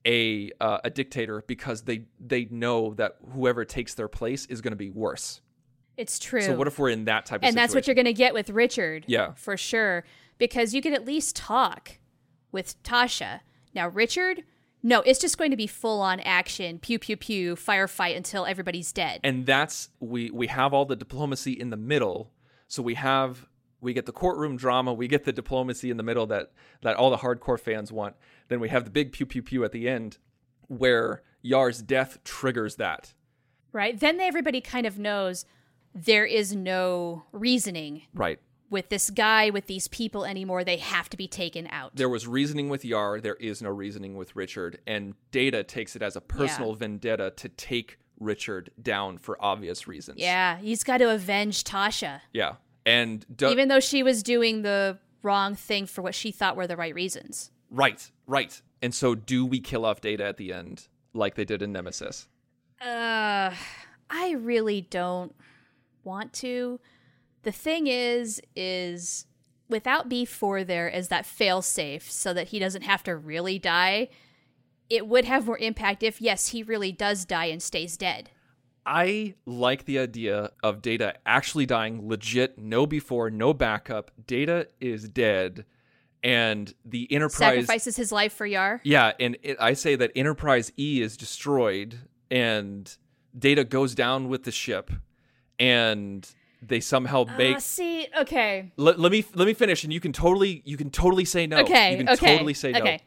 a 0.06 0.52
uh, 0.62 0.80
a 0.84 0.90
dictator 0.90 1.44
because 1.46 1.84
they 1.84 2.06
they 2.20 2.46
know 2.46 2.94
that 2.96 3.18
whoever 3.34 3.66
takes 3.66 3.94
their 3.96 4.08
place 4.08 4.46
is 4.46 4.62
going 4.62 4.72
to 4.72 4.78
be 4.78 4.90
worse. 4.90 5.42
It's 5.98 6.20
true. 6.20 6.42
So 6.42 6.56
what 6.56 6.68
if 6.68 6.80
we're 6.80 6.90
in 6.90 7.06
that 7.06 7.26
type 7.26 7.42
of 7.42 7.42
situation? 7.42 7.50
and 7.50 7.58
that's 7.58 7.76
what 7.76 7.86
you're 7.86 7.96
going 7.96 8.06
to 8.06 8.14
get 8.14 8.34
with 8.34 8.50
Richard. 8.50 9.06
Yeah. 9.08 9.34
For 9.34 9.58
sure. 9.58 10.06
Because 10.38 10.74
you 10.74 10.82
can 10.82 10.94
at 10.94 11.06
least 11.06 11.36
talk 11.36 12.00
with 12.52 12.82
Tasha. 12.82 13.42
Now, 13.74 13.88
Richard, 13.88 14.44
no, 14.84 15.02
it's 15.02 15.20
just 15.20 15.38
going 15.38 15.52
to 15.52 15.58
be 15.58 15.68
full 15.68 16.02
on 16.02 16.20
action, 16.22 16.80
pew, 16.80 16.98
pew, 16.98 17.16
pew, 17.16 17.56
firefight 17.56 18.18
until 18.18 18.46
everybody's 18.46 18.92
dead. 18.92 19.20
and 19.24 19.46
that's 19.46 19.90
we 20.00 20.32
we 20.32 20.48
have 20.48 20.74
all 20.74 20.86
the 20.86 20.96
diplomacy 20.96 21.54
in 21.54 21.70
the 21.70 21.78
middle. 21.78 22.32
So 22.68 22.82
we 22.82 22.96
have 22.96 23.48
we 23.80 23.94
get 23.94 24.06
the 24.06 24.12
courtroom 24.12 24.58
drama 24.58 24.94
we 24.94 25.08
get 25.08 25.24
the 25.24 25.34
diplomacy 25.34 25.90
in 25.90 25.98
the 25.98 26.04
middle 26.04 26.28
that 26.28 26.52
that 26.82 26.96
all 26.96 27.10
the 27.10 27.18
hardcore 27.18 27.60
fans 27.60 27.92
want. 27.92 28.16
Then 28.48 28.60
we 28.60 28.70
have 28.70 28.86
the 28.86 28.92
big 28.92 29.12
pew 29.12 29.26
pew 29.26 29.42
pew 29.42 29.64
at 29.64 29.72
the 29.72 29.88
end 29.88 30.18
where 30.68 31.22
yar's 31.42 31.82
death 31.82 32.24
triggers 32.24 32.78
that. 32.78 33.14
Right? 33.74 34.00
Then 34.00 34.20
everybody 34.20 34.62
kind 34.62 34.86
of 34.86 35.00
knows 35.00 35.46
there 35.94 36.26
is 36.26 36.56
no 36.56 37.26
reasoning. 37.32 38.04
Right 38.14 38.40
with 38.72 38.90
this 38.90 39.12
guy, 39.12 39.52
with 39.52 39.68
these 39.68 39.88
people 39.90 40.26
anymore. 40.26 40.64
They 40.64 40.78
have 40.78 41.10
to 41.10 41.18
be 41.18 41.28
taken 41.28 41.68
out. 41.70 41.96
there 41.96 42.10
was 42.10 42.26
reasoning 42.26 42.70
with 42.70 42.84
yar 42.84 43.22
there 43.22 43.36
is 43.36 43.62
no 43.62 43.70
reasoning 43.70 44.16
with 44.16 44.36
richard 44.36 44.80
and 44.88 45.14
data 45.32 45.62
takes 45.64 45.96
it 45.96 46.02
as 46.02 46.16
a 46.16 46.22
personal 46.22 46.74
vendetta 46.74 47.32
to 47.38 47.50
take 47.50 48.00
richard 48.20 48.72
down 48.82 49.18
for 49.18 49.38
obvious 49.44 49.88
reasons 49.88 50.18
yeah, 50.20 50.58
he's 50.58 50.84
got 50.84 50.98
to 51.00 51.10
avenge 51.14 51.64
Tasha, 51.64 52.22
yeah 52.34 52.54
and 52.86 53.26
do- 53.36 53.50
even 53.50 53.68
though 53.68 53.80
she 53.80 54.02
was 54.04 54.24
doing 54.24 54.62
the 54.64 54.98
wrong 55.22 55.54
thing 55.54 55.86
for 55.86 56.02
what 56.02 56.16
she 56.16 56.32
thought 56.32 56.56
were 56.56 56.66
the 56.68 56.78
right 56.78 56.96
reasons. 56.96 57.52
right 57.70 58.10
right 58.26 58.62
and 58.82 58.96
so 58.96 59.14
do 59.16 59.46
we 59.46 59.60
kill 59.60 59.86
off 59.86 60.02
data 60.02 60.24
at 60.26 60.38
the 60.38 60.52
end 60.54 60.88
like 61.14 61.36
they 61.36 61.46
did 61.46 61.62
in 61.62 61.72
nemesis 61.72 62.28
Uh, 62.82 63.54
I 64.10 64.32
really 64.40 64.82
don't 64.82 65.36
want 66.04 66.34
to. 66.34 66.80
The 67.44 67.52
thing 67.52 67.88
is, 67.88 68.42
is 68.56 69.26
without 69.68 70.10
B4 70.10 70.66
there 70.66 70.92
as 70.92 71.08
that 71.08 71.26
fail 71.26 71.62
safe 71.62 72.12
so 72.12 72.34
that 72.34 72.50
he 72.50 72.60
doesn't 72.60 72.84
have 72.84 73.04
to 73.04 73.16
really 73.16 73.58
die, 73.58 74.10
it 74.90 75.08
would 75.08 75.26
have 75.26 75.46
more 75.46 75.58
impact 75.58 76.04
if, 76.04 76.22
yes, 76.22 76.50
he 76.50 76.62
really 76.64 76.92
does 76.92 77.26
die 77.26 77.46
and 77.46 77.64
stays 77.64 77.98
dead. 77.98 78.30
I 78.86 79.36
like 79.46 79.86
the 79.86 80.00
idea 80.00 80.52
of 80.64 80.82
Data 80.82 81.16
actually 81.26 81.66
dying 81.66 82.08
legit, 82.08 82.58
no 82.58 82.86
B4, 82.86 83.32
no 83.32 83.54
backup. 83.54 84.12
Data 84.26 84.68
is 84.80 85.08
dead, 85.08 85.66
and 86.24 86.74
the 86.84 87.12
Enterprise. 87.12 87.38
Sacrifices 87.38 87.96
his 87.96 88.12
life 88.12 88.34
for 88.34 88.46
Yar. 88.46 88.82
Yeah, 88.84 89.14
and 89.20 89.38
it, 89.44 89.58
I 89.60 89.74
say 89.74 89.96
that 89.96 90.12
Enterprise 90.16 90.72
E 90.78 91.02
is 91.02 91.16
destroyed, 91.16 92.00
and 92.32 92.96
Data 93.38 93.64
goes 93.64 93.94
down 93.94 94.30
with 94.30 94.44
the 94.44 94.52
ship, 94.52 94.92
and 95.60 96.28
they 96.62 96.80
somehow 96.80 97.26
make. 97.38 97.58
Uh, 97.58 97.60
see, 97.60 98.08
okay. 98.20 98.72
let, 98.78 99.00
let 99.00 99.12
me 99.12 99.26
let 99.34 99.46
me 99.46 99.54
finish, 99.54 99.84
and 99.84 99.92
you 99.92 100.00
can 100.00 100.14
totally 100.14 100.62
you 100.66 100.78
can 100.78 100.90
totally 100.90 101.26
say 101.26 101.48
no. 101.48 101.60
Okay, 101.60 101.92
you 101.92 101.98
can 101.98 102.10
okay, 102.10 102.36
totally 102.36 102.54
say 102.54 102.72
no. 102.72 102.98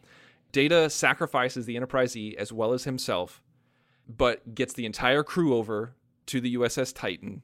Data 0.53 0.89
sacrifices 0.89 1.67
the 1.67 1.77
Enterprise 1.77 2.17
E 2.17 2.37
as 2.37 2.53
well 2.53 2.73
as 2.73 2.85
himself, 2.85 3.43
but 4.09 4.55
gets 4.55 4.73
the 4.73 4.87
entire 4.87 5.23
crew 5.23 5.55
over 5.55 5.95
to 6.27 6.41
the 6.41 6.55
USS 6.57 6.95
Titan. 6.95 7.43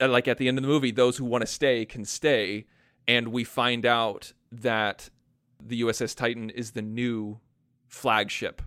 And 0.00 0.12
like 0.12 0.28
at 0.28 0.38
the 0.38 0.48
end 0.48 0.58
of 0.58 0.62
the 0.62 0.68
movie, 0.68 0.90
those 0.90 1.16
who 1.16 1.24
want 1.24 1.42
to 1.42 1.46
stay 1.46 1.84
can 1.84 2.04
stay, 2.04 2.66
and 3.08 3.28
we 3.28 3.44
find 3.44 3.86
out 3.86 4.32
that 4.52 5.10
the 5.62 5.80
USS 5.82 6.14
Titan 6.14 6.50
is 6.50 6.72
the 6.72 6.82
new 6.82 7.40
flagship 7.88 8.62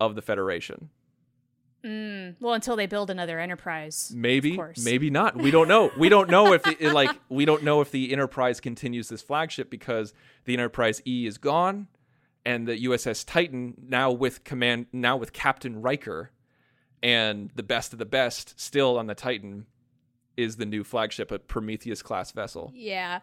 of 0.00 0.14
the 0.14 0.22
Federation. 0.22 0.90
Mm, 1.84 2.36
well, 2.40 2.52
until 2.54 2.76
they 2.76 2.86
build 2.86 3.10
another 3.10 3.38
Enterprise. 3.38 4.12
Maybe, 4.14 4.50
Of 4.50 4.56
course. 4.56 4.84
maybe 4.84 5.08
not. 5.10 5.36
We 5.36 5.50
don't 5.50 5.68
know. 5.68 5.90
We 5.98 6.08
don't 6.08 6.28
know 6.28 6.52
if 6.52 6.62
the, 6.62 6.90
like 6.90 7.10
we 7.28 7.44
don't 7.44 7.62
know 7.62 7.80
if 7.80 7.90
the 7.90 8.12
Enterprise 8.12 8.60
continues 8.60 9.08
this 9.08 9.22
flagship 9.22 9.70
because 9.70 10.12
the 10.44 10.54
Enterprise 10.54 11.00
E 11.06 11.26
is 11.26 11.38
gone, 11.38 11.88
and 12.44 12.66
the 12.68 12.84
USS 12.84 13.24
Titan 13.26 13.74
now 13.88 14.10
with 14.10 14.44
command 14.44 14.86
now 14.92 15.16
with 15.16 15.32
Captain 15.32 15.80
Riker, 15.80 16.30
and 17.02 17.50
the 17.54 17.62
best 17.62 17.92
of 17.94 17.98
the 17.98 18.04
best 18.04 18.60
still 18.60 18.98
on 18.98 19.06
the 19.06 19.14
Titan, 19.14 19.64
is 20.36 20.56
the 20.56 20.66
new 20.66 20.84
flagship, 20.84 21.30
a 21.30 21.38
Prometheus 21.38 22.02
class 22.02 22.30
vessel. 22.32 22.72
Yeah. 22.74 23.20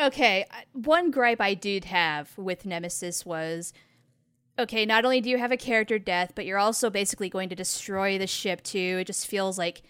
Okay. 0.00 0.46
One 0.72 1.12
gripe 1.12 1.40
I 1.40 1.54
did 1.54 1.84
have 1.84 2.36
with 2.36 2.66
Nemesis 2.66 3.24
was 3.24 3.72
okay, 4.58 4.86
not 4.86 5.04
only 5.04 5.20
do 5.20 5.30
you 5.30 5.38
have 5.38 5.52
a 5.52 5.56
character 5.56 5.98
death, 5.98 6.32
but 6.34 6.46
you're 6.46 6.58
also 6.58 6.90
basically 6.90 7.28
going 7.28 7.48
to 7.48 7.54
destroy 7.54 8.18
the 8.18 8.26
ship 8.26 8.62
too. 8.62 8.98
It 9.00 9.06
just 9.06 9.26
feels 9.26 9.58
like 9.58 9.82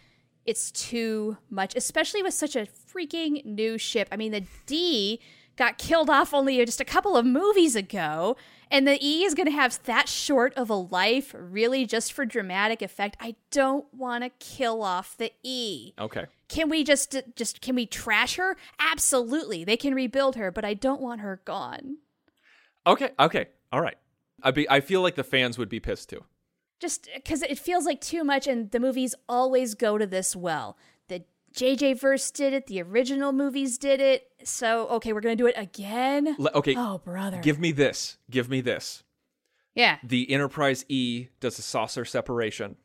it's 0.44 0.70
too 0.70 1.36
much, 1.50 1.74
especially 1.74 2.22
with 2.22 2.34
such 2.34 2.56
a 2.56 2.66
freaking 2.66 3.44
new 3.44 3.78
ship. 3.78 4.08
I 4.12 4.16
mean, 4.16 4.32
the 4.32 4.44
D 4.66 5.20
got 5.56 5.78
killed 5.78 6.10
off 6.10 6.34
only 6.34 6.64
just 6.64 6.80
a 6.80 6.84
couple 6.84 7.16
of 7.16 7.24
movies 7.24 7.76
ago, 7.76 8.36
and 8.70 8.86
the 8.86 8.98
E 9.04 9.24
is 9.24 9.34
going 9.34 9.46
to 9.46 9.52
have 9.52 9.78
that 9.84 10.08
short 10.08 10.52
of 10.54 10.68
a 10.68 10.74
life, 10.74 11.34
really 11.38 11.86
just 11.86 12.12
for 12.12 12.24
dramatic 12.24 12.82
effect. 12.82 13.16
I 13.20 13.36
don't 13.50 13.86
want 13.94 14.24
to 14.24 14.30
kill 14.38 14.82
off 14.82 15.16
the 15.16 15.32
E. 15.42 15.92
Okay. 15.98 16.26
Can 16.48 16.68
we 16.68 16.84
just 16.84 17.16
just 17.36 17.60
can 17.60 17.74
we 17.74 17.86
trash 17.86 18.36
her? 18.36 18.56
Absolutely. 18.78 19.64
They 19.64 19.76
can 19.76 19.94
rebuild 19.94 20.36
her, 20.36 20.50
but 20.50 20.64
I 20.64 20.74
don't 20.74 21.00
want 21.00 21.20
her 21.20 21.40
gone. 21.44 21.98
Okay. 22.86 23.10
Okay. 23.18 23.46
All 23.72 23.80
right. 23.80 23.96
I 24.44 24.50
be 24.50 24.68
I 24.70 24.80
feel 24.80 25.00
like 25.02 25.14
the 25.16 25.24
fans 25.24 25.58
would 25.58 25.68
be 25.68 25.80
pissed 25.80 26.10
too. 26.10 26.24
Just 26.80 27.08
cuz 27.26 27.42
it 27.42 27.58
feels 27.58 27.84
like 27.86 28.00
too 28.00 28.22
much 28.24 28.46
and 28.46 28.70
the 28.70 28.78
movies 28.80 29.14
always 29.28 29.74
go 29.74 29.96
to 29.98 30.06
this 30.06 30.36
well. 30.36 30.76
The 31.08 31.24
JJ 31.54 31.98
verse 32.00 32.30
did 32.30 32.52
it, 32.52 32.66
the 32.66 32.82
original 32.82 33.32
movies 33.32 33.78
did 33.78 34.00
it. 34.00 34.28
So, 34.42 34.86
okay, 34.88 35.12
we're 35.12 35.20
going 35.22 35.38
to 35.38 35.42
do 35.42 35.46
it 35.46 35.54
again. 35.56 36.34
Le- 36.38 36.50
okay. 36.54 36.74
Oh, 36.76 36.98
brother. 36.98 37.38
Give 37.40 37.58
me 37.58 37.72
this. 37.72 38.18
Give 38.30 38.50
me 38.50 38.60
this. 38.60 39.02
yeah. 39.74 39.96
The 40.04 40.30
Enterprise 40.30 40.84
E 40.88 41.28
does 41.40 41.58
a 41.58 41.62
saucer 41.62 42.04
separation. 42.04 42.76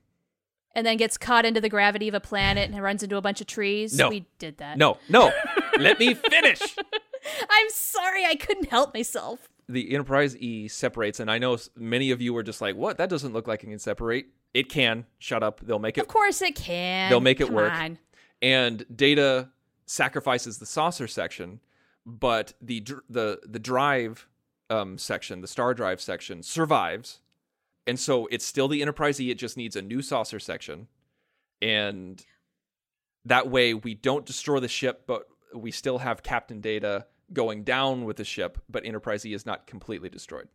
And 0.73 0.85
then 0.87 0.95
gets 0.97 1.17
caught 1.17 1.45
into 1.45 1.59
the 1.59 1.67
gravity 1.67 2.07
of 2.07 2.13
a 2.13 2.19
planet 2.21 2.69
and 2.69 2.81
runs 2.81 3.03
into 3.03 3.17
a 3.17 3.21
bunch 3.21 3.41
of 3.41 3.47
trees. 3.47 3.97
No. 3.97 4.07
We 4.09 4.27
did 4.37 4.59
that. 4.59 4.77
No, 4.77 4.99
no. 5.09 5.31
Let 5.77 5.99
me 5.99 6.13
finish. 6.13 6.61
I'm 7.49 7.69
sorry, 7.71 8.23
I 8.25 8.35
couldn't 8.35 8.69
help 8.69 8.93
myself. 8.93 9.49
The 9.69 9.93
Enterprise 9.93 10.35
E 10.37 10.67
separates, 10.67 11.19
and 11.19 11.29
I 11.29 11.37
know 11.37 11.57
many 11.75 12.09
of 12.09 12.21
you 12.21 12.33
were 12.33 12.43
just 12.43 12.59
like, 12.59 12.75
"What? 12.75 12.97
That 12.97 13.07
doesn't 13.07 13.33
look 13.33 13.47
like 13.47 13.63
it 13.63 13.67
can 13.67 13.79
separate." 13.79 14.27
It 14.53 14.67
can. 14.67 15.05
Shut 15.19 15.43
up. 15.43 15.61
They'll 15.61 15.77
make 15.77 15.97
it. 15.97 16.01
Of 16.01 16.07
course 16.07 16.41
it 16.41 16.55
can. 16.55 17.09
They'll 17.11 17.21
make 17.21 17.39
it 17.39 17.45
Come 17.45 17.55
work. 17.55 17.73
on. 17.73 17.99
And 18.41 18.83
Data 18.93 19.49
sacrifices 19.85 20.57
the 20.57 20.65
saucer 20.65 21.07
section, 21.07 21.59
but 22.05 22.53
the 22.59 22.83
the 23.09 23.39
the 23.47 23.59
drive 23.59 24.27
um, 24.71 24.97
section, 24.97 25.41
the 25.41 25.47
star 25.47 25.73
drive 25.75 26.01
section, 26.01 26.41
survives, 26.41 27.19
and 27.85 27.99
so 27.99 28.27
it's 28.31 28.45
still 28.45 28.67
the 28.67 28.81
Enterprise 28.81 29.21
E. 29.21 29.29
It 29.29 29.37
just 29.37 29.55
needs 29.55 29.75
a 29.75 29.81
new 29.83 30.01
saucer 30.01 30.39
section, 30.39 30.87
and 31.61 32.25
that 33.25 33.49
way 33.49 33.75
we 33.75 33.93
don't 33.93 34.25
destroy 34.25 34.59
the 34.59 34.67
ship, 34.67 35.03
but 35.05 35.27
we 35.53 35.69
still 35.69 35.99
have 35.99 36.23
Captain 36.23 36.59
Data 36.61 37.05
going 37.33 37.63
down 37.63 38.05
with 38.05 38.17
the 38.17 38.23
ship, 38.23 38.59
but 38.69 38.85
Enterprise 38.85 39.25
E 39.25 39.33
is 39.33 39.45
not 39.45 39.67
completely 39.67 40.09
destroyed. 40.09 40.47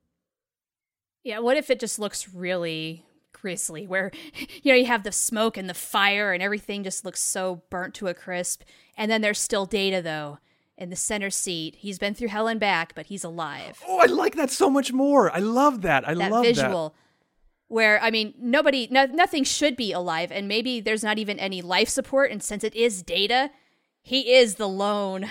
Yeah, 1.23 1.39
what 1.39 1.57
if 1.57 1.71
it 1.71 1.81
just 1.81 1.99
looks 1.99 2.29
really 2.35 3.05
grisly 3.33 3.87
where 3.87 4.11
you 4.63 4.73
know 4.73 4.79
you 4.79 4.87
have 4.87 5.03
the 5.03 5.13
smoke 5.13 5.57
and 5.57 5.69
the 5.69 5.75
fire 5.75 6.33
and 6.33 6.43
everything 6.43 6.85
just 6.85 7.05
looks 7.05 7.21
so 7.21 7.63
burnt 7.69 7.93
to 7.93 8.07
a 8.07 8.15
crisp 8.15 8.63
and 8.97 9.11
then 9.11 9.21
there's 9.21 9.41
still 9.41 9.67
Data 9.67 10.01
though 10.01 10.39
in 10.77 10.91
the 10.91 10.97
center 10.97 11.31
seat. 11.31 11.77
He's 11.77 11.99
been 11.99 12.15
through 12.15 12.29
hell 12.29 12.49
and 12.49 12.59
back, 12.59 12.95
but 12.95 13.07
he's 13.07 13.23
alive. 13.23 13.81
Oh, 13.87 14.01
I 14.01 14.07
like 14.07 14.35
that 14.35 14.51
so 14.51 14.69
much 14.69 14.93
more. 14.93 15.31
I 15.31 15.39
love 15.39 15.83
that. 15.83 16.09
I 16.09 16.15
love 16.15 16.19
that 16.19 16.33
love 16.33 16.45
visual 16.45 16.95
where 17.69 18.01
I 18.03 18.11
mean 18.11 18.35
nobody 18.39 18.89
no, 18.91 19.07
nothing 19.07 19.45
should 19.45 19.77
be 19.77 19.93
alive 19.93 20.31
and 20.31 20.49
maybe 20.49 20.81
there's 20.81 21.05
not 21.05 21.19
even 21.19 21.39
any 21.39 21.63
life 21.63 21.89
support 21.89 22.31
and 22.31 22.43
since 22.43 22.65
it 22.65 22.75
is 22.75 23.03
Data, 23.03 23.51
he 24.03 24.35
is 24.35 24.57
the 24.57 24.69
lone 24.69 25.29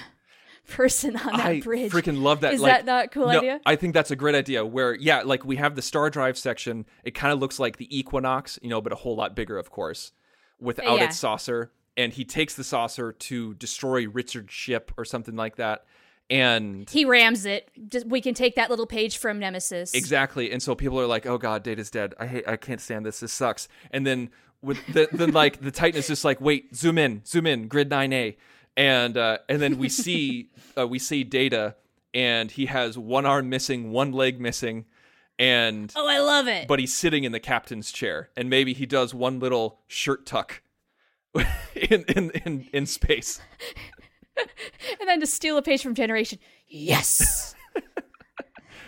person 0.68 1.16
on 1.18 1.38
that 1.38 1.46
I 1.46 1.60
bridge. 1.60 1.92
freaking 1.92 2.22
love 2.22 2.42
that. 2.42 2.54
Is 2.54 2.62
like, 2.62 2.72
that 2.72 2.86
not 2.86 3.06
a 3.06 3.08
cool 3.10 3.28
no, 3.28 3.38
idea? 3.38 3.62
I 3.66 3.76
think 3.76 3.94
that's 3.94 4.12
a 4.12 4.16
great 4.16 4.36
idea. 4.36 4.66
Where 4.66 4.96
yeah, 4.96 5.22
like 5.24 5.46
we 5.46 5.58
have 5.58 5.76
the 5.76 5.82
Star 5.82 6.10
Drive 6.10 6.38
section. 6.38 6.86
It 7.04 7.12
kind 7.12 7.34
of 7.34 7.40
looks 7.40 7.60
like 7.60 7.78
the 7.78 7.98
Equinox, 7.98 8.60
you 8.62 8.70
know, 8.70 8.82
but 8.82 8.94
a 8.94 8.96
whole 8.96 9.16
lot 9.16 9.36
bigger, 9.36 9.58
of 9.58 9.70
course, 9.72 10.12
without 10.60 10.98
Yeah. 10.98 11.06
its 11.06 11.18
saucer. 11.18 11.72
And 11.96 12.12
he 12.12 12.26
takes 12.26 12.56
the 12.56 12.64
saucer 12.64 13.12
to 13.12 13.54
destroy 13.56 14.08
Richard's 14.08 14.52
ship 14.52 14.92
or 14.98 15.06
something 15.06 15.36
like 15.36 15.58
that. 15.58 15.86
And 16.30 16.90
He 16.90 17.06
rams 17.06 17.46
it. 17.46 17.70
Just, 17.90 18.08
we 18.08 18.22
can 18.22 18.34
take 18.34 18.56
that 18.56 18.70
little 18.70 18.88
page 18.88 19.18
from 19.18 19.38
Nemesis. 19.38 19.94
Exactly. 19.94 20.52
And 20.52 20.64
so 20.64 20.74
people 20.74 21.00
are 21.00 21.06
like, 21.06 21.26
"Oh 21.26 21.38
God, 21.38 21.62
Data's 21.64 21.92
dead. 21.92 22.16
I 22.18 22.26
hate. 22.26 22.48
I 22.48 22.56
can't 22.56 22.82
stand 22.82 23.06
this. 23.06 23.20
This 23.20 23.34
sucks." 23.34 23.68
And 23.92 24.08
then 24.08 24.30
with 24.62 24.80
the, 24.88 25.10
then 25.12 25.34
like 25.34 25.60
the 25.60 25.70
Titan 25.70 26.00
is 26.00 26.08
just 26.08 26.24
like, 26.24 26.40
"Wait, 26.40 26.74
zoom 26.76 26.98
in, 26.98 27.24
zoom 27.26 27.46
in, 27.46 27.68
grid 27.68 27.90
nine 27.90 28.14
A," 28.14 28.38
and 28.78 29.18
uh, 29.18 29.38
and 29.50 29.62
then 29.62 29.78
we 29.78 29.90
see 29.90 30.50
uh, 30.78 30.88
we 30.88 31.00
see 31.00 31.24
Data, 31.24 31.76
and 32.14 32.52
he 32.52 32.66
has 32.68 32.98
one 32.98 33.26
arm 33.26 33.50
missing, 33.50 33.92
one 33.92 34.12
leg 34.12 34.40
missing, 34.40 34.86
and 35.40 35.92
Oh, 35.96 36.08
I 36.08 36.20
love 36.20 36.48
it. 36.48 36.68
but 36.68 36.80
he's 36.80 36.94
sitting 36.94 37.24
in 37.24 37.32
the 37.32 37.40
captain's 37.40 37.92
chair, 37.92 38.30
and 38.38 38.50
maybe 38.50 38.74
he 38.74 38.86
does 38.86 39.14
one 39.14 39.40
little 39.40 39.80
shirt 39.88 40.26
tuck. 40.26 40.62
in, 41.76 42.04
in 42.04 42.30
in 42.46 42.68
in 42.72 42.86
space. 42.86 43.42
and 45.00 45.08
then 45.10 45.20
to 45.20 45.26
steal 45.28 45.58
a 45.58 45.62
page 45.62 45.82
from 45.82 45.96
Generation. 45.96 46.40
Yes. 46.68 47.56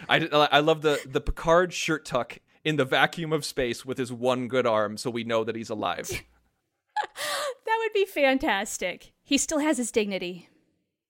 I, 0.08 0.28
I 0.52 0.60
love 0.60 0.84
the 0.84 1.00
the 1.08 1.22
Picard 1.22 1.74
shirt 1.74 2.06
tuck 2.06 2.38
in 2.64 2.76
the 2.76 2.86
vacuum 2.86 3.34
of 3.34 3.44
space 3.44 3.84
with 3.84 3.98
his 3.98 4.12
one 4.14 4.48
good 4.48 4.68
arm, 4.68 4.98
so 4.98 5.10
we 5.10 5.24
know 5.24 5.44
that 5.44 5.56
he's 5.56 5.72
alive. 5.72 6.08
that 6.10 7.78
would 7.80 7.94
be 7.94 8.06
fantastic. 8.06 9.14
He 9.26 9.40
still 9.40 9.60
has 9.60 9.78
his 9.78 9.92
dignity. 9.92 10.48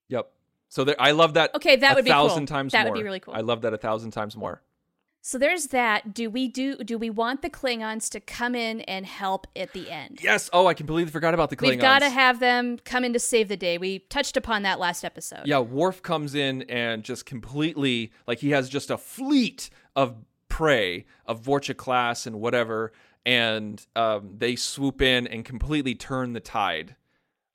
Yep. 0.08 0.32
So 0.70 0.86
there, 0.86 0.96
I 0.98 1.12
love 1.12 1.36
that. 1.36 1.54
Okay, 1.54 1.76
that 1.76 1.92
a 1.92 1.96
would 1.96 2.06
be 2.06 2.12
cool. 2.12 2.28
thousand 2.28 2.48
times 2.48 2.72
That 2.72 2.86
would 2.86 2.96
be 2.96 3.04
really 3.04 3.20
cool. 3.20 3.36
I 3.36 3.42
love 3.42 3.62
that 3.62 3.74
a 3.74 3.78
thousand 3.78 4.12
times 4.12 4.36
more. 4.36 4.62
So 5.22 5.38
there's 5.38 5.68
that. 5.68 6.14
Do 6.14 6.30
we 6.30 6.48
do 6.48 6.78
do 6.78 6.98
we 6.98 7.10
want 7.10 7.42
the 7.42 7.50
Klingons 7.50 8.10
to 8.12 8.20
come 8.20 8.56
in 8.56 8.82
and 8.82 9.06
help 9.06 9.48
at 9.56 9.74
the 9.74 9.90
end? 9.90 10.20
Yes. 10.22 10.50
Oh, 10.54 10.68
I 10.68 10.74
completely 10.74 11.12
forgot 11.12 11.34
about 11.34 11.50
the 11.50 11.58
Klingons. 11.58 11.70
We've 11.72 11.82
got 11.82 12.00
to 12.00 12.10
have 12.10 12.40
them 12.40 12.78
come 12.86 13.04
in 13.04 13.12
to 13.14 13.20
save 13.20 13.48
the 13.48 13.58
day. 13.58 13.78
We 13.78 14.00
touched 14.00 14.38
upon 14.38 14.62
that 14.64 14.80
last 14.80 15.04
episode. 15.04 15.42
Yeah, 15.46 15.60
Worf 15.60 16.02
comes 16.02 16.36
in 16.36 16.62
and 16.64 17.04
just 17.04 17.26
completely 17.26 18.12
like 18.28 18.40
he 18.40 18.52
has 18.52 18.70
just 18.70 18.92
a 18.92 18.98
fleet 18.98 19.70
of 19.96 20.16
prey 20.48 21.06
of 21.26 21.42
Vorcha 21.42 21.76
class 21.76 22.28
and 22.28 22.40
whatever, 22.40 22.94
and 23.26 23.86
um, 23.96 24.36
they 24.38 24.56
swoop 24.56 25.02
in 25.02 25.28
and 25.28 25.44
completely 25.44 25.96
turn 25.96 26.34
the 26.34 26.40
tide 26.40 26.96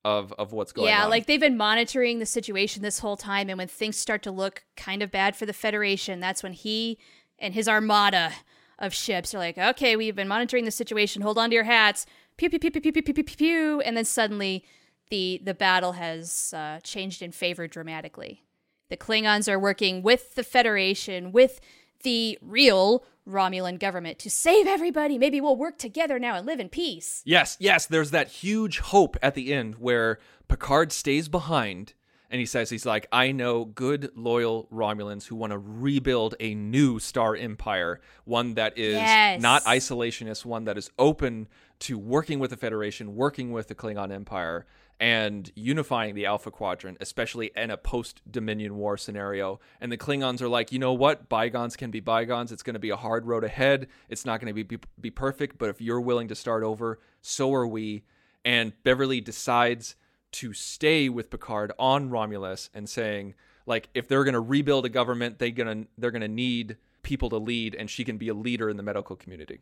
of 0.04 0.32
of 0.38 0.52
what's 0.52 0.72
going 0.72 0.88
yeah, 0.88 0.98
on. 0.98 1.02
Yeah, 1.02 1.08
like 1.08 1.26
they've 1.26 1.40
been 1.40 1.56
monitoring 1.56 2.18
the 2.18 2.26
situation 2.26 2.82
this 2.82 3.00
whole 3.00 3.16
time, 3.16 3.48
and 3.48 3.58
when 3.58 3.68
things 3.68 3.96
start 3.96 4.22
to 4.24 4.30
look 4.30 4.64
kind 4.76 5.02
of 5.02 5.10
bad 5.10 5.36
for 5.36 5.46
the 5.46 5.52
Federation, 5.52 6.20
that's 6.20 6.42
when 6.42 6.52
he 6.52 6.98
and 7.38 7.54
his 7.54 7.68
armada 7.68 8.32
of 8.78 8.94
ships 8.94 9.34
are 9.34 9.38
like, 9.38 9.58
"Okay, 9.58 9.96
we've 9.96 10.16
been 10.16 10.28
monitoring 10.28 10.64
the 10.64 10.70
situation. 10.70 11.22
Hold 11.22 11.38
on 11.38 11.50
to 11.50 11.54
your 11.54 11.64
hats." 11.64 12.06
Pew 12.36 12.48
pew 12.48 12.58
pew 12.58 12.70
pew 12.70 12.80
pew 12.80 12.92
pew 12.92 13.02
pew 13.02 13.14
pew, 13.14 13.24
pew, 13.24 13.36
pew. 13.36 13.80
and 13.82 13.96
then 13.96 14.04
suddenly 14.04 14.64
the 15.10 15.40
the 15.44 15.54
battle 15.54 15.92
has 15.92 16.54
uh, 16.56 16.80
changed 16.82 17.20
in 17.20 17.32
favor 17.32 17.66
dramatically. 17.68 18.44
The 18.88 18.96
Klingons 18.96 19.48
are 19.48 19.58
working 19.58 20.02
with 20.02 20.34
the 20.34 20.42
Federation, 20.42 21.32
with 21.32 21.60
the 22.02 22.38
real 22.40 23.04
Romulan 23.30 23.78
government 23.78 24.18
to 24.20 24.30
save 24.30 24.66
everybody. 24.66 25.18
Maybe 25.18 25.40
we'll 25.40 25.56
work 25.56 25.78
together 25.78 26.18
now 26.18 26.36
and 26.36 26.46
live 26.46 26.60
in 26.60 26.68
peace. 26.68 27.22
Yes, 27.24 27.56
yes, 27.60 27.86
there's 27.86 28.10
that 28.10 28.28
huge 28.28 28.78
hope 28.78 29.16
at 29.22 29.34
the 29.34 29.52
end 29.52 29.76
where 29.76 30.18
Picard 30.48 30.92
stays 30.92 31.28
behind 31.28 31.94
and 32.30 32.38
he 32.38 32.46
says 32.46 32.70
he's 32.70 32.86
like, 32.86 33.06
I 33.12 33.32
know 33.32 33.64
good 33.64 34.12
loyal 34.14 34.68
Romulans 34.72 35.26
who 35.26 35.34
want 35.36 35.52
to 35.52 35.58
rebuild 35.58 36.36
a 36.40 36.54
new 36.54 36.98
star 36.98 37.34
empire, 37.34 38.00
one 38.24 38.54
that 38.54 38.78
is 38.78 38.94
Yes. 38.94 39.42
not 39.42 39.64
isolationist, 39.64 40.44
one 40.44 40.64
that 40.64 40.78
is 40.78 40.90
open 40.98 41.48
to 41.80 41.98
working 41.98 42.38
with 42.38 42.50
the 42.50 42.56
Federation, 42.56 43.16
working 43.16 43.52
with 43.52 43.68
the 43.68 43.74
Klingon 43.74 44.12
Empire, 44.12 44.66
and 45.00 45.50
unifying 45.56 46.14
the 46.14 46.26
Alpha 46.26 46.50
Quadrant, 46.50 46.98
especially 47.00 47.50
in 47.56 47.70
a 47.70 47.78
post 47.78 48.20
Dominion 48.30 48.76
War 48.76 48.98
scenario. 48.98 49.58
And 49.80 49.90
the 49.90 49.96
Klingons 49.96 50.42
are 50.42 50.48
like, 50.48 50.72
you 50.72 50.78
know 50.78 50.92
what? 50.92 51.28
Bygones 51.28 51.74
can 51.74 51.90
be 51.90 52.00
bygones. 52.00 52.52
It's 52.52 52.62
going 52.62 52.74
to 52.74 52.80
be 52.80 52.90
a 52.90 52.96
hard 52.96 53.26
road 53.26 53.42
ahead. 53.42 53.86
It's 54.10 54.26
not 54.26 54.40
going 54.40 54.48
to 54.48 54.52
be, 54.54 54.62
be 54.62 54.78
be 55.00 55.10
perfect, 55.10 55.56
but 55.56 55.70
if 55.70 55.80
you're 55.80 56.02
willing 56.02 56.28
to 56.28 56.34
start 56.34 56.62
over, 56.62 57.00
so 57.22 57.52
are 57.54 57.66
we. 57.66 58.04
And 58.44 58.74
Beverly 58.84 59.22
decides 59.22 59.96
to 60.32 60.52
stay 60.52 61.08
with 61.08 61.30
Picard 61.30 61.72
on 61.78 62.10
Romulus 62.10 62.70
and 62.74 62.88
saying, 62.88 63.34
like, 63.66 63.88
if 63.94 64.08
they're 64.08 64.24
going 64.24 64.34
to 64.34 64.40
rebuild 64.40 64.86
a 64.86 64.88
government, 64.88 65.38
they're 65.38 65.50
gonna 65.50 65.84
they're 65.98 66.10
going 66.10 66.22
to 66.22 66.28
need 66.28 66.76
people 67.02 67.30
to 67.30 67.36
lead, 67.36 67.74
and 67.74 67.88
she 67.90 68.04
can 68.04 68.18
be 68.18 68.28
a 68.28 68.34
leader 68.34 68.68
in 68.68 68.76
the 68.76 68.82
medical 68.82 69.16
community. 69.16 69.60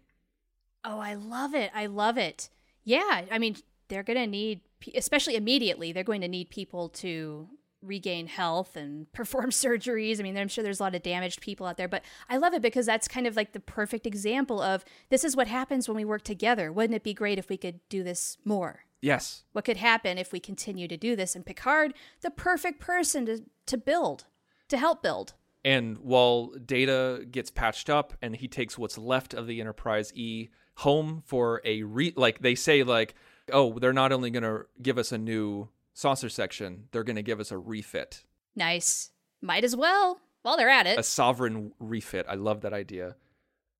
Oh, 0.85 0.99
I 0.99 1.15
love 1.15 1.55
it. 1.55 1.71
I 1.75 1.87
love 1.87 2.19
it. 2.19 2.49
Yeah, 2.85 3.23
I 3.31 3.39
mean, 3.39 3.57
they're 3.89 4.03
going 4.03 4.19
to 4.19 4.27
need, 4.27 4.61
especially 4.95 5.37
immediately, 5.37 5.93
they're 5.93 6.05
going 6.05 6.21
to 6.21 6.29
need 6.29 6.51
people 6.51 6.89
to 6.91 7.49
regain 7.83 8.27
health 8.27 8.77
and 8.77 9.11
perform 9.13 9.51
surgeries. 9.51 10.21
I 10.21 10.23
mean, 10.23 10.37
I'm 10.37 10.49
sure 10.49 10.63
there's 10.65 10.81
a 10.81 10.83
lot 10.83 10.95
of 10.95 11.03
damaged 11.03 11.41
people 11.41 11.67
out 11.67 11.77
there, 11.77 11.89
but 11.89 12.03
I 12.29 12.37
love 12.37 12.55
it 12.55 12.63
because 12.63 12.87
that's 12.87 13.09
kind 13.09 13.27
of 13.27 13.37
like 13.37 13.53
the 13.53 13.61
perfect 13.61 14.07
example 14.07 14.61
of 14.61 14.85
this 15.09 15.25
is 15.25 15.37
what 15.37 15.49
happens 15.49 15.89
when 15.89 15.97
we 15.97 16.05
work 16.05 16.23
together. 16.23 16.73
Wouldn't 16.73 16.97
it 16.97 17.03
be 17.03 17.15
great 17.15 17.39
if 17.39 17.49
we 17.49 17.57
could 17.57 17.81
do 17.89 18.03
this 18.03 18.39
more? 18.45 18.81
Yes, 19.01 19.45
What 19.53 19.65
could 19.65 19.77
happen 19.77 20.19
if 20.19 20.33
we 20.33 20.41
continue 20.41 20.89
to 20.89 20.97
do 20.97 21.15
this? 21.15 21.37
And 21.37 21.47
Picard, 21.47 21.95
the 22.21 22.33
perfect 22.33 22.81
person 22.81 23.27
to, 23.27 23.45
to 23.67 23.77
build, 23.79 24.25
to 24.69 24.77
help 24.77 25.05
build. 25.05 25.35
And 25.65 25.99
while 25.99 26.49
Data 26.49 27.25
gets 27.31 27.51
patched 27.51 27.89
up 27.89 28.15
and 28.21 28.35
he 28.35 28.49
takes 28.49 28.77
what's 28.77 28.99
left 28.99 29.35
of 29.35 29.47
the 29.47 29.61
Enterprise 29.61 30.13
E 30.17 30.49
home 30.79 31.23
for 31.27 31.61
a 31.65 31.83
re 31.83 32.13
like 32.17 32.39
they 32.41 32.55
say 32.55 32.85
like 32.85 33.15
oh 33.53 33.79
they're 33.81 33.93
not 33.93 34.13
only 34.13 34.31
going 34.31 34.45
to 34.45 34.65
give 34.81 34.97
us 34.97 35.11
a 35.11 35.19
new 35.19 35.69
saucer 35.99 36.29
section 36.29 36.85
they're 36.93 37.05
going 37.05 37.17
to 37.17 37.23
give 37.31 37.41
us 37.41 37.51
a 37.51 37.59
refit 37.59 38.25
Nice. 38.57 39.11
Might 39.41 39.65
as 39.65 39.75
well 39.77 40.21
while 40.43 40.57
they're 40.57 40.69
at 40.81 40.87
it. 40.87 40.99
a 40.99 41.03
sovereign 41.03 41.73
refit 41.79 42.27
I 42.29 42.35
love 42.35 42.61
that 42.63 42.73
idea 42.73 43.17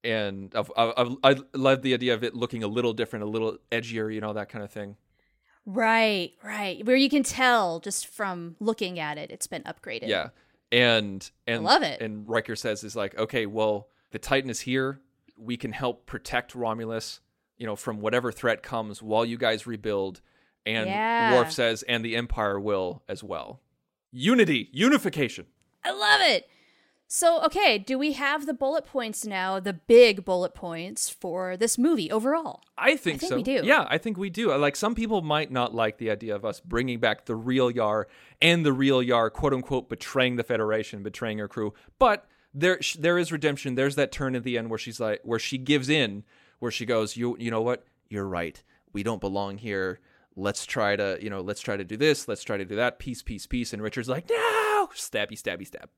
and 0.05 0.53
I 0.55 1.37
love 1.55 1.83
the 1.83 1.95
idea 1.95 2.15
of 2.15 2.23
it 2.25 2.35
looking 2.35 2.63
a 2.63 2.69
little 2.69 2.93
different 2.93 3.25
a 3.25 3.29
little 3.29 3.59
edgier 3.71 4.13
you 4.15 4.21
know 4.21 4.33
that 4.35 4.49
kind 4.49 4.65
of 4.65 4.71
thing 4.71 4.97
Right, 5.71 6.33
right. 6.43 6.83
Where 6.87 6.97
you 6.97 7.11
can 7.11 7.23
tell 7.23 7.79
just 7.81 8.07
from 8.07 8.57
looking 8.59 8.99
at 8.99 9.19
it, 9.19 9.31
it's 9.31 9.47
been 9.47 9.63
upgraded. 9.65 10.09
Yeah. 10.09 10.29
And 10.73 11.31
and 11.47 11.61
I 11.61 11.71
love 11.73 11.83
it. 11.83 12.01
And 12.01 12.27
Riker 12.27 12.57
says 12.57 12.85
is 12.85 12.97
like, 12.97 13.19
okay, 13.19 13.45
well, 13.45 13.89
the 14.11 14.19
Titan 14.19 14.49
is 14.49 14.61
here. 14.61 15.03
We 15.37 15.59
can 15.59 15.73
help 15.73 16.07
protect 16.07 16.55
Romulus, 16.55 17.21
you 17.59 17.67
know, 17.67 17.77
from 17.77 18.01
whatever 18.01 18.33
threat 18.33 18.63
comes 18.63 19.03
while 19.03 19.27
you 19.27 19.37
guys 19.37 19.67
rebuild. 19.67 20.23
And 20.67 20.87
Yeah. 20.89 21.35
Worf 21.35 21.53
says, 21.53 21.83
and 21.85 22.05
the 22.05 22.17
Empire 22.17 22.61
will 22.61 23.03
as 23.09 23.23
well. 23.25 23.61
Unity, 24.13 24.69
unification. 24.73 25.47
I 25.85 25.91
love 25.93 26.21
it. 26.23 26.49
So, 27.11 27.43
okay, 27.45 27.79
do 27.79 27.97
we 27.99 28.13
have 28.13 28.45
the 28.45 28.53
bullet 28.53 28.85
points 28.85 29.25
now, 29.25 29.59
the 29.59 29.73
big 29.73 30.27
bullet 30.27 30.55
points 30.55 31.09
for 31.09 31.57
this 31.57 31.79
movie 31.79 32.11
overall? 32.13 32.61
I 32.77 32.97
think, 32.97 33.21
think 33.21 33.31
so. 33.31 33.37
we 33.37 33.43
do. 33.43 33.63
Yeah, 33.65 33.87
I 33.89 33.97
think 33.97 34.19
we 34.19 34.29
do. 34.29 34.53
Uh, 34.53 34.59
like 34.59 34.77
some 34.77 34.95
people 34.95 35.23
might 35.23 35.51
not 35.51 35.75
like 35.75 35.97
the 35.97 36.11
idea 36.11 36.35
of 36.37 36.45
us 36.45 36.61
bringing 36.61 37.01
back 37.01 37.25
the 37.25 37.35
real 37.35 37.71
Yar 37.71 38.09
and 38.43 38.65
the 38.65 38.75
real 38.75 39.03
Yar, 39.03 39.31
quote 39.31 39.55
unquote, 39.55 39.89
betraying 39.89 40.37
the 40.37 40.43
Federation, 40.45 41.03
betraying 41.03 41.39
her 41.39 41.49
crew. 41.49 41.73
But 41.99 42.27
there, 42.53 42.83
sh- 42.83 42.97
there 43.01 43.17
is 43.17 43.33
redemption. 43.33 43.75
There's 43.75 43.95
that 43.95 44.13
turn 44.13 44.37
at 44.37 44.43
the 44.43 44.59
end 44.59 44.69
where 44.69 44.79
she's 44.79 45.01
like, 45.01 45.21
where 45.23 45.39
she 45.39 45.57
gives 45.57 45.89
in, 45.89 46.25
where 46.59 46.71
she 46.71 46.85
goes, 46.85 47.17
"You, 47.17 47.39
you 47.39 47.51
know 47.51 47.63
what? 47.63 47.87
You're 48.11 48.29
right. 48.29 48.63
We 48.93 49.03
don't 49.03 49.21
belong 49.21 49.57
here. 49.57 50.01
Let's 50.39 50.65
try 50.65 50.97
to, 50.97 51.19
you 51.21 51.31
know, 51.31 51.41
let's 51.41 51.61
try 51.61 51.77
to 51.77 51.85
do 51.85 51.97
this. 51.97 52.29
Let's 52.29 52.45
try 52.45 52.57
to 52.57 52.65
do 52.65 52.77
that. 52.77 52.99
Peace, 52.99 53.23
peace, 53.23 53.47
peace." 53.47 53.73
And 53.73 53.83
Richard's 53.83 54.09
like, 54.09 54.29
"No!" 54.31 54.89
Stabby, 54.95 55.33
stabby, 55.33 55.67
stab. 55.67 55.91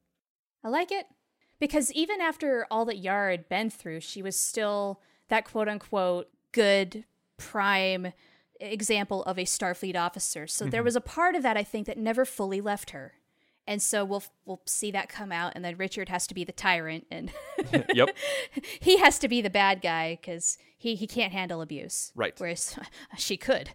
I 0.64 0.68
like 0.68 0.91
it. 0.91 1.07
Because 1.59 1.93
even 1.93 2.20
after 2.20 2.66
all 2.70 2.86
that 2.86 2.99
Yara 2.99 3.32
had 3.32 3.49
been 3.49 3.70
through, 3.70 4.01
she 4.01 4.22
was 4.22 4.36
still 4.36 5.01
that 5.28 5.45
quote 5.45 5.68
unquote 5.68 6.28
good 6.53 7.05
prime 7.36 8.12
example 8.61 9.22
of 9.24 9.38
a 9.38 9.45
Starfleet 9.45 9.97
officer. 9.97 10.47
So 10.47 10.64
there 10.64 10.80
mm-hmm. 10.80 10.86
was 10.86 10.97
a 10.97 11.01
part 11.01 11.34
of 11.34 11.43
that 11.43 11.57
I 11.57 11.62
think 11.62 11.86
that 11.86 11.99
never 11.99 12.24
fully 12.24 12.61
left 12.61 12.91
her. 12.91 13.14
And 13.66 13.80
so 13.80 14.05
we'll 14.05 14.24
we'll 14.47 14.62
see 14.66 14.91
that 14.91 15.09
come 15.09 15.30
out 15.30 15.53
and 15.55 15.64
then 15.64 15.76
Richard 15.76 16.09
has 16.09 16.26
to 16.26 16.34
be 16.34 16.45
the 16.45 16.53
tyrant 16.53 17.07
and 17.11 17.30
yep. 17.95 18.16
he 18.80 18.99
has 18.99 19.18
to 19.20 19.28
be 19.28 19.41
the 19.41 19.51
bad 19.51 19.80
guy 19.80 20.18
cuz 20.24 20.59
he 20.76 20.95
he 20.95 21.07
can't 21.07 21.32
handle 21.32 21.61
abuse. 21.61 22.11
Right. 22.14 22.34
Whereas 22.38 22.78
she 23.18 23.36
could. 23.36 23.70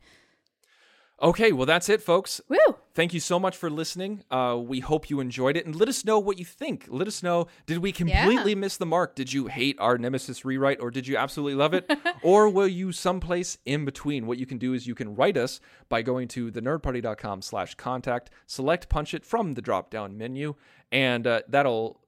Okay. 1.22 1.51
Well, 1.51 1.66
that's 1.66 1.89
it, 1.89 2.01
folks. 2.01 2.41
Woo! 2.49 2.57
thank 2.93 3.13
you 3.13 3.20
so 3.20 3.38
much 3.38 3.57
for 3.57 3.70
listening. 3.70 4.24
Uh, 4.32 4.57
we 4.57 4.80
hope 4.80 5.09
you 5.09 5.20
enjoyed 5.20 5.57
it, 5.57 5.66
and 5.66 5.76
let 5.76 5.89
us 5.89 6.05
know 6.05 6.18
what 6.18 6.39
you 6.39 6.45
think. 6.45 6.86
Let 6.89 7.07
us 7.07 7.22
know: 7.24 7.47
Did 7.66 7.80
we 7.80 7.91
completely 7.91 8.51
Yeah. 8.53 8.57
miss 8.59 8.78
the 8.78 8.86
mark? 8.86 9.16
Did 9.16 9.34
you 9.34 9.47
hate 9.47 9.76
our 9.80 9.97
Nemesis 9.97 10.45
rewrite, 10.45 10.80
or 10.82 10.91
did 10.91 11.07
you 11.07 11.18
absolutely 11.18 11.55
love 11.55 11.74
it? 11.74 11.89
or 12.24 12.49
were 12.49 12.68
you 12.68 12.91
someplace 12.91 13.57
in 13.66 13.86
between? 13.86 14.28
What 14.28 14.38
you 14.38 14.45
can 14.45 14.57
do 14.57 14.74
is 14.74 14.88
you 14.88 14.95
can 14.95 15.16
write 15.16 15.36
us 15.38 15.59
by 15.89 16.01
going 16.01 16.28
to 16.30 16.51
thenerdparty.com/contact, 16.51 18.30
select 18.47 18.89
punch 18.89 19.13
it 19.13 19.26
from 19.26 19.53
the 19.53 19.61
drop-down 19.61 20.18
menu, 20.18 20.55
and 20.91 21.26
uh, 21.28 21.41
that'll 21.47 21.99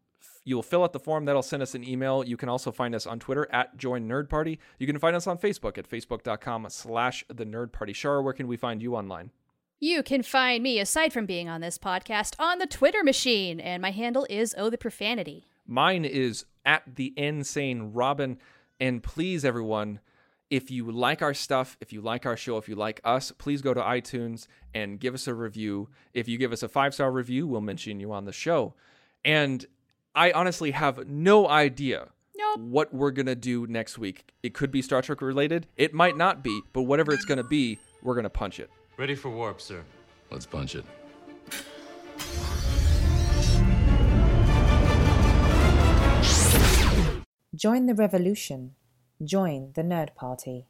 You'll 0.47 0.63
fill 0.63 0.81
out 0.81 0.93
the 0.93 0.99
form 0.99 1.25
that'll 1.25 1.43
send 1.43 1.61
us 1.61 1.75
an 1.75 1.85
email. 1.85 2.23
You 2.23 2.37
can 2.37 2.47
also 2.47 2.71
find 2.71 2.95
us 2.95 3.05
on 3.05 3.19
Twitter 3.19 3.49
at 3.51 3.75
Join 3.75 4.07
Nerd 4.07 4.29
Party. 4.29 4.59
You 4.79 4.87
can 4.87 4.97
find 4.97 5.13
us 5.13 5.27
on 5.27 5.37
Facebook 5.37 5.77
at 5.77 5.89
facebook.com 5.89 6.67
slash 6.69 7.25
the 7.27 7.45
Nerd 7.45 7.73
Party. 7.73 7.91
Shara, 7.91 8.23
where 8.23 8.31
can 8.31 8.47
we 8.47 8.55
find 8.55 8.81
you 8.81 8.95
online? 8.95 9.31
You 9.81 10.03
can 10.03 10.23
find 10.23 10.63
me, 10.63 10.79
aside 10.79 11.11
from 11.11 11.25
being 11.25 11.49
on 11.49 11.59
this 11.59 11.77
podcast, 11.77 12.33
on 12.39 12.59
the 12.59 12.65
Twitter 12.65 13.03
machine, 13.03 13.59
and 13.59 13.81
my 13.81 13.91
handle 13.91 14.25
is 14.29 14.55
Oh 14.57 14.69
the 14.69 14.77
Profanity. 14.77 15.43
Mine 15.67 16.05
is 16.05 16.45
at 16.65 16.95
the 16.95 17.13
insane 17.17 17.91
Robin. 17.91 18.37
And 18.79 19.03
please, 19.03 19.43
everyone, 19.43 19.99
if 20.49 20.71
you 20.71 20.89
like 20.89 21.21
our 21.21 21.33
stuff, 21.33 21.75
if 21.81 21.91
you 21.91 21.99
like 21.99 22.25
our 22.25 22.37
show, 22.37 22.55
if 22.55 22.69
you 22.69 22.75
like 22.75 23.01
us, 23.03 23.33
please 23.33 23.61
go 23.61 23.73
to 23.73 23.81
iTunes 23.81 24.47
and 24.73 24.97
give 24.97 25.13
us 25.13 25.27
a 25.27 25.33
review. 25.33 25.89
If 26.13 26.29
you 26.29 26.37
give 26.37 26.53
us 26.53 26.63
a 26.63 26.69
five 26.69 26.93
star 26.93 27.11
review, 27.11 27.47
we'll 27.47 27.59
mention 27.59 27.99
you 27.99 28.13
on 28.13 28.23
the 28.23 28.31
show. 28.31 28.75
And 29.25 29.65
I 30.18 30.32
honestly 30.32 30.72
have 30.72 31.07
no 31.07 31.47
idea 31.47 32.07
Nope. 32.36 32.59
what 32.59 32.91
we're 32.91 33.11
going 33.11 33.28
to 33.28 33.36
do 33.36 33.68
next 33.68 33.99
week. 33.99 34.26
It 34.41 34.55
could 34.55 34.72
be 34.72 34.82
Star 34.82 35.03
Trek 35.03 35.22
related, 35.22 35.68
it 35.78 35.93
might 35.93 36.18
not 36.18 36.43
be, 36.43 36.59
but 36.74 36.82
whatever 36.84 37.13
it's 37.13 37.24
going 37.24 37.38
to 37.38 37.43
be, 37.43 37.78
we're 38.01 38.15
going 38.15 38.24
to 38.24 38.30
punch 38.32 38.59
it. 38.59 38.72
Ready 38.97 39.13
for 39.13 39.30
warp, 39.30 39.61
sir. 39.61 39.84
Let's 40.32 40.47
punch 40.47 40.74
it. 40.74 40.86
Join 47.55 47.86
the 47.86 47.93
revolution. 47.95 48.74
Join 49.24 49.72
the 49.76 49.84
Nerd 49.84 50.15
Party. 50.15 50.68